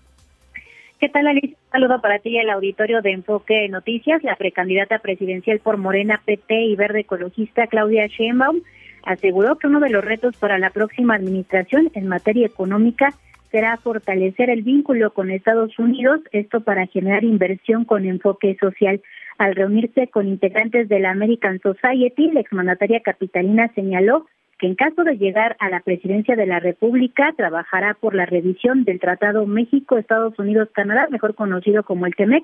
¿Qué 0.99 1.09
tal, 1.09 1.27
Alicia? 1.27 1.55
Un 1.65 1.71
saludo 1.71 2.01
para 2.01 2.17
ti 2.17 2.29
y 2.29 2.37
el 2.39 2.49
auditorio 2.49 3.03
de 3.03 3.11
Enfoque 3.11 3.69
Noticias. 3.69 4.23
La 4.23 4.35
precandidata 4.35 4.97
presidencial 4.97 5.59
por 5.59 5.77
Morena, 5.77 6.23
PT 6.25 6.59
y 6.59 6.75
Verde 6.75 7.01
Ecologista, 7.01 7.67
Claudia 7.67 8.07
Sheinbaum, 8.07 8.61
aseguró 9.03 9.59
que 9.59 9.67
uno 9.67 9.79
de 9.79 9.91
los 9.91 10.03
retos 10.03 10.35
para 10.37 10.57
la 10.57 10.71
próxima 10.71 11.13
administración 11.13 11.91
en 11.93 12.07
materia 12.07 12.47
económica 12.47 13.13
será 13.51 13.77
fortalecer 13.77 14.49
el 14.49 14.63
vínculo 14.63 15.13
con 15.13 15.29
Estados 15.29 15.77
Unidos, 15.77 16.21
esto 16.31 16.61
para 16.61 16.87
generar 16.87 17.23
inversión 17.23 17.85
con 17.85 18.05
enfoque 18.05 18.57
social. 18.59 18.99
Al 19.37 19.53
reunirse 19.53 20.07
con 20.07 20.27
integrantes 20.27 20.89
de 20.89 20.99
la 20.99 21.11
American 21.11 21.59
Society, 21.59 22.31
la 22.31 22.39
exmandataria 22.39 23.01
capitalina 23.01 23.71
señaló 23.75 24.25
que 24.59 24.67
en 24.67 24.75
caso 24.75 25.03
de 25.03 25.17
llegar 25.17 25.55
a 25.59 25.69
la 25.69 25.81
presidencia 25.81 26.35
de 26.35 26.45
la 26.45 26.59
República, 26.59 27.33
trabajará 27.37 27.95
por 27.99 28.15
la 28.15 28.25
revisión 28.25 28.83
del 28.83 28.99
Tratado 28.99 29.45
México-Estados 29.45 30.37
Unidos-Canadá, 30.39 31.07
mejor 31.11 31.35
conocido 31.35 31.83
como 31.83 32.05
el 32.05 32.15
TEMEC, 32.15 32.43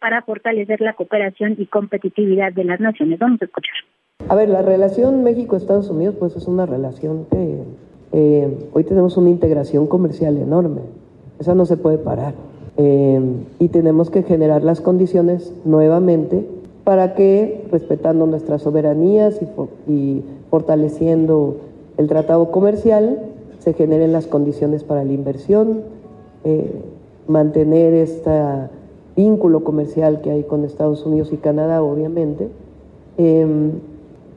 para 0.00 0.22
fortalecer 0.22 0.80
la 0.80 0.92
cooperación 0.92 1.56
y 1.58 1.66
competitividad 1.66 2.52
de 2.52 2.64
las 2.64 2.78
naciones. 2.78 3.18
Vamos 3.18 3.42
a 3.42 3.46
escuchar. 3.46 3.74
A 4.28 4.34
ver, 4.34 4.48
la 4.48 4.62
relación 4.62 5.24
México-Estados 5.24 5.90
Unidos, 5.90 6.14
pues 6.18 6.36
es 6.36 6.46
una 6.46 6.66
relación 6.66 7.26
que 7.30 7.62
eh, 8.12 8.68
hoy 8.72 8.84
tenemos 8.84 9.16
una 9.16 9.30
integración 9.30 9.86
comercial 9.86 10.36
enorme. 10.36 10.82
Esa 11.40 11.54
no 11.54 11.66
se 11.66 11.76
puede 11.76 11.98
parar. 11.98 12.34
Eh, 12.76 13.20
y 13.58 13.68
tenemos 13.70 14.10
que 14.10 14.22
generar 14.22 14.62
las 14.62 14.80
condiciones 14.80 15.52
nuevamente 15.64 16.46
para 16.84 17.14
que, 17.14 17.66
respetando 17.72 18.26
nuestras 18.26 18.62
soberanías 18.62 19.40
y, 19.42 19.92
y 19.92 20.24
fortaleciendo 20.50 21.56
el 21.96 22.08
tratado 22.08 22.50
comercial, 22.50 23.18
se 23.58 23.72
generen 23.74 24.12
las 24.12 24.26
condiciones 24.26 24.84
para 24.84 25.04
la 25.04 25.12
inversión, 25.12 25.82
eh, 26.44 26.70
mantener 27.26 27.94
este 27.94 28.30
vínculo 29.16 29.64
comercial 29.64 30.20
que 30.20 30.30
hay 30.30 30.44
con 30.44 30.64
Estados 30.64 31.04
Unidos 31.04 31.32
y 31.32 31.38
Canadá, 31.38 31.82
obviamente, 31.82 32.48
em, 33.16 33.72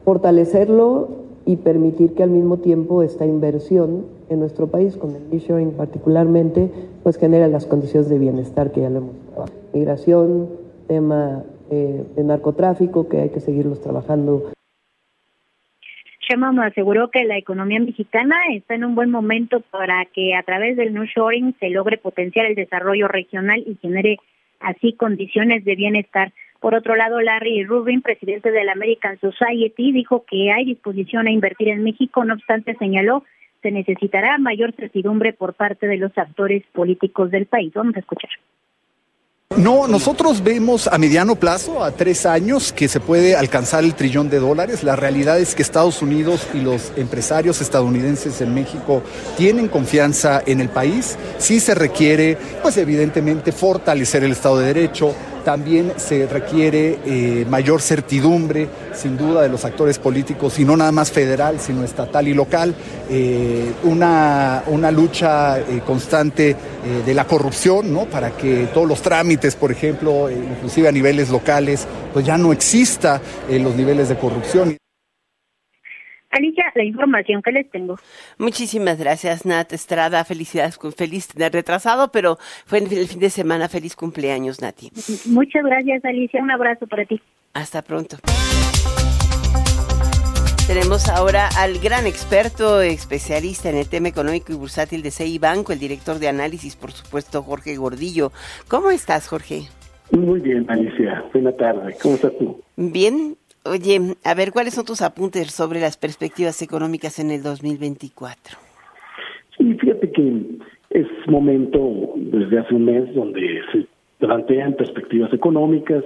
fortalecerlo 0.04 1.10
y 1.46 1.58
permitir 1.58 2.14
que 2.14 2.24
al 2.24 2.32
mismo 2.32 2.58
tiempo 2.58 3.04
esta 3.04 3.26
inversión 3.26 4.06
en 4.30 4.40
nuestro 4.40 4.68
país, 4.68 4.98
con 4.98 5.12
el 5.12 5.22
reshoring 5.32 5.72
particularmente, 5.72 6.72
pues 7.04 7.18
genere 7.18 7.48
las 7.48 7.66
condiciones 7.66 8.10
de 8.10 8.18
bienestar 8.18 8.72
que 8.72 8.82
ya 8.82 8.90
lo 8.90 9.00
hemos 9.00 9.16
trabajado. 9.34 9.60
Migración, 9.74 10.48
tema 10.88 11.44
eh, 11.70 12.04
de 12.16 12.24
narcotráfico, 12.24 13.08
que 13.08 13.22
hay 13.22 13.30
que 13.30 13.40
seguirlos 13.40 13.82
trabajando 13.82 14.44
Sheinbaum 16.32 16.62
aseguró 16.62 17.10
que 17.10 17.26
la 17.26 17.38
economía 17.38 17.82
mexicana 17.82 18.38
está 18.54 18.76
en 18.76 18.86
un 18.86 18.96
buen 18.96 19.12
momento 19.12 19.60
para 19.60 20.06
que 20.06 20.34
a 20.34 20.44
través 20.44 20.78
del 20.78 20.94
New 20.94 21.04
Shoring 21.04 21.56
se 21.60 21.70
logre 21.70 21.98
potenciar 21.98 22.46
el 22.46 22.56
desarrollo 22.56 23.10
regional 23.10 23.62
y 23.68 23.76
genere 23.82 24.18
así 24.62 24.94
condiciones 24.94 25.66
de 25.66 25.76
bienestar. 25.76 26.32
Por 26.62 26.74
otro 26.74 26.96
lado, 26.96 27.20
Larry 27.20 27.66
Rubin, 27.66 28.02
presidente 28.02 28.50
de 28.50 28.64
la 28.64 28.72
American 28.72 29.20
Society, 29.20 29.92
dijo 29.92 30.24
que 30.26 30.54
hay 30.54 30.64
disposición 30.64 31.28
a 31.28 31.32
invertir 31.32 31.68
en 31.68 31.84
México, 31.84 32.24
no 32.24 32.36
obstante 32.36 32.76
señaló 32.76 33.26
se 33.62 33.70
necesitará 33.70 34.38
mayor 34.38 34.74
certidumbre 34.74 35.34
por 35.34 35.54
parte 35.54 35.86
de 35.86 35.98
los 35.98 36.18
actores 36.18 36.64
políticos 36.72 37.30
del 37.30 37.46
país. 37.46 37.74
Vamos 37.74 37.96
a 37.96 38.00
escuchar. 38.00 38.32
No, 39.58 39.86
nosotros 39.86 40.42
vemos 40.44 40.88
a 40.88 40.98
mediano 40.98 41.36
plazo, 41.36 41.84
a 41.84 41.92
tres 41.92 42.26
años, 42.26 42.72
que 42.72 42.88
se 42.88 43.02
puede 43.02 43.36
alcanzar 43.36 43.84
el 43.84 43.96
trillón 43.96 44.30
de 44.30 44.40
dólares. 44.40 44.82
La 44.82 44.96
realidad 44.96 45.40
es 45.40 45.56
que 45.56 45.62
Estados 45.62 46.02
Unidos 46.02 46.48
y 46.54 46.60
los 46.60 46.94
empresarios 46.96 47.60
estadounidenses 47.60 48.40
en 48.40 48.54
México 48.54 49.04
tienen 49.38 49.68
confianza 49.68 50.42
en 50.46 50.62
el 50.62 50.70
país. 50.70 51.18
Sí 51.38 51.60
se 51.60 51.76
requiere, 51.76 52.38
pues 52.62 52.78
evidentemente, 52.78 53.52
fortalecer 53.52 54.24
el 54.24 54.32
Estado 54.32 54.60
de 54.60 54.68
Derecho, 54.68 55.14
también 55.44 55.94
se 55.98 56.28
requiere 56.28 57.00
eh, 57.06 57.46
mayor 57.50 57.82
certidumbre, 57.82 58.68
sin 58.94 59.18
duda, 59.18 59.42
de 59.42 59.50
los 59.50 59.66
actores 59.66 60.00
políticos, 60.00 60.60
y 60.60 60.66
no 60.66 60.78
nada 60.78 60.92
más 60.92 61.12
federal, 61.12 61.60
sino 61.60 61.84
estatal 61.84 62.28
y 62.28 62.34
local, 62.34 62.74
eh, 63.10 63.72
una, 63.84 64.64
una, 64.68 64.92
lucha 64.92 65.60
eh, 65.60 65.82
constante 65.86 66.56
de 67.06 67.14
la 67.14 67.26
corrupción, 67.26 67.94
¿no? 67.94 68.06
Para 68.06 68.32
que 68.32 68.68
todos 68.74 68.88
los 68.88 69.02
trámites, 69.02 69.56
por 69.56 69.72
ejemplo, 69.72 70.30
inclusive 70.32 70.88
a 70.88 70.92
niveles 70.92 71.30
locales, 71.30 71.86
pues 72.12 72.26
ya 72.26 72.38
no 72.38 72.52
exista 72.52 73.22
los 73.50 73.76
niveles 73.76 74.10
de 74.10 74.18
corrupción. 74.18 74.78
Alicia, 76.32 76.66
la 76.76 76.84
información 76.84 77.42
que 77.42 77.52
les 77.52 77.70
tengo. 77.70 77.98
Muchísimas 78.38 78.98
gracias, 78.98 79.46
Nat 79.46 79.74
Estrada. 79.74 80.24
Felicidades, 80.24 80.80
feliz 80.96 81.30
retrasado, 81.36 82.12
pero 82.12 82.38
fue 82.66 82.80
el 82.80 83.08
fin 83.08 83.20
de 83.20 83.30
semana. 83.30 83.68
Feliz 83.68 83.96
cumpleaños, 83.96 84.62
Nati. 84.62 84.92
Muchas 85.26 85.64
gracias, 85.64 86.04
Alicia. 86.06 86.42
Un 86.42 86.52
abrazo 86.52 86.88
para 86.88 87.06
ti. 87.06 87.22
Hasta 87.54 87.82
pronto. 87.82 88.18
Tenemos 90.68 91.10
ahora 91.10 91.50
al 91.58 91.80
gran 91.80 92.08
experto, 92.08 92.82
especialista 92.82 93.70
en 93.70 93.76
el 93.76 93.90
tema 93.90 94.08
económico 94.08 94.54
y 94.54 94.56
bursátil 94.56 95.02
de 95.02 95.12
CI 95.12 95.38
Banco, 95.38 95.74
el 95.74 95.80
director 95.80 96.18
de 96.18 96.30
análisis, 96.30 96.78
por 96.78 96.94
supuesto, 96.94 97.44
Jorge 97.44 97.76
Gordillo. 97.76 98.32
¿Cómo 98.70 98.90
estás, 98.90 99.28
Jorge? 99.28 99.64
Muy 100.12 100.40
bien, 100.40 100.66
Alicia. 100.70 101.26
Buena 101.34 101.52
tarde. 101.52 101.98
¿Cómo 102.02 102.16
estás 102.16 102.32
tú? 102.38 102.62
Bien, 102.78 103.36
Oye, 103.64 104.16
a 104.24 104.34
ver, 104.34 104.52
¿cuáles 104.52 104.74
son 104.74 104.86
tus 104.86 105.02
apuntes 105.02 105.52
sobre 105.52 105.80
las 105.80 105.98
perspectivas 105.98 106.62
económicas 106.62 107.20
en 107.20 107.32
el 107.32 107.44
2024? 107.44 108.58
Sí, 109.58 109.74
fíjate 109.76 110.12
que 110.12 110.44
es 110.90 111.08
momento 111.28 112.14
desde 112.16 112.60
hace 112.60 112.74
un 112.74 112.86
mes 112.86 113.14
donde 113.14 113.62
se 113.72 113.86
plantean 114.20 114.74
perspectivas 114.74 115.32
económicas, 115.34 116.04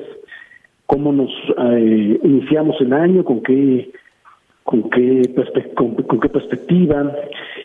cómo 0.86 1.14
nos 1.14 1.32
eh, 1.58 2.20
iniciamos 2.24 2.80
el 2.82 2.94
año, 2.94 3.24
con 3.24 3.42
qué 3.42 3.90
con 4.66 4.90
qué, 4.90 5.22
con, 5.76 5.96
qué 5.96 6.30
perspectiva. 6.30 7.16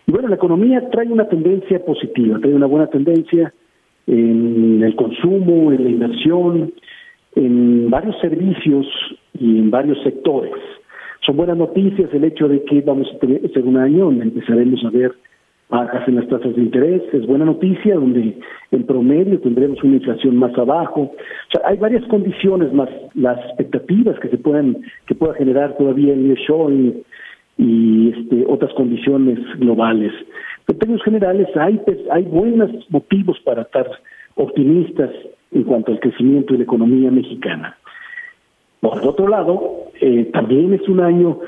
Y 0.06 0.12
bueno, 0.12 0.28
la 0.28 0.34
economía 0.36 0.88
trae 0.90 1.08
una 1.08 1.28
tendencia 1.28 1.82
positiva, 1.84 2.38
trae 2.38 2.54
una 2.54 2.66
buena 2.66 2.88
tendencia 2.88 3.52
en 4.06 4.82
el 4.82 4.94
consumo, 4.96 5.72
en 5.72 5.82
la 5.82 5.90
inversión, 5.90 6.72
en 7.36 7.90
varios 7.90 8.18
servicios 8.20 8.86
y 9.38 9.58
en 9.58 9.70
varios 9.70 10.02
sectores. 10.02 10.52
Son 11.24 11.36
buenas 11.36 11.56
noticias 11.56 12.08
el 12.12 12.24
hecho 12.24 12.48
de 12.48 12.62
que 12.64 12.80
vamos 12.80 13.08
a 13.14 13.18
tener 13.18 13.40
ser 13.52 13.64
un 13.64 13.76
año 13.76 14.06
donde 14.06 14.24
empezaremos 14.24 14.84
a 14.84 14.90
ver 14.90 15.12
bajas 15.68 16.06
en 16.08 16.16
las 16.16 16.28
tasas 16.28 16.54
de 16.56 16.62
interés. 16.62 17.02
Es 17.12 17.26
buena 17.26 17.44
noticia 17.44 17.94
donde 17.94 18.36
en 18.72 18.86
promedio 18.86 19.38
tendremos 19.40 19.82
una 19.84 19.96
inflación 19.96 20.36
más 20.36 20.56
abajo. 20.58 21.02
O 21.02 21.52
sea, 21.52 21.68
hay 21.68 21.76
varias 21.76 22.04
condiciones 22.06 22.72
más 22.72 22.88
las 23.14 23.38
expectativas 23.46 24.18
que 24.18 24.28
se 24.28 24.38
puedan 24.38 24.76
que 25.06 25.14
pueda 25.14 25.34
generar 25.34 25.76
todavía 25.76 26.12
el 26.12 26.26
nearshoring 26.26 27.02
y 27.58 28.10
este, 28.10 28.44
otras 28.48 28.72
condiciones 28.74 29.38
globales. 29.58 30.12
En 30.68 30.78
términos 30.78 31.04
generales 31.04 31.48
hay 31.56 31.80
hay 32.10 32.24
buenos 32.24 32.70
motivos 32.90 33.38
para 33.44 33.62
estar 33.62 33.86
optimistas 34.36 35.10
en 35.52 35.64
cuanto 35.64 35.92
al 35.92 36.00
crecimiento 36.00 36.52
de 36.52 36.58
la 36.58 36.64
economía 36.64 37.10
mexicana. 37.10 37.76
Por 38.80 39.06
otro 39.06 39.28
lado, 39.28 39.90
eh, 40.00 40.30
también 40.32 40.72
es 40.74 40.88
un 40.88 41.00
año 41.00 41.38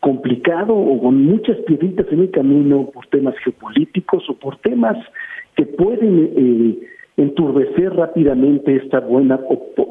complicado 0.00 0.74
o 0.74 1.00
con 1.00 1.24
muchas 1.24 1.56
piedritas 1.66 2.06
en 2.10 2.20
el 2.20 2.30
camino 2.30 2.90
por 2.92 3.06
temas 3.06 3.34
geopolíticos 3.38 4.28
o 4.28 4.34
por 4.34 4.56
temas 4.58 4.96
que 5.56 5.66
pueden 5.66 6.30
eh, 6.36 6.78
enturbecer 7.16 7.94
rápidamente 7.94 8.76
esta 8.76 9.00
buena, 9.00 9.40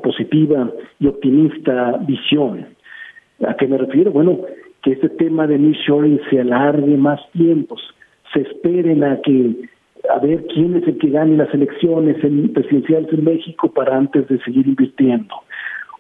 positiva 0.03 0.71
y 0.99 1.07
optimista 1.07 1.97
visión. 2.07 2.67
¿A 3.45 3.55
qué 3.55 3.67
me 3.67 3.77
refiero? 3.77 4.11
Bueno, 4.11 4.39
que 4.83 4.93
este 4.93 5.09
tema 5.09 5.47
de 5.47 5.57
nearshoring 5.57 6.21
se 6.29 6.39
alargue 6.39 6.95
más 6.95 7.19
tiempos, 7.31 7.81
se 8.33 8.41
esperen 8.41 9.03
a 9.03 9.19
que 9.21 9.67
a 10.15 10.19
ver 10.19 10.45
quién 10.47 10.75
es 10.75 10.87
el 10.87 10.97
que 10.97 11.09
gane 11.09 11.35
las 11.35 11.53
elecciones 11.53 12.17
presidenciales 12.53 13.11
en 13.11 13.23
México 13.23 13.71
para 13.71 13.97
antes 13.97 14.27
de 14.27 14.39
seguir 14.43 14.67
invirtiendo 14.67 15.35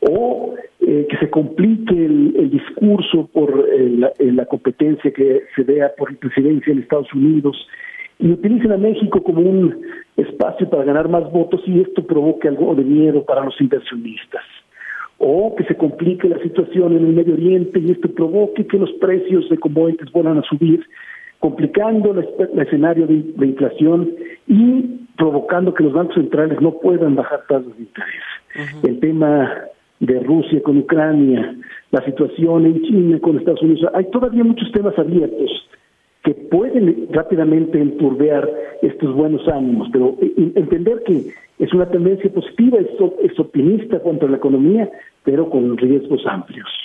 o 0.01 0.55
eh, 0.81 1.07
que 1.09 1.17
se 1.17 1.29
complique 1.29 1.93
el, 1.93 2.49
discurso 2.51 3.27
por 3.33 3.67
eh, 3.71 3.99
eh, 4.19 4.31
la, 4.31 4.45
competencia 4.45 5.11
que 5.11 5.43
se 5.55 5.63
vea 5.63 5.91
por 5.97 6.15
presidencia 6.17 6.71
en 6.71 6.79
Estados 6.79 7.11
Unidos 7.13 7.57
y 8.19 8.31
utilicen 8.31 8.71
a 8.71 8.77
México 8.77 9.21
como 9.23 9.41
un 9.41 9.81
espacio 10.15 10.69
para 10.69 10.83
ganar 10.83 11.09
más 11.09 11.29
votos 11.31 11.61
y 11.65 11.81
esto 11.81 12.05
provoque 12.05 12.47
algo 12.47 12.75
de 12.75 12.83
miedo 12.83 13.25
para 13.25 13.43
los 13.43 13.59
inversionistas. 13.59 14.43
O 15.17 15.55
que 15.55 15.63
se 15.63 15.75
complique 15.75 16.29
la 16.29 16.39
situación 16.39 16.95
en 16.95 17.05
el 17.05 17.13
Medio 17.13 17.33
Oriente 17.33 17.79
y 17.79 17.91
esto 17.91 18.09
provoque 18.09 18.67
que 18.67 18.77
los 18.77 18.91
precios 18.93 19.49
de 19.49 19.57
commodities 19.57 20.11
vuelvan 20.11 20.37
a 20.37 20.43
subir, 20.43 20.85
complicando 21.45 22.09
el, 22.09 22.59
escenario 22.59 23.05
de, 23.05 23.45
inflación 23.45 24.09
y 24.47 24.81
provocando 25.15 25.75
que 25.75 25.83
los 25.83 25.93
bancos 25.93 26.15
centrales 26.15 26.59
no 26.59 26.71
puedan 26.79 27.13
bajar 27.13 27.43
tasas 27.47 27.77
de 27.77 27.83
interés. 27.83 28.81
El 28.81 28.99
tema 28.99 29.53
de 29.99 30.21
Rusia 30.21 30.59
con 30.63 30.79
Ucrania, 30.79 31.55
la 31.91 32.03
situación 32.03 32.65
en 32.65 32.81
China 32.81 33.19
con 33.19 33.37
Estados 33.37 33.61
Unidos. 33.61 33.91
Hay 33.93 34.05
todavía 34.09 34.43
muchos 34.43 34.71
temas 34.71 34.97
abiertos 34.97 35.69
que 36.23 36.33
pueden 36.33 37.09
rápidamente 37.11 37.79
enturbear 37.79 38.49
estos 38.81 39.13
buenos 39.13 39.47
ánimos, 39.47 39.87
pero 39.93 40.17
entender 40.55 41.03
que 41.05 41.27
es 41.59 41.73
una 41.75 41.87
tendencia 41.87 42.27
positiva, 42.33 42.79
es, 42.79 42.87
es 43.21 43.39
optimista 43.39 43.99
cuanto 43.99 44.25
a 44.25 44.29
la 44.29 44.37
economía, 44.37 44.89
pero 45.23 45.47
con 45.47 45.77
riesgos 45.77 46.25
amplios. 46.25 46.84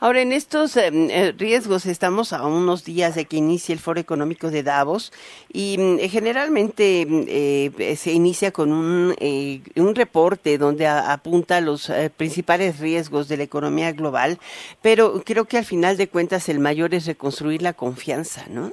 Ahora, 0.00 0.22
en 0.22 0.32
estos 0.32 0.76
em, 0.76 1.08
eh, 1.10 1.32
riesgos 1.32 1.86
estamos 1.86 2.32
a 2.32 2.46
unos 2.46 2.84
días 2.84 3.14
de 3.14 3.26
que 3.26 3.36
inicie 3.36 3.72
el 3.72 3.78
Foro 3.78 4.00
Económico 4.00 4.50
de 4.50 4.62
Davos 4.62 5.12
y 5.52 5.76
mm, 5.78 5.98
generalmente 6.10 7.06
mm, 7.08 7.24
eh, 7.28 7.96
se 7.96 8.12
inicia 8.12 8.50
con 8.50 8.72
un, 8.72 9.14
eh, 9.20 9.60
un 9.76 9.94
reporte 9.94 10.58
donde 10.58 10.86
apunta 10.86 11.60
los 11.60 11.90
principales 12.16 12.80
riesgos 12.80 13.28
de 13.28 13.36
la 13.36 13.44
economía 13.44 13.92
global, 13.92 14.38
pero 14.82 15.22
creo 15.24 15.44
que 15.44 15.58
al 15.58 15.64
final 15.64 15.96
de 15.96 16.08
cuentas 16.08 16.48
el 16.48 16.58
mayor 16.58 16.94
es 16.94 17.06
reconstruir 17.06 17.62
la 17.62 17.72
confianza, 17.72 18.44
¿no? 18.50 18.72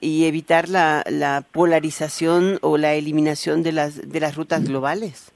y 0.00 0.24
evitar 0.24 0.68
la, 0.68 1.04
la 1.08 1.44
polarización 1.52 2.58
o 2.62 2.76
la 2.76 2.94
eliminación 2.94 3.62
de 3.62 3.72
las, 3.72 4.10
de 4.10 4.20
las 4.20 4.36
rutas 4.36 4.64
globales. 4.64 5.32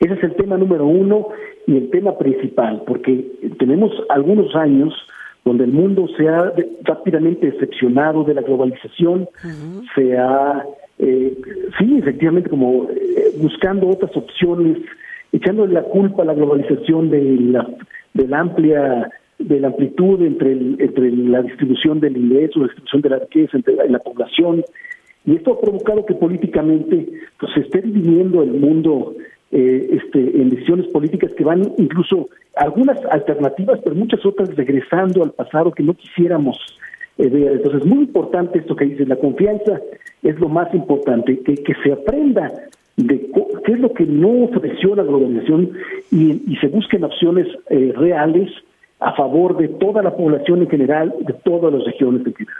Ese 0.00 0.14
es 0.14 0.22
el 0.22 0.36
tema 0.36 0.56
número 0.56 0.86
uno 0.86 1.28
y 1.66 1.76
el 1.76 1.90
tema 1.90 2.16
principal, 2.18 2.82
porque 2.86 3.24
tenemos 3.58 3.90
algunos 4.08 4.54
años 4.54 4.94
donde 5.44 5.64
el 5.64 5.72
mundo 5.72 6.08
se 6.16 6.28
ha 6.28 6.52
rápidamente 6.82 7.50
decepcionado 7.50 8.24
de 8.24 8.34
la 8.34 8.42
globalización, 8.42 9.28
se 9.94 10.16
ha, 10.16 10.64
eh, 10.98 11.36
sí, 11.78 11.98
efectivamente, 11.98 12.48
como 12.48 12.88
eh, 12.90 13.32
buscando 13.38 13.88
otras 13.88 14.16
opciones, 14.16 14.78
echándole 15.32 15.74
la 15.74 15.82
culpa 15.82 16.22
a 16.22 16.26
la 16.26 16.34
globalización 16.34 17.10
de 17.10 17.22
la, 17.22 17.68
de 18.14 18.28
la 18.28 18.40
amplia 18.40 19.10
de 19.38 19.58
la 19.60 19.66
amplitud 19.68 20.22
entre, 20.22 20.52
entre 20.52 21.10
la 21.10 21.42
distribución 21.42 21.98
del 22.00 22.16
ingreso, 22.16 22.60
la 22.60 22.66
distribución 22.66 23.02
de 23.02 23.08
la 23.10 23.18
riqueza 23.18 23.56
entre 23.56 23.74
la, 23.74 23.84
la 23.86 23.98
población, 23.98 24.64
y 25.26 25.36
esto 25.36 25.54
ha 25.54 25.60
provocado 25.60 26.04
que 26.04 26.14
políticamente 26.14 27.08
pues, 27.40 27.52
se 27.54 27.60
esté 27.60 27.80
dividiendo 27.80 28.42
el 28.42 28.52
mundo 28.52 29.14
eh, 29.56 30.00
este, 30.02 30.18
en 30.18 30.50
decisiones 30.50 30.88
políticas 30.88 31.30
que 31.34 31.44
van 31.44 31.62
incluso 31.78 32.28
algunas 32.56 32.98
alternativas, 33.06 33.78
pero 33.84 33.94
muchas 33.94 34.26
otras 34.26 34.54
regresando 34.56 35.22
al 35.22 35.30
pasado 35.30 35.70
que 35.70 35.84
no 35.84 35.94
quisiéramos 35.94 36.58
eh, 37.18 37.28
ver. 37.28 37.52
Entonces, 37.52 37.84
muy 37.84 38.00
importante 38.00 38.58
esto 38.58 38.74
que 38.74 38.86
dice, 38.86 39.06
la 39.06 39.14
confianza 39.14 39.80
es 40.24 40.40
lo 40.40 40.48
más 40.48 40.74
importante, 40.74 41.38
que, 41.38 41.54
que 41.54 41.72
se 41.84 41.92
aprenda 41.92 42.52
de 42.96 43.30
qué 43.64 43.72
es 43.74 43.78
lo 43.78 43.92
que 43.92 44.06
no 44.06 44.44
ofreció 44.44 44.96
la 44.96 45.04
globalización 45.04 45.70
y, 46.10 46.56
se 46.60 46.66
busquen 46.66 47.04
opciones 47.04 47.46
eh, 47.70 47.92
reales 47.96 48.50
a 48.98 49.14
favor 49.14 49.56
de 49.56 49.68
toda 49.68 50.02
la 50.02 50.16
población 50.16 50.62
en 50.62 50.68
general, 50.68 51.14
de 51.20 51.32
todas 51.44 51.72
las 51.72 51.84
regiones 51.84 52.26
en 52.26 52.34
general. 52.34 52.56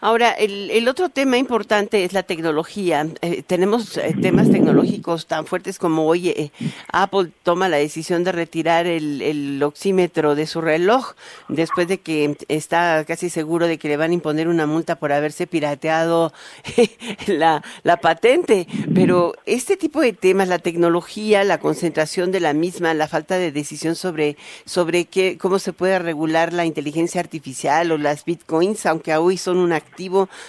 Ahora, 0.00 0.32
el, 0.32 0.86
otro 0.88 1.08
tema 1.08 1.38
importante 1.38 2.04
es 2.04 2.12
la 2.12 2.22
tecnología. 2.22 3.06
Eh, 3.22 3.42
tenemos 3.42 3.96
eh, 3.96 4.14
temas 4.20 4.50
tecnológicos 4.50 5.26
tan 5.26 5.46
fuertes 5.46 5.78
como 5.78 6.06
hoy 6.06 6.28
eh, 6.28 6.50
Apple 6.92 7.30
toma 7.42 7.68
la 7.68 7.78
decisión 7.78 8.22
de 8.22 8.32
retirar 8.32 8.86
el, 8.86 9.22
el, 9.22 9.62
oxímetro 9.62 10.34
de 10.34 10.46
su 10.46 10.60
reloj 10.60 11.14
después 11.48 11.88
de 11.88 11.98
que 11.98 12.36
está 12.48 13.04
casi 13.06 13.30
seguro 13.30 13.66
de 13.66 13.78
que 13.78 13.88
le 13.88 13.96
van 13.96 14.10
a 14.10 14.14
imponer 14.14 14.48
una 14.48 14.66
multa 14.66 14.96
por 14.96 15.12
haberse 15.12 15.46
pirateado 15.46 16.32
la, 17.26 17.64
la 17.82 17.96
patente. 17.96 18.66
Pero 18.94 19.34
este 19.46 19.76
tipo 19.76 20.00
de 20.00 20.12
temas, 20.12 20.48
la 20.48 20.58
tecnología, 20.58 21.42
la 21.42 21.58
concentración 21.58 22.32
de 22.32 22.40
la 22.40 22.52
misma, 22.52 22.92
la 22.92 23.08
falta 23.08 23.38
de 23.38 23.50
decisión 23.50 23.96
sobre, 23.96 24.36
sobre 24.66 25.06
qué, 25.06 25.38
cómo 25.38 25.58
se 25.58 25.72
puede 25.72 25.98
regular 25.98 26.52
la 26.52 26.66
inteligencia 26.66 27.20
artificial 27.20 27.92
o 27.92 27.98
las 27.98 28.24
bitcoins, 28.24 28.84
aunque 28.84 29.16
hoy 29.16 29.38
son 29.38 29.56
una 29.56 29.80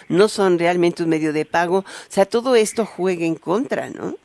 no 0.09 0.27
son 0.27 0.59
realmente 0.59 1.03
un 1.03 1.09
medio 1.09 1.33
de 1.33 1.45
pago. 1.45 1.79
O 1.79 1.83
sea, 2.09 2.25
todo 2.25 2.55
esto 2.55 2.85
juega 2.85 3.25
en 3.25 3.35
contra, 3.35 3.89
¿no? 3.89 4.15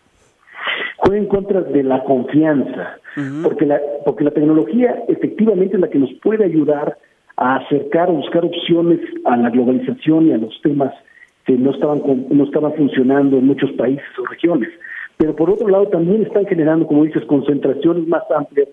Juega 0.98 1.18
en 1.18 1.26
contra 1.26 1.60
de 1.62 1.82
la 1.82 2.04
confianza, 2.04 2.98
porque, 3.42 3.66
la, 3.66 3.80
porque 4.04 4.24
la 4.24 4.30
tecnología 4.30 5.02
efectivamente 5.08 5.74
es 5.74 5.80
la 5.80 5.90
que 5.90 5.98
nos 5.98 6.12
puede 6.22 6.44
ayudar 6.44 6.96
a 7.36 7.56
acercar 7.56 8.08
o 8.08 8.14
buscar 8.14 8.44
opciones 8.44 9.00
a 9.24 9.36
la 9.36 9.50
globalización 9.50 10.28
y 10.28 10.32
a 10.32 10.38
los 10.38 10.60
temas 10.62 10.94
que 11.44 11.54
no 11.54 11.72
estaban 11.72 12.02
no 12.30 12.44
estaban 12.44 12.72
funcionando 12.74 13.36
en 13.38 13.46
muchos 13.46 13.72
países 13.72 14.06
o 14.18 14.26
regiones. 14.26 14.70
Pero 15.16 15.34
por 15.34 15.50
otro 15.50 15.68
lado 15.68 15.88
también 15.88 16.22
están 16.22 16.46
generando, 16.46 16.86
como 16.86 17.04
dices, 17.04 17.24
concentraciones 17.24 18.06
más 18.06 18.22
amplias 18.30 18.68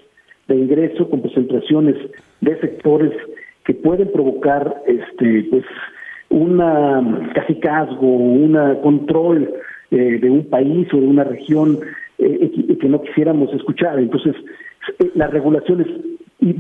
de 0.48 0.56
ingreso, 0.56 1.10
concentraciones 1.10 1.96
de 2.42 2.60
sectores 2.60 3.12
que 3.66 3.74
pueden 3.74 4.12
provocar 4.12 4.82
este 4.88 5.48
pues 5.52 5.64
una 6.30 7.32
casi 7.34 7.56
casgo, 7.56 8.08
un 8.08 8.54
control 8.82 9.54
eh, 9.92 10.20
de 10.22 10.30
un 10.30 10.46
país 10.46 10.88
o 10.94 10.98
de 10.98 11.08
una 11.08 11.24
región 11.24 11.80
eh, 12.20 12.78
que 12.80 12.88
no 12.88 13.02
quisiéramos 13.02 13.54
escuchar. 13.54 14.00
Entonces, 14.00 14.36
eh, 15.00 15.12
la 15.16 15.28
regulación 15.28 15.82
es 15.82 15.88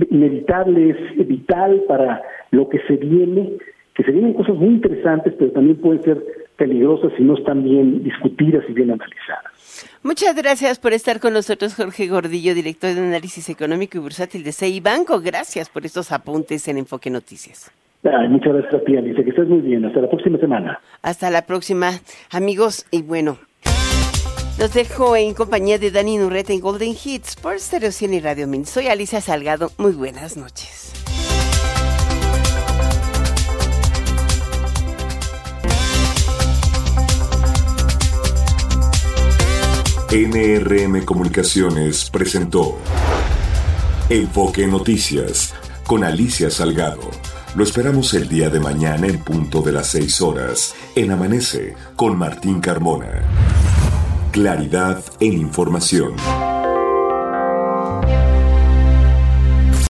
inevitable, 0.09 0.89
es 0.89 1.27
vital 1.27 1.83
para 1.87 2.21
lo 2.51 2.67
que 2.67 2.79
se 2.87 2.95
viene, 2.97 3.53
que 3.93 4.03
se 4.03 4.11
vienen 4.11 4.33
cosas 4.33 4.55
muy 4.55 4.69
interesantes, 4.69 5.33
pero 5.37 5.51
también 5.51 5.77
pueden 5.77 6.01
ser 6.03 6.23
peligrosas 6.57 7.13
si 7.15 7.23
no 7.23 7.37
están 7.37 7.63
bien 7.63 8.03
discutidas 8.03 8.63
y 8.67 8.73
bien 8.73 8.91
analizadas. 8.91 9.87
Muchas 10.03 10.35
gracias 10.35 10.79
por 10.79 10.93
estar 10.93 11.19
con 11.19 11.33
nosotros, 11.33 11.75
Jorge 11.75 12.07
Gordillo, 12.07 12.53
director 12.53 12.93
de 12.93 13.01
análisis 13.01 13.49
económico 13.49 13.97
y 13.97 14.01
bursátil 14.01 14.43
de 14.43 14.51
CI 14.51 14.81
Banco. 14.81 15.21
Gracias 15.21 15.69
por 15.69 15.85
estos 15.85 16.11
apuntes 16.11 16.67
en 16.67 16.79
Enfoque 16.79 17.09
Noticias 17.09 17.71
muchas 18.03 18.53
gracias 18.53 18.73
a 18.73 18.85
ti, 18.85 18.97
Alicia. 18.97 19.23
Que 19.23 19.29
estés 19.29 19.47
muy 19.47 19.61
bien. 19.61 19.85
Hasta 19.85 20.01
la 20.01 20.09
próxima 20.09 20.37
semana. 20.39 20.79
Hasta 21.01 21.29
la 21.29 21.45
próxima, 21.45 21.91
amigos. 22.31 22.85
Y 22.91 23.01
bueno, 23.01 23.37
los 24.57 24.73
dejo 24.73 25.15
en 25.15 25.33
compañía 25.33 25.77
de 25.77 25.91
Dani 25.91 26.17
Nurreta 26.17 26.53
en 26.53 26.61
Golden 26.61 26.93
Hits 27.03 27.35
por 27.35 27.59
Stereo 27.59 27.91
100 27.91 28.13
y 28.13 28.19
Radio 28.19 28.47
Min. 28.47 28.65
Soy 28.65 28.87
Alicia 28.87 29.21
Salgado. 29.21 29.71
Muy 29.77 29.93
buenas 29.93 30.37
noches. 30.37 30.93
NRM 40.11 41.05
Comunicaciones 41.05 42.09
presentó 42.09 42.79
Enfoque 44.09 44.65
Noticias 44.65 45.53
con 45.85 46.03
Alicia 46.03 46.49
Salgado 46.49 47.28
lo 47.55 47.63
esperamos 47.63 48.13
el 48.13 48.27
día 48.27 48.49
de 48.49 48.59
mañana 48.59 49.07
en 49.07 49.19
punto 49.23 49.61
de 49.61 49.71
las 49.71 49.87
6 49.87 50.21
horas 50.21 50.75
en 50.95 51.11
Amanece 51.11 51.75
con 51.95 52.17
Martín 52.17 52.61
Carmona. 52.61 53.23
Claridad 54.31 55.03
en 55.19 55.33
información. 55.33 56.13